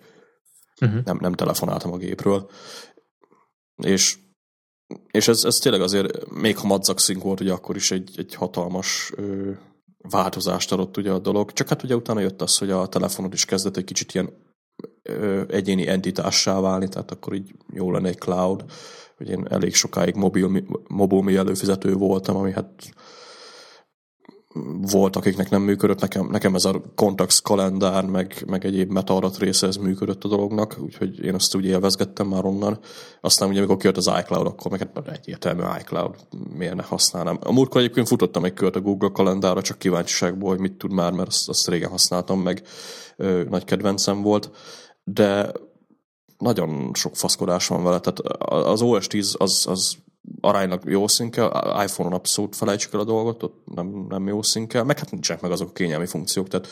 [0.82, 1.04] uh-huh.
[1.04, 2.50] nem, nem telefonáltam a gépről.
[3.84, 4.18] És,
[5.12, 9.12] és ez, ez tényleg azért, még ha madzak volt, ugye akkor is egy, egy hatalmas
[9.16, 9.52] ö,
[10.10, 11.52] változást adott ugye a dolog.
[11.52, 14.30] Csak hát ugye utána jött az, hogy a telefonod is kezdett egy kicsit ilyen
[15.04, 18.66] ö, egyéni entitássá válni, tehát akkor így jó lenne egy cloud,
[19.18, 22.70] hogy én elég sokáig mobil, mobil előfizető voltam, ami hát
[24.92, 29.68] volt, akiknek nem működött, nekem, nekem ez a Contacts kalendár, meg, meg egyéb metaadat része,
[29.68, 32.80] ez működött a dolognak, úgyhogy én azt úgy élvezgettem már onnan.
[33.22, 36.16] Aztán ugye, amikor kijött az iCloud, akkor meg hát egyértelmű iCloud,
[36.58, 37.38] miért ne használnám.
[37.42, 41.12] A múltkor egyébként futottam egy kört a Google kalendára, csak kíváncsiságból, hogy mit tud már,
[41.12, 42.62] mert azt, azt régen használtam, meg
[43.18, 44.52] ö, nagy kedvencem volt,
[45.04, 45.52] de
[46.38, 48.20] nagyon sok faszkodás van vele, tehát
[48.66, 49.98] az OS 10 az, az
[50.42, 51.46] aránylag jó szinkel,
[51.86, 55.52] iPhone-on abszolút felejtsük el a dolgot, ott nem, nem jó szinkel, meg hát nincsenek meg
[55.52, 56.68] azok a kényelmi funkciók, tehát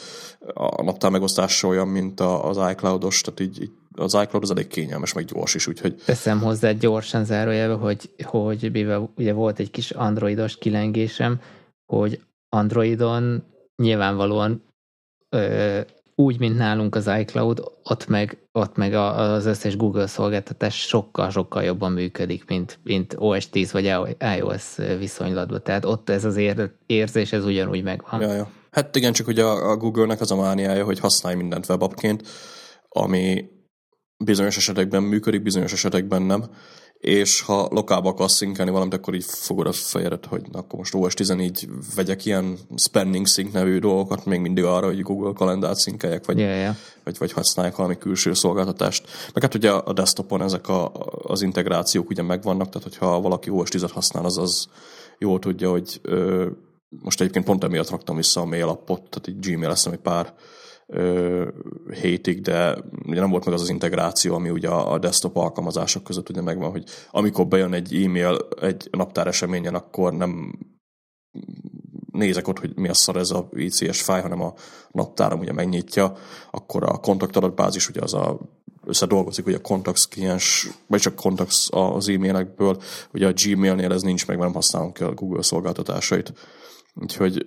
[0.54, 5.14] a naptár megosztása olyan, mint az iCloud-os, tehát így, így az iCloud az elég kényelmes,
[5.14, 5.96] meg gyors is, úgyhogy...
[6.06, 11.42] Teszem hozzá gyorsan zárójelbe, hogy, hogy mivel ugye volt egy kis androidos kilengésem,
[11.86, 13.44] hogy androidon
[13.76, 14.64] nyilvánvalóan
[15.30, 15.80] ö,
[16.16, 21.92] úgy, mint nálunk az iCloud, ott meg, ott meg az összes Google szolgáltatás sokkal-sokkal jobban
[21.92, 23.94] működik, mint, mint OS 10 vagy
[24.38, 25.64] iOS viszonylatban.
[25.64, 26.40] Tehát ott ez az
[26.86, 28.22] érzés, ez ugyanúgy megvan.
[28.22, 28.50] Ja, ja.
[28.72, 32.28] Hát igen, csak a, a Google-nek az a mániája, hogy használj mindent webapként,
[32.90, 33.46] ami
[34.18, 36.44] bizonyos esetekben működik, bizonyos esetekben nem,
[37.04, 40.96] és ha lokálba akarsz szinkelni valamit, akkor így fogod a fejedet, hogy na, akkor most
[40.96, 46.26] OS 14 vegyek ilyen spanning sync nevű dolgokat, még mindig arra, hogy Google kalendárt szinkeljek,
[46.26, 46.76] vagy, yeah, yeah.
[47.04, 49.08] vagy, vagy használjak valami külső szolgáltatást.
[49.34, 50.92] Meg hát ugye a desktopon ezek a,
[51.24, 54.68] az integrációk ugye megvannak, tehát hogyha valaki OS 10 használ, az az
[55.18, 56.48] jól tudja, hogy ö,
[57.02, 60.34] most egyébként pont emiatt raktam vissza a mail appot, tehát egy Gmail lesz, egy pár
[62.02, 66.30] hétig, de ugye nem volt meg az az integráció, ami ugye a desktop alkalmazások között
[66.30, 70.60] ugye megvan, hogy amikor bejön egy e-mail egy naptár eseményen, akkor nem
[72.12, 74.54] nézek ott, hogy mi a szar ez a ICS fáj, hanem a
[74.92, 76.16] naptáram ugye megnyitja,
[76.52, 78.40] akkor a kontaktadatbázis ugye az a
[78.86, 82.82] összedolgozik, hogy a contacts kliens, vagy csak contacts az e-mailekből,
[83.14, 86.34] ugye a Gmailnél ez nincs meg, nem használunk a Google szolgáltatásait.
[86.96, 87.46] Úgyhogy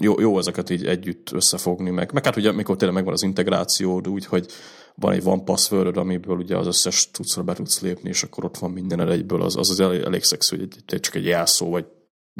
[0.00, 4.00] jó, jó ezeket így együtt összefogni, meg, meg hát ugye mikor tényleg megvan az integráció,
[4.06, 4.46] úgy, hogy
[4.94, 8.58] van egy van password amiből ugye az összes tudszra be tudsz lépni, és akkor ott
[8.58, 11.86] van minden egyből, az, az, az elég, elég szexű, hogy egy, csak egy jelszó, vagy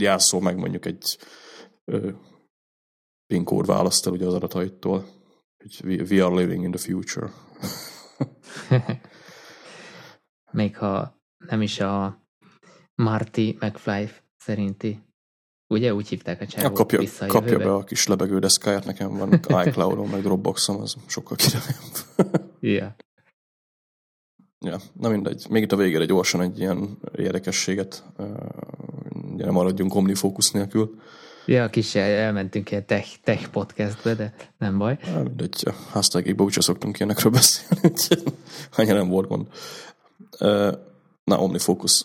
[0.00, 1.18] jelszó, meg mondjuk egy
[1.84, 2.10] ö,
[3.26, 5.06] PIN kód választ el ugye az adataitól.
[5.56, 7.32] Hogy we are living in the future.
[10.50, 12.22] Még ha nem is a
[12.94, 15.02] Marty McFly szerinti
[15.68, 19.32] Ugye úgy hívták a csávót kapja, vissza a kapja be a kis lebegődeszkáját, nekem van
[19.66, 22.42] iCloud-on, meg Dropboxom, az sokkal királyabb.
[22.60, 22.92] yeah.
[24.64, 25.46] Ja, na mindegy.
[25.48, 28.04] Még itt a végére gyorsan egy ilyen érdekességet,
[29.32, 31.00] ugye nem maradjunk omnifókusz nélkül.
[31.46, 34.98] Ja, kis elmentünk ilyen tech, tech podcastbe, de nem baj.
[35.06, 37.92] Ja, mindegy, háztágékba úgyse szoktunk ilyenekről beszélni,
[38.76, 39.46] annyira nem volt gond.
[41.24, 42.04] Na, omnifókusz.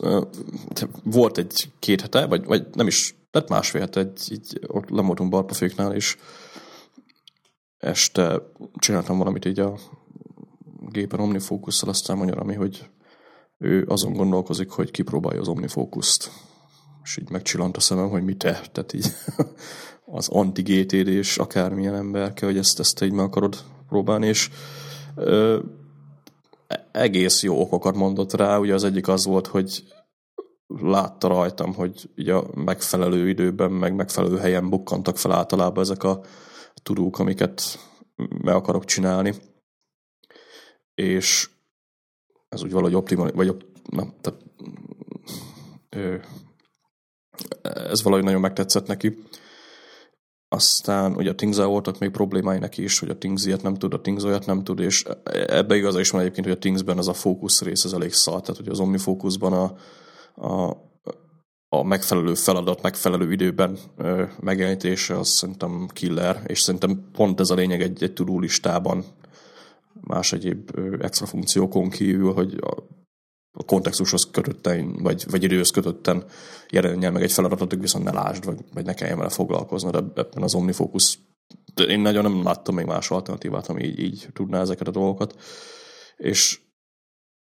[1.03, 5.29] Volt egy két hete, vagy, vagy nem is lett másfél hete, egy, így ott lemoltunk
[5.29, 6.17] barpaféknál, és
[7.77, 8.41] este
[8.77, 9.77] csináltam valamit így a
[10.89, 12.89] gépen omnifókusszal, aztán mondja, ami, hogy
[13.57, 16.31] ő azon gondolkozik, hogy kipróbálja az omnifókuszt.
[17.03, 19.05] És így megcsillant a szemem, hogy mi te, tehát így
[20.05, 23.57] az anti-GTD és akármilyen ember kell, hogy ezt, ezt így meg akarod
[23.87, 24.49] próbálni, és
[25.15, 25.59] ö,
[26.91, 29.83] egész jó okokat mondott rá, ugye az egyik az volt, hogy
[30.77, 36.21] látta rajtam, hogy ugye a megfelelő időben, meg megfelelő helyen bukkantak fel általában ezek a
[36.83, 37.61] tudók, amiket
[38.15, 39.33] meg akarok csinálni.
[40.95, 41.49] És
[42.49, 44.39] ez úgy valahogy optimal, vagy na, tehát,
[45.89, 46.15] ö,
[47.61, 49.23] ez valahogy nagyon megtetszett neki.
[50.47, 53.93] Aztán ugye a Tingzel voltak még problémái neki is, hogy a Tings ilyet nem tud,
[53.93, 55.03] a Tings olyat nem tud, és
[55.47, 58.41] ebbe igaza is van egyébként, hogy a Tingsben az a fókusz rész az elég szar,
[58.41, 59.75] tehát hogy az OmniFocusban a,
[60.39, 60.77] a,
[61.69, 67.55] a megfelelő feladat megfelelő időben ö, megjelenítése, az szerintem killer, és szerintem pont ez a
[67.55, 69.03] lényeg egy, egy listában,
[70.01, 72.73] más egyéb ö, extra funkciókon kívül, hogy a,
[73.51, 76.25] a kontextushoz kötötten, vagy, vagy időhöz kötötten
[76.69, 80.43] jelenjen meg egy feladatot, viszont ne lásd, vagy, vagy ne kelljen vele foglalkozni, de ebben
[80.43, 81.19] az OmniFocus
[81.87, 85.35] én nagyon nem láttam még más alternatívát, ami így, így tudná ezeket a dolgokat.
[86.17, 86.59] És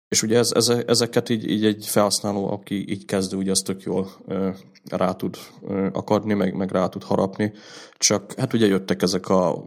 [0.08, 3.82] és ugye ez, ez, ezeket így, így egy felhasználó, aki így kezdő, ugye az tök
[3.82, 4.50] jól ö,
[4.90, 7.52] rá tud ö, akadni, meg, meg rá tud harapni.
[7.98, 9.64] Csak hát ugye jöttek ezek a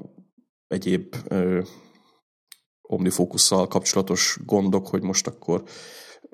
[0.68, 1.62] egyéb ö,
[2.82, 5.64] omnifókusszal kapcsolatos gondok, hogy most akkor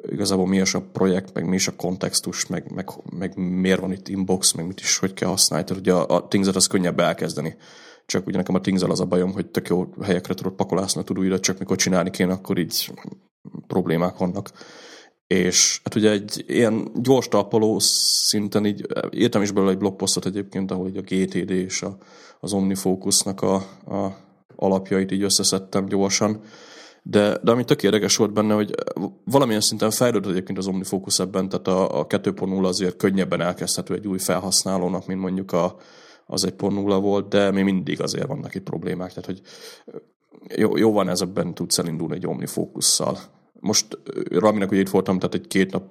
[0.09, 3.91] igazából mi is a projekt, meg mi is a kontextus, meg, meg, meg miért van
[3.91, 5.65] itt inbox, meg mit is, hogy kell használni.
[5.65, 7.57] Tehát ugye a, a Things-et az könnyebb elkezdeni.
[8.05, 11.03] Csak ugye nekem a things az a bajom, hogy tök jó helyekre tudod pakolászni a
[11.03, 12.91] tudóidat, csak mikor csinálni kéne, akkor így
[13.67, 14.51] problémák vannak.
[15.27, 20.71] És hát ugye egy ilyen gyors talpaló szinten így írtam is belőle egy blogposztot egyébként,
[20.71, 21.97] ahol a GTD és a,
[22.39, 23.55] az OmniFocusnak a,
[23.95, 24.17] a
[24.55, 26.41] alapjait így összeszedtem gyorsan.
[27.03, 28.75] De, de ami tök érdekes volt benne, hogy
[29.23, 34.07] valamilyen szinten fejlődött egyébként az OmniFocus ebben, tehát a, a 2.0 azért könnyebben elkezdhető egy
[34.07, 35.75] új felhasználónak, mint mondjuk a,
[36.25, 39.41] az 1.0 volt, de még mindig azért vannak itt problémák, tehát hogy
[40.55, 43.17] jó, jó van ezekben tudsz elindulni egy OmniFocus-szal.
[43.59, 43.97] Most
[44.29, 45.83] Raminak ugye itt voltam, tehát egy két nap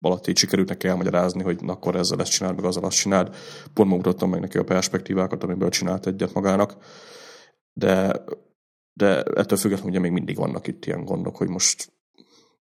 [0.00, 3.34] alatt így sikerült neki elmagyarázni, hogy na, akkor ezzel ezt csináld, meg azzal azt csináld.
[3.74, 6.76] Pont mutattam meg neki a perspektívákat, amiből csinált egyet magának.
[7.72, 8.24] De,
[8.92, 11.92] de ettől függetlenül ugye még mindig vannak itt ilyen gondok, hogy most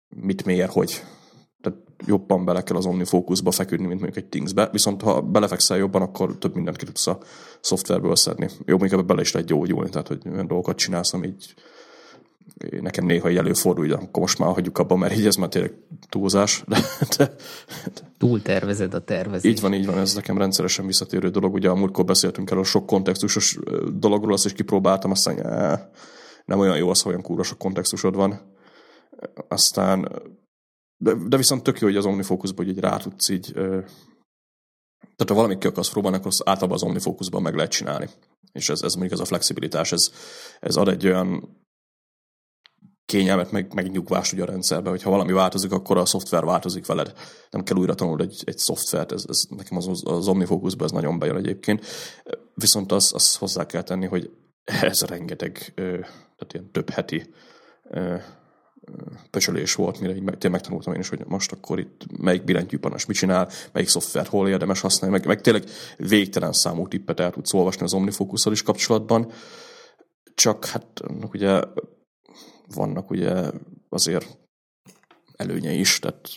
[0.10, 1.04] mit, miért, hogy.
[2.06, 4.70] Jobban bele kell az OmniFocusba feküdni, mint mondjuk egy Thingsbe.
[4.72, 7.18] Viszont ha belefekszel jobban, akkor több mindent ki tudsz a
[7.62, 8.50] szoftverből szedni.
[8.66, 11.54] Jobb, még ebbe bele is lehet gyógyulni, tehát hogy olyan dolgokat csinálsz, ami így
[12.82, 15.74] nekem néha így előfordul, hogy akkor most már hagyjuk abba, mert így ez már tényleg
[16.10, 16.64] túlzás.
[16.68, 16.80] De,
[17.18, 17.36] de,
[17.94, 18.02] de.
[18.18, 19.56] Túl tervezed a tervezést.
[19.56, 21.54] Így van, így van, ez nekem rendszeresen visszatérő dolog.
[21.54, 23.60] Ugye a múltkor beszéltünk erről sok kontextusos
[23.94, 25.36] dologról, azt is kipróbáltam, aztán
[26.46, 28.42] nem olyan jó az, ha olyan kúra sok kontextusod van.
[29.48, 30.22] Aztán
[31.04, 33.52] de, de viszont tök jó, hogy az OmniFocusban hogy így rá tudsz így,
[35.16, 38.10] tehát ha valamit ki akarsz próbálni, akkor azt általában az OmniFocusban meg lehet csinálni.
[38.52, 40.12] És ez, ez mondjuk ez a flexibilitás, ez,
[40.60, 41.62] ez ad egy olyan
[43.06, 46.86] kényelmet, meg, meg nyugvást ugye a rendszerben, hogy ha valami változik, akkor a szoftver változik
[46.86, 47.14] veled.
[47.50, 51.20] Nem kell újra tanulni egy, egy szoftvert, ez, ez nekem az, az OmniFocusban ez nagyon
[51.20, 51.86] bejön egyébként.
[52.54, 54.32] Viszont azt az hozzá kell tenni, hogy
[54.64, 57.34] ez rengeteg, tehát ilyen több heti
[59.30, 63.18] pöcsölés volt, mire így tényleg megtanultam én is, hogy most akkor itt melyik billentyűpanas mit
[63.18, 65.64] csinál, melyik szoftvert hol érdemes használni, meg, meg tényleg
[65.98, 69.32] végtelen számú tippet el tudsz olvasni az omnifocus is kapcsolatban,
[70.36, 71.02] csak hát
[71.32, 71.62] ugye
[72.76, 73.52] vannak ugye
[73.90, 74.38] azért
[75.36, 76.30] előnyei is, tehát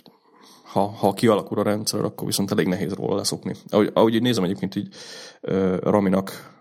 [0.65, 3.55] ha, ha kialakul a rendszer, akkor viszont elég nehéz róla leszokni.
[3.69, 4.95] Ahogy, ahogy így nézem egyébként így
[5.81, 6.55] Raminak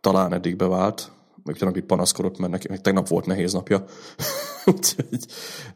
[0.00, 1.10] talán eddig bevált,
[1.44, 3.84] még tegnap itt panaszkodott, mert neki, tegnap volt nehéz napja,
[4.74, 5.18] úgyhogy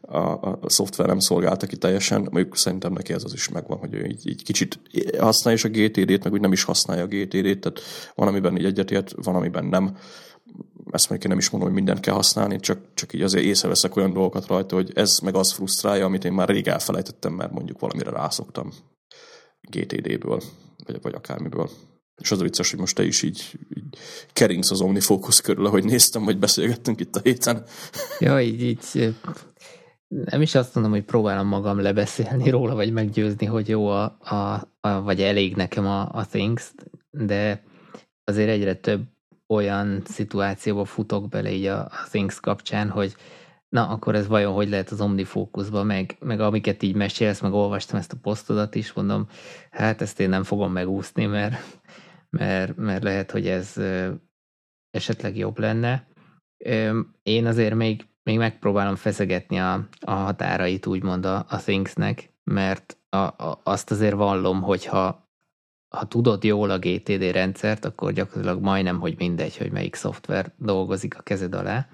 [0.01, 3.77] a, a, a szoftver nem szolgálta ki teljesen, mondjuk szerintem neki ez az is megvan,
[3.77, 4.79] hogy ő így, így kicsit
[5.19, 7.81] használja is a GTD-t, meg úgy nem is használja a GTD-t, tehát
[8.15, 9.97] van, amiben így egyetért, van, amiben nem.
[10.91, 13.95] Ezt mondjuk én nem is mondom, hogy mindent kell használni, csak, csak így azért észreveszek
[13.95, 17.79] olyan dolgokat rajta, hogy ez meg az frusztrálja, amit én már rég elfelejtettem, mert mondjuk
[17.79, 18.71] valamire rászoktam
[19.61, 20.41] GTD-ből,
[20.85, 21.69] vagy, vagy akármiből.
[22.19, 23.97] És az a vicces, hogy most te is így, így
[24.33, 27.63] keringsz az OmniFocus körül, ahogy néztem, hogy beszélgettünk itt a héten.
[28.19, 29.13] Ja, így, így
[30.07, 34.67] nem is azt mondom, hogy próbálom magam lebeszélni róla, vagy meggyőzni, hogy jó, a, a,
[34.79, 36.71] a vagy elég nekem a, a Things,
[37.11, 37.63] de
[38.23, 39.01] azért egyre több
[39.47, 43.15] olyan szituációba futok bele így a, a Things kapcsán, hogy
[43.69, 47.99] na, akkor ez vajon hogy lehet az OmniFocusba, meg, meg amiket így mesélsz, meg olvastam
[47.99, 49.27] ezt a posztodat is, mondom,
[49.71, 51.78] hát ezt én nem fogom megúszni, mert
[52.29, 53.77] mert, mert lehet, hogy ez
[54.89, 56.07] esetleg jobb lenne.
[57.23, 63.17] Én azért még, még megpróbálom feszegetni a, a határait úgymond a, a Thingsnek, mert a,
[63.17, 65.27] a, azt azért vallom, hogyha
[65.95, 71.17] ha tudod jól a GTD rendszert, akkor gyakorlatilag majdnem, hogy mindegy, hogy melyik szoftver dolgozik
[71.17, 71.87] a kezed alá.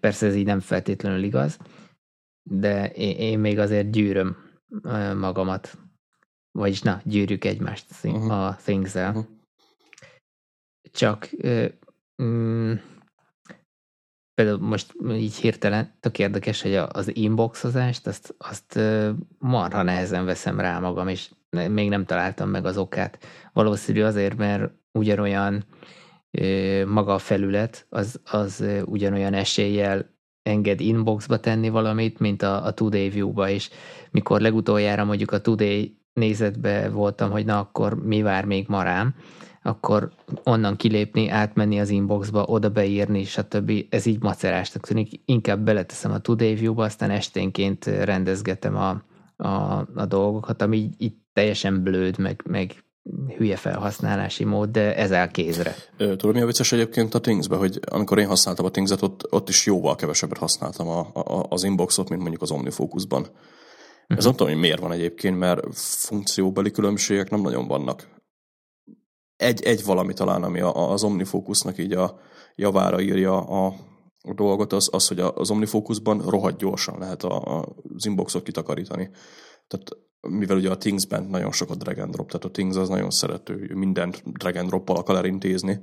[0.00, 1.58] Persze ez így nem feltétlenül igaz,
[2.42, 4.36] de én még azért gyűröm
[5.16, 5.78] magamat
[6.58, 8.30] vagyis na, gyűrjük egymást uh-huh.
[8.30, 9.08] a Things-el.
[9.08, 9.26] Uh-huh.
[10.92, 11.30] Csak
[12.22, 12.72] mm,
[14.34, 18.80] például most így hirtelen tök érdekes, hogy az inboxozást, azt, azt
[19.38, 23.24] marha nehezen veszem rá magam, és még nem találtam meg az okát.
[23.52, 25.64] Valószínű azért, mert ugyanolyan
[26.86, 30.12] maga a felület, az, az ugyanolyan eséllyel
[30.42, 33.70] enged inboxba tenni valamit, mint a, a Today View-ba, és
[34.10, 39.14] mikor legutoljára mondjuk a Today nézetbe voltam, hogy na akkor mi vár még marám,
[39.62, 40.10] akkor
[40.44, 43.72] onnan kilépni, átmenni az inboxba, oda beírni, stb.
[43.88, 45.20] Ez így macerásnak tűnik.
[45.24, 49.02] Inkább beleteszem a Today View-ba, aztán esténként rendezgetem a,
[49.36, 52.84] a, a dolgokat, ami így, így teljesen blőd, meg, meg
[53.36, 55.74] hülye felhasználási mód, de ez áll kézre.
[55.96, 59.48] Tudod, mi a vicces egyébként a things hogy amikor én használtam a things ott, ott
[59.48, 63.26] is jóval kevesebbet használtam a, a, az inboxot, mint mondjuk az OmniFocusban.
[64.04, 64.18] Uh-huh.
[64.18, 68.08] Ez nem tudom, hogy miért van egyébként, mert funkcióbeli különbségek nem nagyon vannak.
[69.36, 72.20] Egy, egy valami talán, ami a, az OmniFocusnak így a
[72.54, 73.74] javára írja a,
[74.20, 79.10] a dolgot, az, az, hogy az OmniFocusban rohadt gyorsan lehet a, a, az inboxot kitakarítani.
[79.66, 83.10] Tehát mivel ugye a Things-ben nagyon sokat drag and drop, tehát a Things az nagyon
[83.10, 85.80] szerető, mindent drag and drop akar elintézni,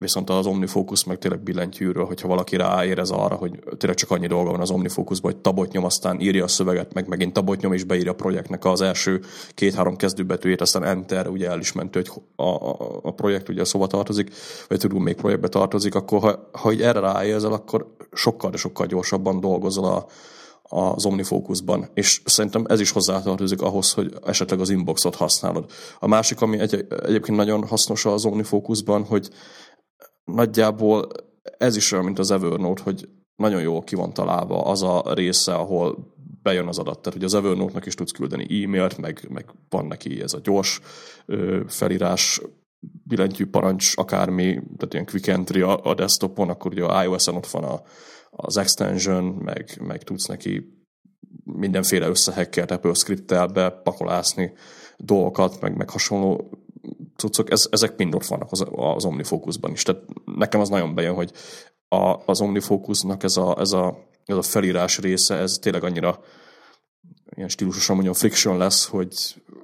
[0.00, 4.50] Viszont az OmniFocus meg tényleg billentyűről, hogyha valaki ráérez arra, hogy tényleg csak annyi dolga
[4.50, 7.84] van az OmniFocusban, hogy tabot nyom, aztán írja a szöveget, meg megint tabot nyom, és
[7.84, 9.20] beírja a projektnek az első
[9.54, 13.86] két-három kezdőbetűjét, aztán enter, ugye el is ment, hogy a, a, a projekt ugye szóval
[13.86, 14.30] tartozik,
[14.68, 18.86] vagy tudunk még projektbe tartozik, akkor ha, ha így erre ráérzel, akkor sokkal, de sokkal
[18.86, 20.06] gyorsabban dolgozol a,
[20.62, 25.70] az OmniFocusban, és szerintem ez is hozzátartozik ahhoz, hogy esetleg az inboxot használod.
[25.98, 29.30] A másik, ami egy, egyébként nagyon hasznos az OmniFocusban, hogy
[30.24, 31.08] nagyjából
[31.58, 35.54] ez is olyan, mint az Evernote, hogy nagyon jól ki van találva az a része,
[35.54, 36.98] ahol bejön az adat.
[36.98, 40.80] Tehát, hogy az Evernote-nak is tudsz küldeni e-mailt, meg, meg van neki ez a gyors
[41.26, 42.40] ö, felírás,
[42.80, 47.46] billentyű parancs, akármi, tehát ilyen quick entry a, a desktopon, akkor ugye a iOS-en ott
[47.46, 47.82] van a,
[48.30, 50.80] az extension, meg, meg tudsz neki
[51.44, 54.52] mindenféle összehekkelt Apple script-tel bepakolászni
[54.96, 56.50] dolgokat, meg, meg hasonló
[57.20, 59.82] cuccok, ez, ezek mind ott vannak az, az OmniFocusban is.
[59.82, 61.32] Tehát nekem az nagyon bejön, hogy
[61.88, 66.20] a, az OmniFocusnak ez a, ez, a, ez a felírás része, ez tényleg annyira
[67.36, 69.14] ilyen stílusosan mondjam friction lesz, hogy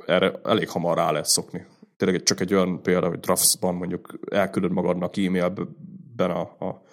[0.07, 1.67] erre elég hamar rá lehet szokni.
[1.97, 6.85] Tényleg csak egy olyan példa, hogy Draftsban mondjuk elküldöd magadnak e-mailben a, a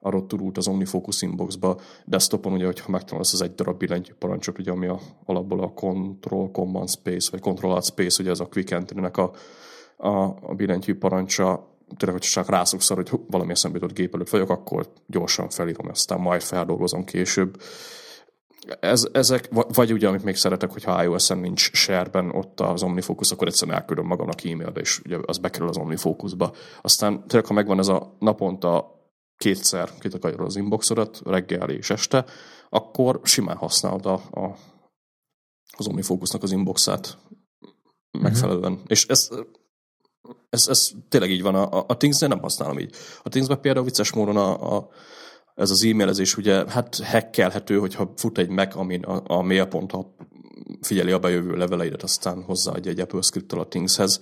[0.00, 1.80] arról turult az OmniFocus inboxba.
[2.04, 6.50] Desktopon ugye, hogyha megtalálsz az egy darab billentyű parancsot, ugye, ami a, alapból a Control
[6.50, 9.30] Command Space, vagy Control Alt Space, ugye ez a Quick Entry-nek a,
[9.98, 14.28] a, a billentyű parancsa, tényleg, hogy csak rászoksz arra, hogy valami eszembe jutott gép előtt
[14.28, 17.62] vagyok, akkor gyorsan felírom, aztán majd feldolgozom később.
[18.80, 23.46] Ez, ezek, vagy ugye, amit még szeretek, hogyha iOS-en nincs share-ben ott az OmniFocus, akkor
[23.46, 26.52] egyszerűen elküldöm magamnak e-mailbe, és ugye az bekerül az OmniFocusba.
[26.82, 28.96] Aztán tényleg, ha megvan ez a naponta
[29.36, 32.24] kétszer kitakarod az inboxodat, reggel és este,
[32.68, 34.56] akkor simán használod a, a,
[35.76, 37.18] az OmniFocusnak az inboxát
[38.18, 38.72] megfelelően.
[38.72, 38.86] Uh-huh.
[38.86, 39.28] És ez,
[40.50, 41.54] ez, ez tényleg így van.
[41.54, 42.94] A, a, things nem használom így.
[43.22, 44.88] A things például vicces módon a, a,
[45.54, 50.04] ez az e-mailezés ugye hát hackelhető, hogyha fut egy Mac, amin a, a mail.hu
[50.80, 54.20] figyeli a bejövő leveleidet, aztán hozzáadja egy Apple script a Thingshez.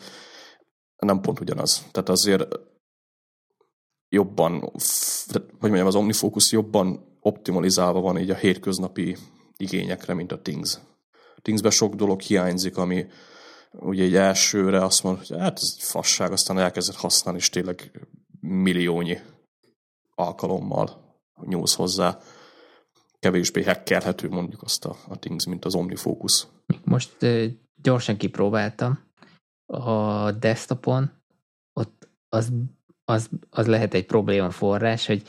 [0.97, 1.87] Nem pont ugyanaz.
[1.91, 2.47] Tehát azért
[4.09, 4.61] jobban,
[5.61, 9.17] hogy mondjam, az OmniFocus jobban optimalizálva van így a hétköznapi
[9.57, 10.79] igényekre, mint a Things.
[11.37, 13.07] A Thingsben sok dolog hiányzik, ami
[13.79, 18.09] ugye egy elsőre azt mondod, hogy hát ez egy fasság, aztán elkezdett használni, és tényleg
[18.41, 19.19] milliónyi
[20.15, 22.19] alkalommal nyúlsz hozzá.
[23.19, 26.47] Kevésbé hackerhető mondjuk azt a, a Things, mint az OmniFocus.
[26.85, 27.27] Most
[27.83, 29.05] gyorsan kipróbáltam.
[29.67, 31.11] A desktopon
[31.73, 32.53] ott az
[33.09, 35.23] az, az lehet egy probléma forrás, hogy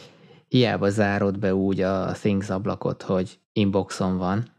[0.48, 4.52] hiába zárod be úgy a Things ablakot, hogy inboxon van,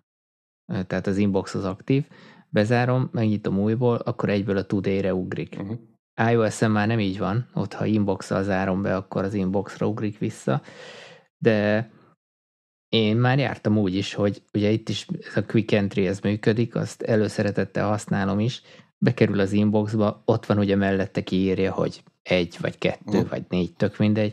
[0.66, 2.06] tehát az inbox az aktív,
[2.50, 5.56] bezárom, megnyitom újból, akkor egyből a Today-re ugrik.
[5.60, 5.78] Uh-huh.
[6.30, 10.62] iOS-en már nem így van, ott ha inbox zárom be, akkor az inboxra ugrik vissza,
[11.38, 11.90] de
[12.88, 16.74] én már jártam úgy is, hogy ugye itt is ez a Quick Entry ez működik,
[16.74, 18.62] azt előszeretettel használom is,
[18.98, 23.28] bekerül az inboxba, ott van ugye mellette kiírja, hogy egy, vagy kettő, uh.
[23.28, 24.32] vagy négy, tök mindegy,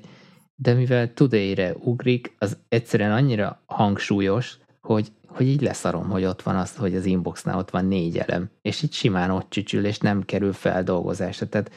[0.55, 6.55] de mivel today-re ugrik, az egyszerűen annyira hangsúlyos, hogy, hogy így leszarom, hogy ott van
[6.55, 10.23] az, hogy az inboxnál ott van négy elem, és így simán ott csücsül, és nem
[10.23, 11.47] kerül feldolgozásra.
[11.47, 11.71] Tehát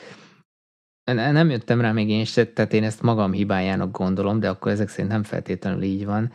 [1.33, 4.89] nem jöttem rá még én se, tehát én ezt magam hibájának gondolom, de akkor ezek
[4.89, 6.33] szerint nem feltétlenül így van.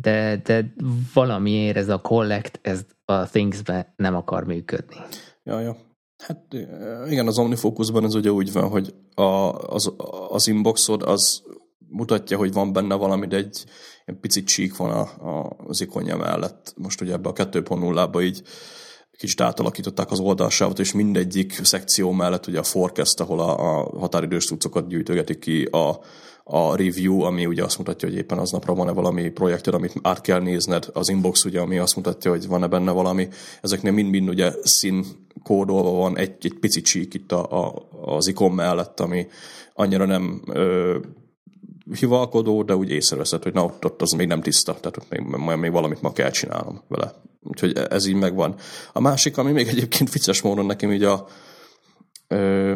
[0.00, 0.74] De, de
[1.14, 4.96] valamiért ez a collect, ez a Things-be nem akar működni.
[5.42, 5.76] Ja, ja.
[6.22, 6.40] Hát
[7.06, 9.22] igen, az OmniFocusban ez ugye úgy van, hogy a,
[9.52, 9.92] az,
[10.28, 11.42] az inboxod az
[11.94, 13.64] mutatja, hogy van benne valami, de egy,
[14.04, 16.74] egy picit csík van a, a, az ikonja mellett.
[16.76, 18.42] Most ugye ebbe a 2.0-ba így
[19.18, 24.46] kicsit átalakították az oldalsávot, és mindegyik szekció mellett ugye a forecast, ahol a, a határidős
[24.46, 26.00] cuccokat gyűjtögetik ki, a,
[26.44, 30.40] a review, ami ugye azt mutatja, hogy éppen aznapra van-e valami projekted, amit át kell
[30.40, 33.28] nézned, az inbox ugye, ami azt mutatja, hogy van-e benne valami.
[33.60, 35.04] Ezeknél mind-mind ugye szín
[35.42, 39.26] kódolva van egy, egy pici csík itt a, a, az ikon mellett, ami
[39.74, 40.98] annyira nem ö,
[41.98, 45.56] hivalkodó, de úgy észreveszed, hogy na ott, ott az még nem tiszta, tehát ott még,
[45.58, 47.14] még valamit ma kell csinálnom vele.
[47.40, 48.54] Úgyhogy ez így megvan.
[48.92, 51.26] A másik, ami még egyébként vicces módon nekem így a
[52.28, 52.74] ö,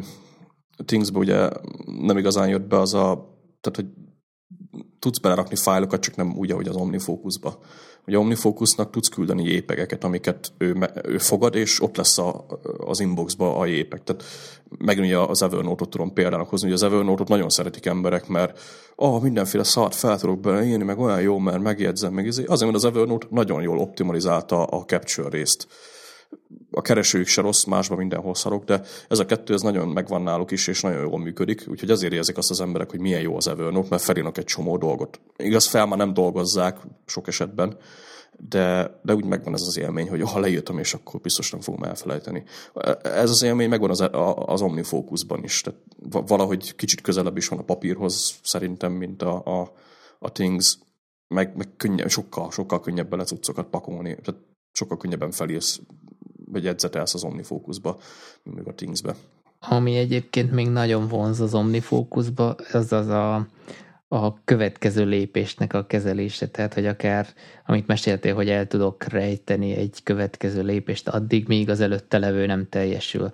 [0.84, 1.48] Thingsbe ugye
[1.84, 3.86] nem igazán jött be az a tehát hogy
[4.98, 7.58] tudsz belerakni fájlokat, csak nem úgy, ahogy az OmniFocusba.
[8.08, 12.46] Ugye OmniFocusnak tudsz küldeni jépegeket, amiket ő, ő fogad, és ott lesz a,
[12.78, 14.04] az inboxba a jépek.
[14.04, 14.24] Tehát
[14.78, 18.60] megint az Evernote-ot tudom példának hozni, hogy az Evernote-ot nagyon szeretik emberek, mert
[18.96, 22.84] ah, mindenféle szart fel tudok beleírni, meg olyan jó, mert megjegyzem, meg azért, mert az
[22.84, 25.66] Evernote nagyon jól optimalizálta a capture részt
[26.70, 30.50] a keresőjük se rossz, másban mindenhol szarok, de ez a kettő ez nagyon megvan náluk
[30.50, 33.48] is, és nagyon jól működik, úgyhogy ezért érzik azt az emberek, hogy milyen jó az
[33.48, 35.20] Evernote, mert felírnak egy csomó dolgot.
[35.36, 37.76] Igaz, fel már nem dolgozzák sok esetben,
[38.48, 41.82] de, de úgy megvan ez az élmény, hogy ha leírtam, és akkor biztos nem fogom
[41.82, 42.44] elfelejteni.
[43.02, 44.08] Ez az élmény megvan az,
[44.46, 45.80] az OmniFocusban is, tehát
[46.28, 49.72] valahogy kicsit közelebb is van a papírhoz szerintem, mint a, a,
[50.18, 50.78] a Things,
[51.28, 54.40] meg, meg könnyebb, sokkal, sokkal könnyebb bele cuccokat pakolni, tehát
[54.72, 55.80] sokkal könnyebben felírsz
[56.52, 57.98] vagy edzetelsz az OmniFocusba,
[58.42, 59.14] mint meg a Thingsbe.
[59.60, 63.46] Ami egyébként még nagyon vonz az OmniFocusba, az az a,
[64.08, 67.26] a következő lépésnek a kezelése, tehát hogy akár,
[67.66, 72.68] amit meséltél, hogy el tudok rejteni egy következő lépést addig, míg az előtte levő nem
[72.68, 73.30] teljesül.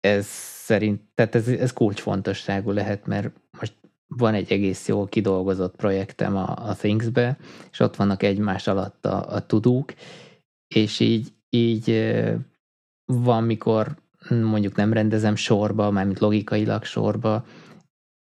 [0.00, 0.26] Ez
[0.66, 3.74] szerint, tehát ez, ez kulcsfontosságú lehet, mert most
[4.06, 7.38] van egy egész jól kidolgozott projektem a, a Things-be,
[7.70, 9.94] és ott vannak egymás alatt a, a tudók,
[10.68, 12.12] és így így
[13.04, 13.96] van, mikor
[14.28, 17.46] mondjuk nem rendezem sorba, mármint logikailag sorba,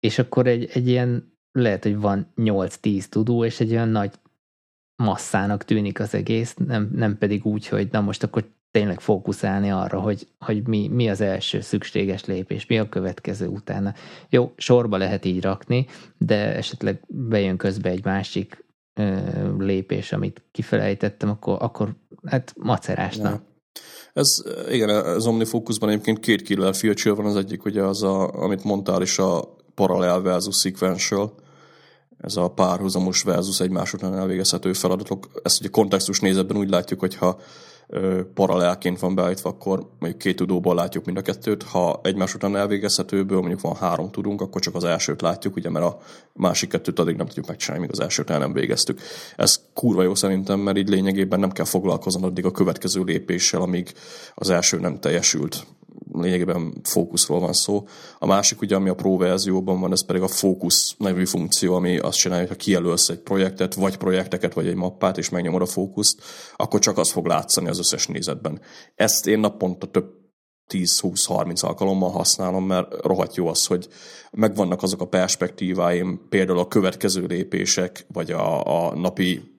[0.01, 4.13] és akkor egy, egy ilyen, lehet, hogy van 8-10 tudó, és egy olyan nagy
[5.03, 10.01] masszának tűnik az egész, nem, nem pedig úgy, hogy na most akkor tényleg fókuszálni arra,
[10.01, 13.95] hogy, hogy mi, mi az első szükséges lépés, mi a következő utána.
[14.29, 15.87] Jó, sorba lehet így rakni,
[16.19, 18.65] de esetleg bejön közbe egy másik
[19.59, 21.95] lépés, amit kifelejtettem, akkor, akkor
[22.25, 23.43] hát macerásnak.
[24.13, 28.65] Ez, igen, az OmniFocusban egyébként két killer feature van, az egyik ugye az, a, amit
[28.65, 31.35] mondtál is, a parallel versus sequential,
[32.21, 35.29] ez a párhuzamos versus egymás után elvégezhető feladatok.
[35.43, 37.41] Ezt ugye kontextus nézetben úgy látjuk, hogyha
[38.35, 41.63] paralelként van beállítva, akkor mondjuk két tudóból látjuk mind a kettőt.
[41.63, 45.85] Ha egymás után elvégezhetőből mondjuk van három tudunk, akkor csak az elsőt látjuk, ugye, mert
[45.85, 45.99] a
[46.33, 49.01] másik kettőt addig nem tudjuk megcsinálni, míg az elsőt el nem végeztük.
[49.37, 53.93] Ez kurva jó szerintem, mert így lényegében nem kell foglalkozni addig a következő lépéssel, amíg
[54.35, 55.67] az első nem teljesült
[56.13, 57.87] lényegében fókuszról van szó.
[58.19, 61.99] A másik ugye, ami a Pro verzióban van, ez pedig a fókusz nevű funkció, ami
[61.99, 65.67] azt csinálja, hogy ha kijelölsz egy projektet, vagy projekteket, vagy egy mappát, és megnyomod a
[65.67, 66.23] fókuszt,
[66.57, 68.61] akkor csak az fog látszani az összes nézetben.
[68.95, 70.19] Ezt én naponta több
[70.73, 73.89] 10-20-30 alkalommal használom, mert rohadt jó az, hogy
[74.31, 79.51] megvannak azok a perspektíváim, például a következő lépések, vagy a, a napi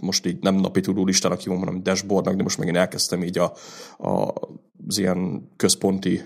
[0.00, 3.52] most így nem napi tudó listának hívom, hanem dashboardnak, de most megint elkezdtem így a,
[3.98, 4.32] a,
[4.86, 6.22] az ilyen központi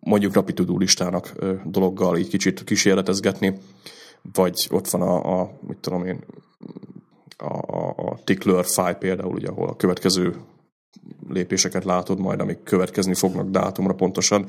[0.00, 1.32] mondjuk napi listának
[1.64, 3.58] dologgal így kicsit kísérletezgetni,
[4.32, 6.24] vagy ott van a, a mit tudom én,
[7.36, 10.36] a, a, a tickler file például, ugye, ahol a következő
[11.28, 14.46] lépéseket látod majd, amik következni fognak dátumra pontosan.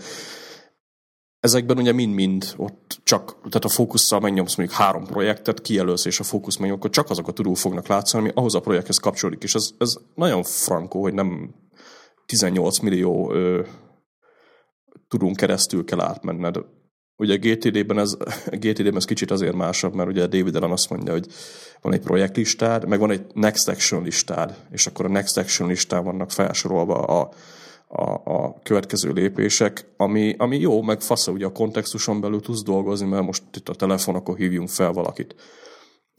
[1.39, 6.23] Ezekben ugye mind-mind ott csak, tehát a fókusszal megnyomsz mondjuk három projektet, kijelölsz és a
[6.23, 9.43] fókusz megnyom, akkor csak azok a tudó fognak látszani, ami ahhoz a projekthez kapcsolódik.
[9.43, 11.53] És ez, ez nagyon frankó, hogy nem
[12.29, 13.61] 18 millió ö,
[15.07, 16.55] tudunk keresztül kell átmenned.
[17.17, 18.17] Ugye GTD-ben ez,
[18.61, 21.27] GTD-ben ez kicsit azért másabb, mert ugye David Allen azt mondja, hogy
[21.81, 26.03] van egy projektlistád, meg van egy next action listád, és akkor a next action listán
[26.03, 27.31] vannak felsorolva a,
[27.87, 33.07] a, a következő lépések, ami, ami jó, meg fasz, ugye a kontextuson belül tudsz dolgozni,
[33.07, 35.35] mert most itt a telefon, akkor hívjunk fel valakit.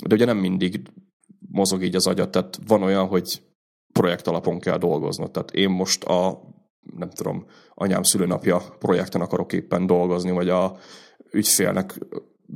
[0.06, 0.82] De ugye nem mindig
[1.50, 3.42] mozog így az agyat, tehát van olyan, hogy
[3.92, 5.30] projekt alapon kell dolgoznod.
[5.30, 6.40] Tehát én most a,
[6.96, 7.44] nem tudom,
[7.74, 10.76] anyám szülőnapja projekten akarok éppen dolgozni, vagy a
[11.30, 11.98] ügyfélnek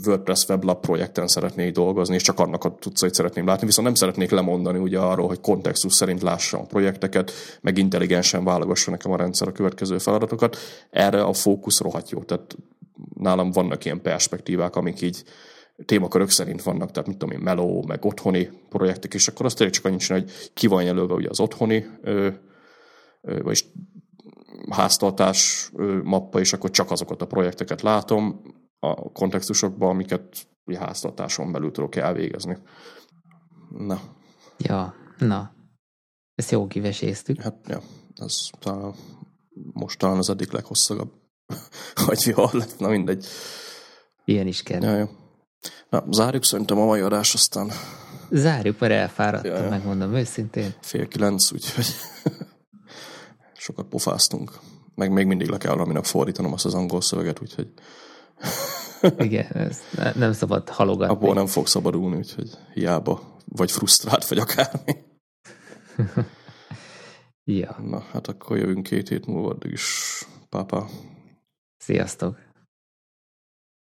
[0.07, 4.31] WordPress weblap projekten szeretnék dolgozni, és csak annak a tudszait szeretném látni, viszont nem szeretnék
[4.31, 9.49] lemondani ugye arról, hogy kontextus szerint lássam a projekteket, meg intelligensen válogassa nekem a rendszer
[9.49, 10.57] a következő feladatokat.
[10.91, 12.23] Erre a fókusz rohadt jó.
[12.23, 12.57] Tehát
[13.15, 15.25] nálam vannak ilyen perspektívák, amik így
[15.85, 19.75] témakörök szerint vannak, tehát mit tudom én, meló, meg otthoni projektek, és akkor azt tényleg
[19.75, 22.31] csak annyit csinál, hogy ki van jelölve ugye az otthoni, ö,
[23.21, 23.65] ö, vagyis
[24.71, 28.43] háztartás ö, mappa, és akkor csak azokat a projekteket látom,
[28.79, 32.59] a kontextusokban, amiket ugye háztartáson belül tudok elvégezni.
[33.71, 34.01] Na.
[34.59, 35.55] Ja, na.
[36.35, 37.41] Ezt jó kiveséztük.
[37.41, 37.81] Hát, ja,
[38.15, 38.95] ez talán
[39.73, 41.13] most talán az eddig leghosszabb
[42.07, 43.27] vagy jó lett, na mindegy.
[44.25, 44.83] Ilyen is kell.
[44.83, 45.07] Ja, jó.
[45.89, 47.71] Na, zárjuk szerintem a mai adás, aztán...
[48.31, 49.69] Zárjuk, mert elfáradtam, ja, ja.
[49.69, 50.75] megmondom őszintén.
[50.81, 51.87] Fél kilenc, úgyhogy
[53.57, 54.53] sokat pofáztunk.
[54.95, 57.69] Meg még mindig le kell valaminek fordítanom azt az angol szöveget, úgyhogy
[59.19, 59.81] igen, ez
[60.15, 61.15] nem szabad halogatni.
[61.15, 64.95] Abból nem fog szabadulni, úgyhogy hiába vagy frusztrált, vagy akármi.
[67.61, 67.77] ja.
[67.83, 70.19] Na, hát akkor jövünk két hét múlva, addig is.
[70.49, 70.89] Pápa.
[71.77, 72.39] Sziasztok.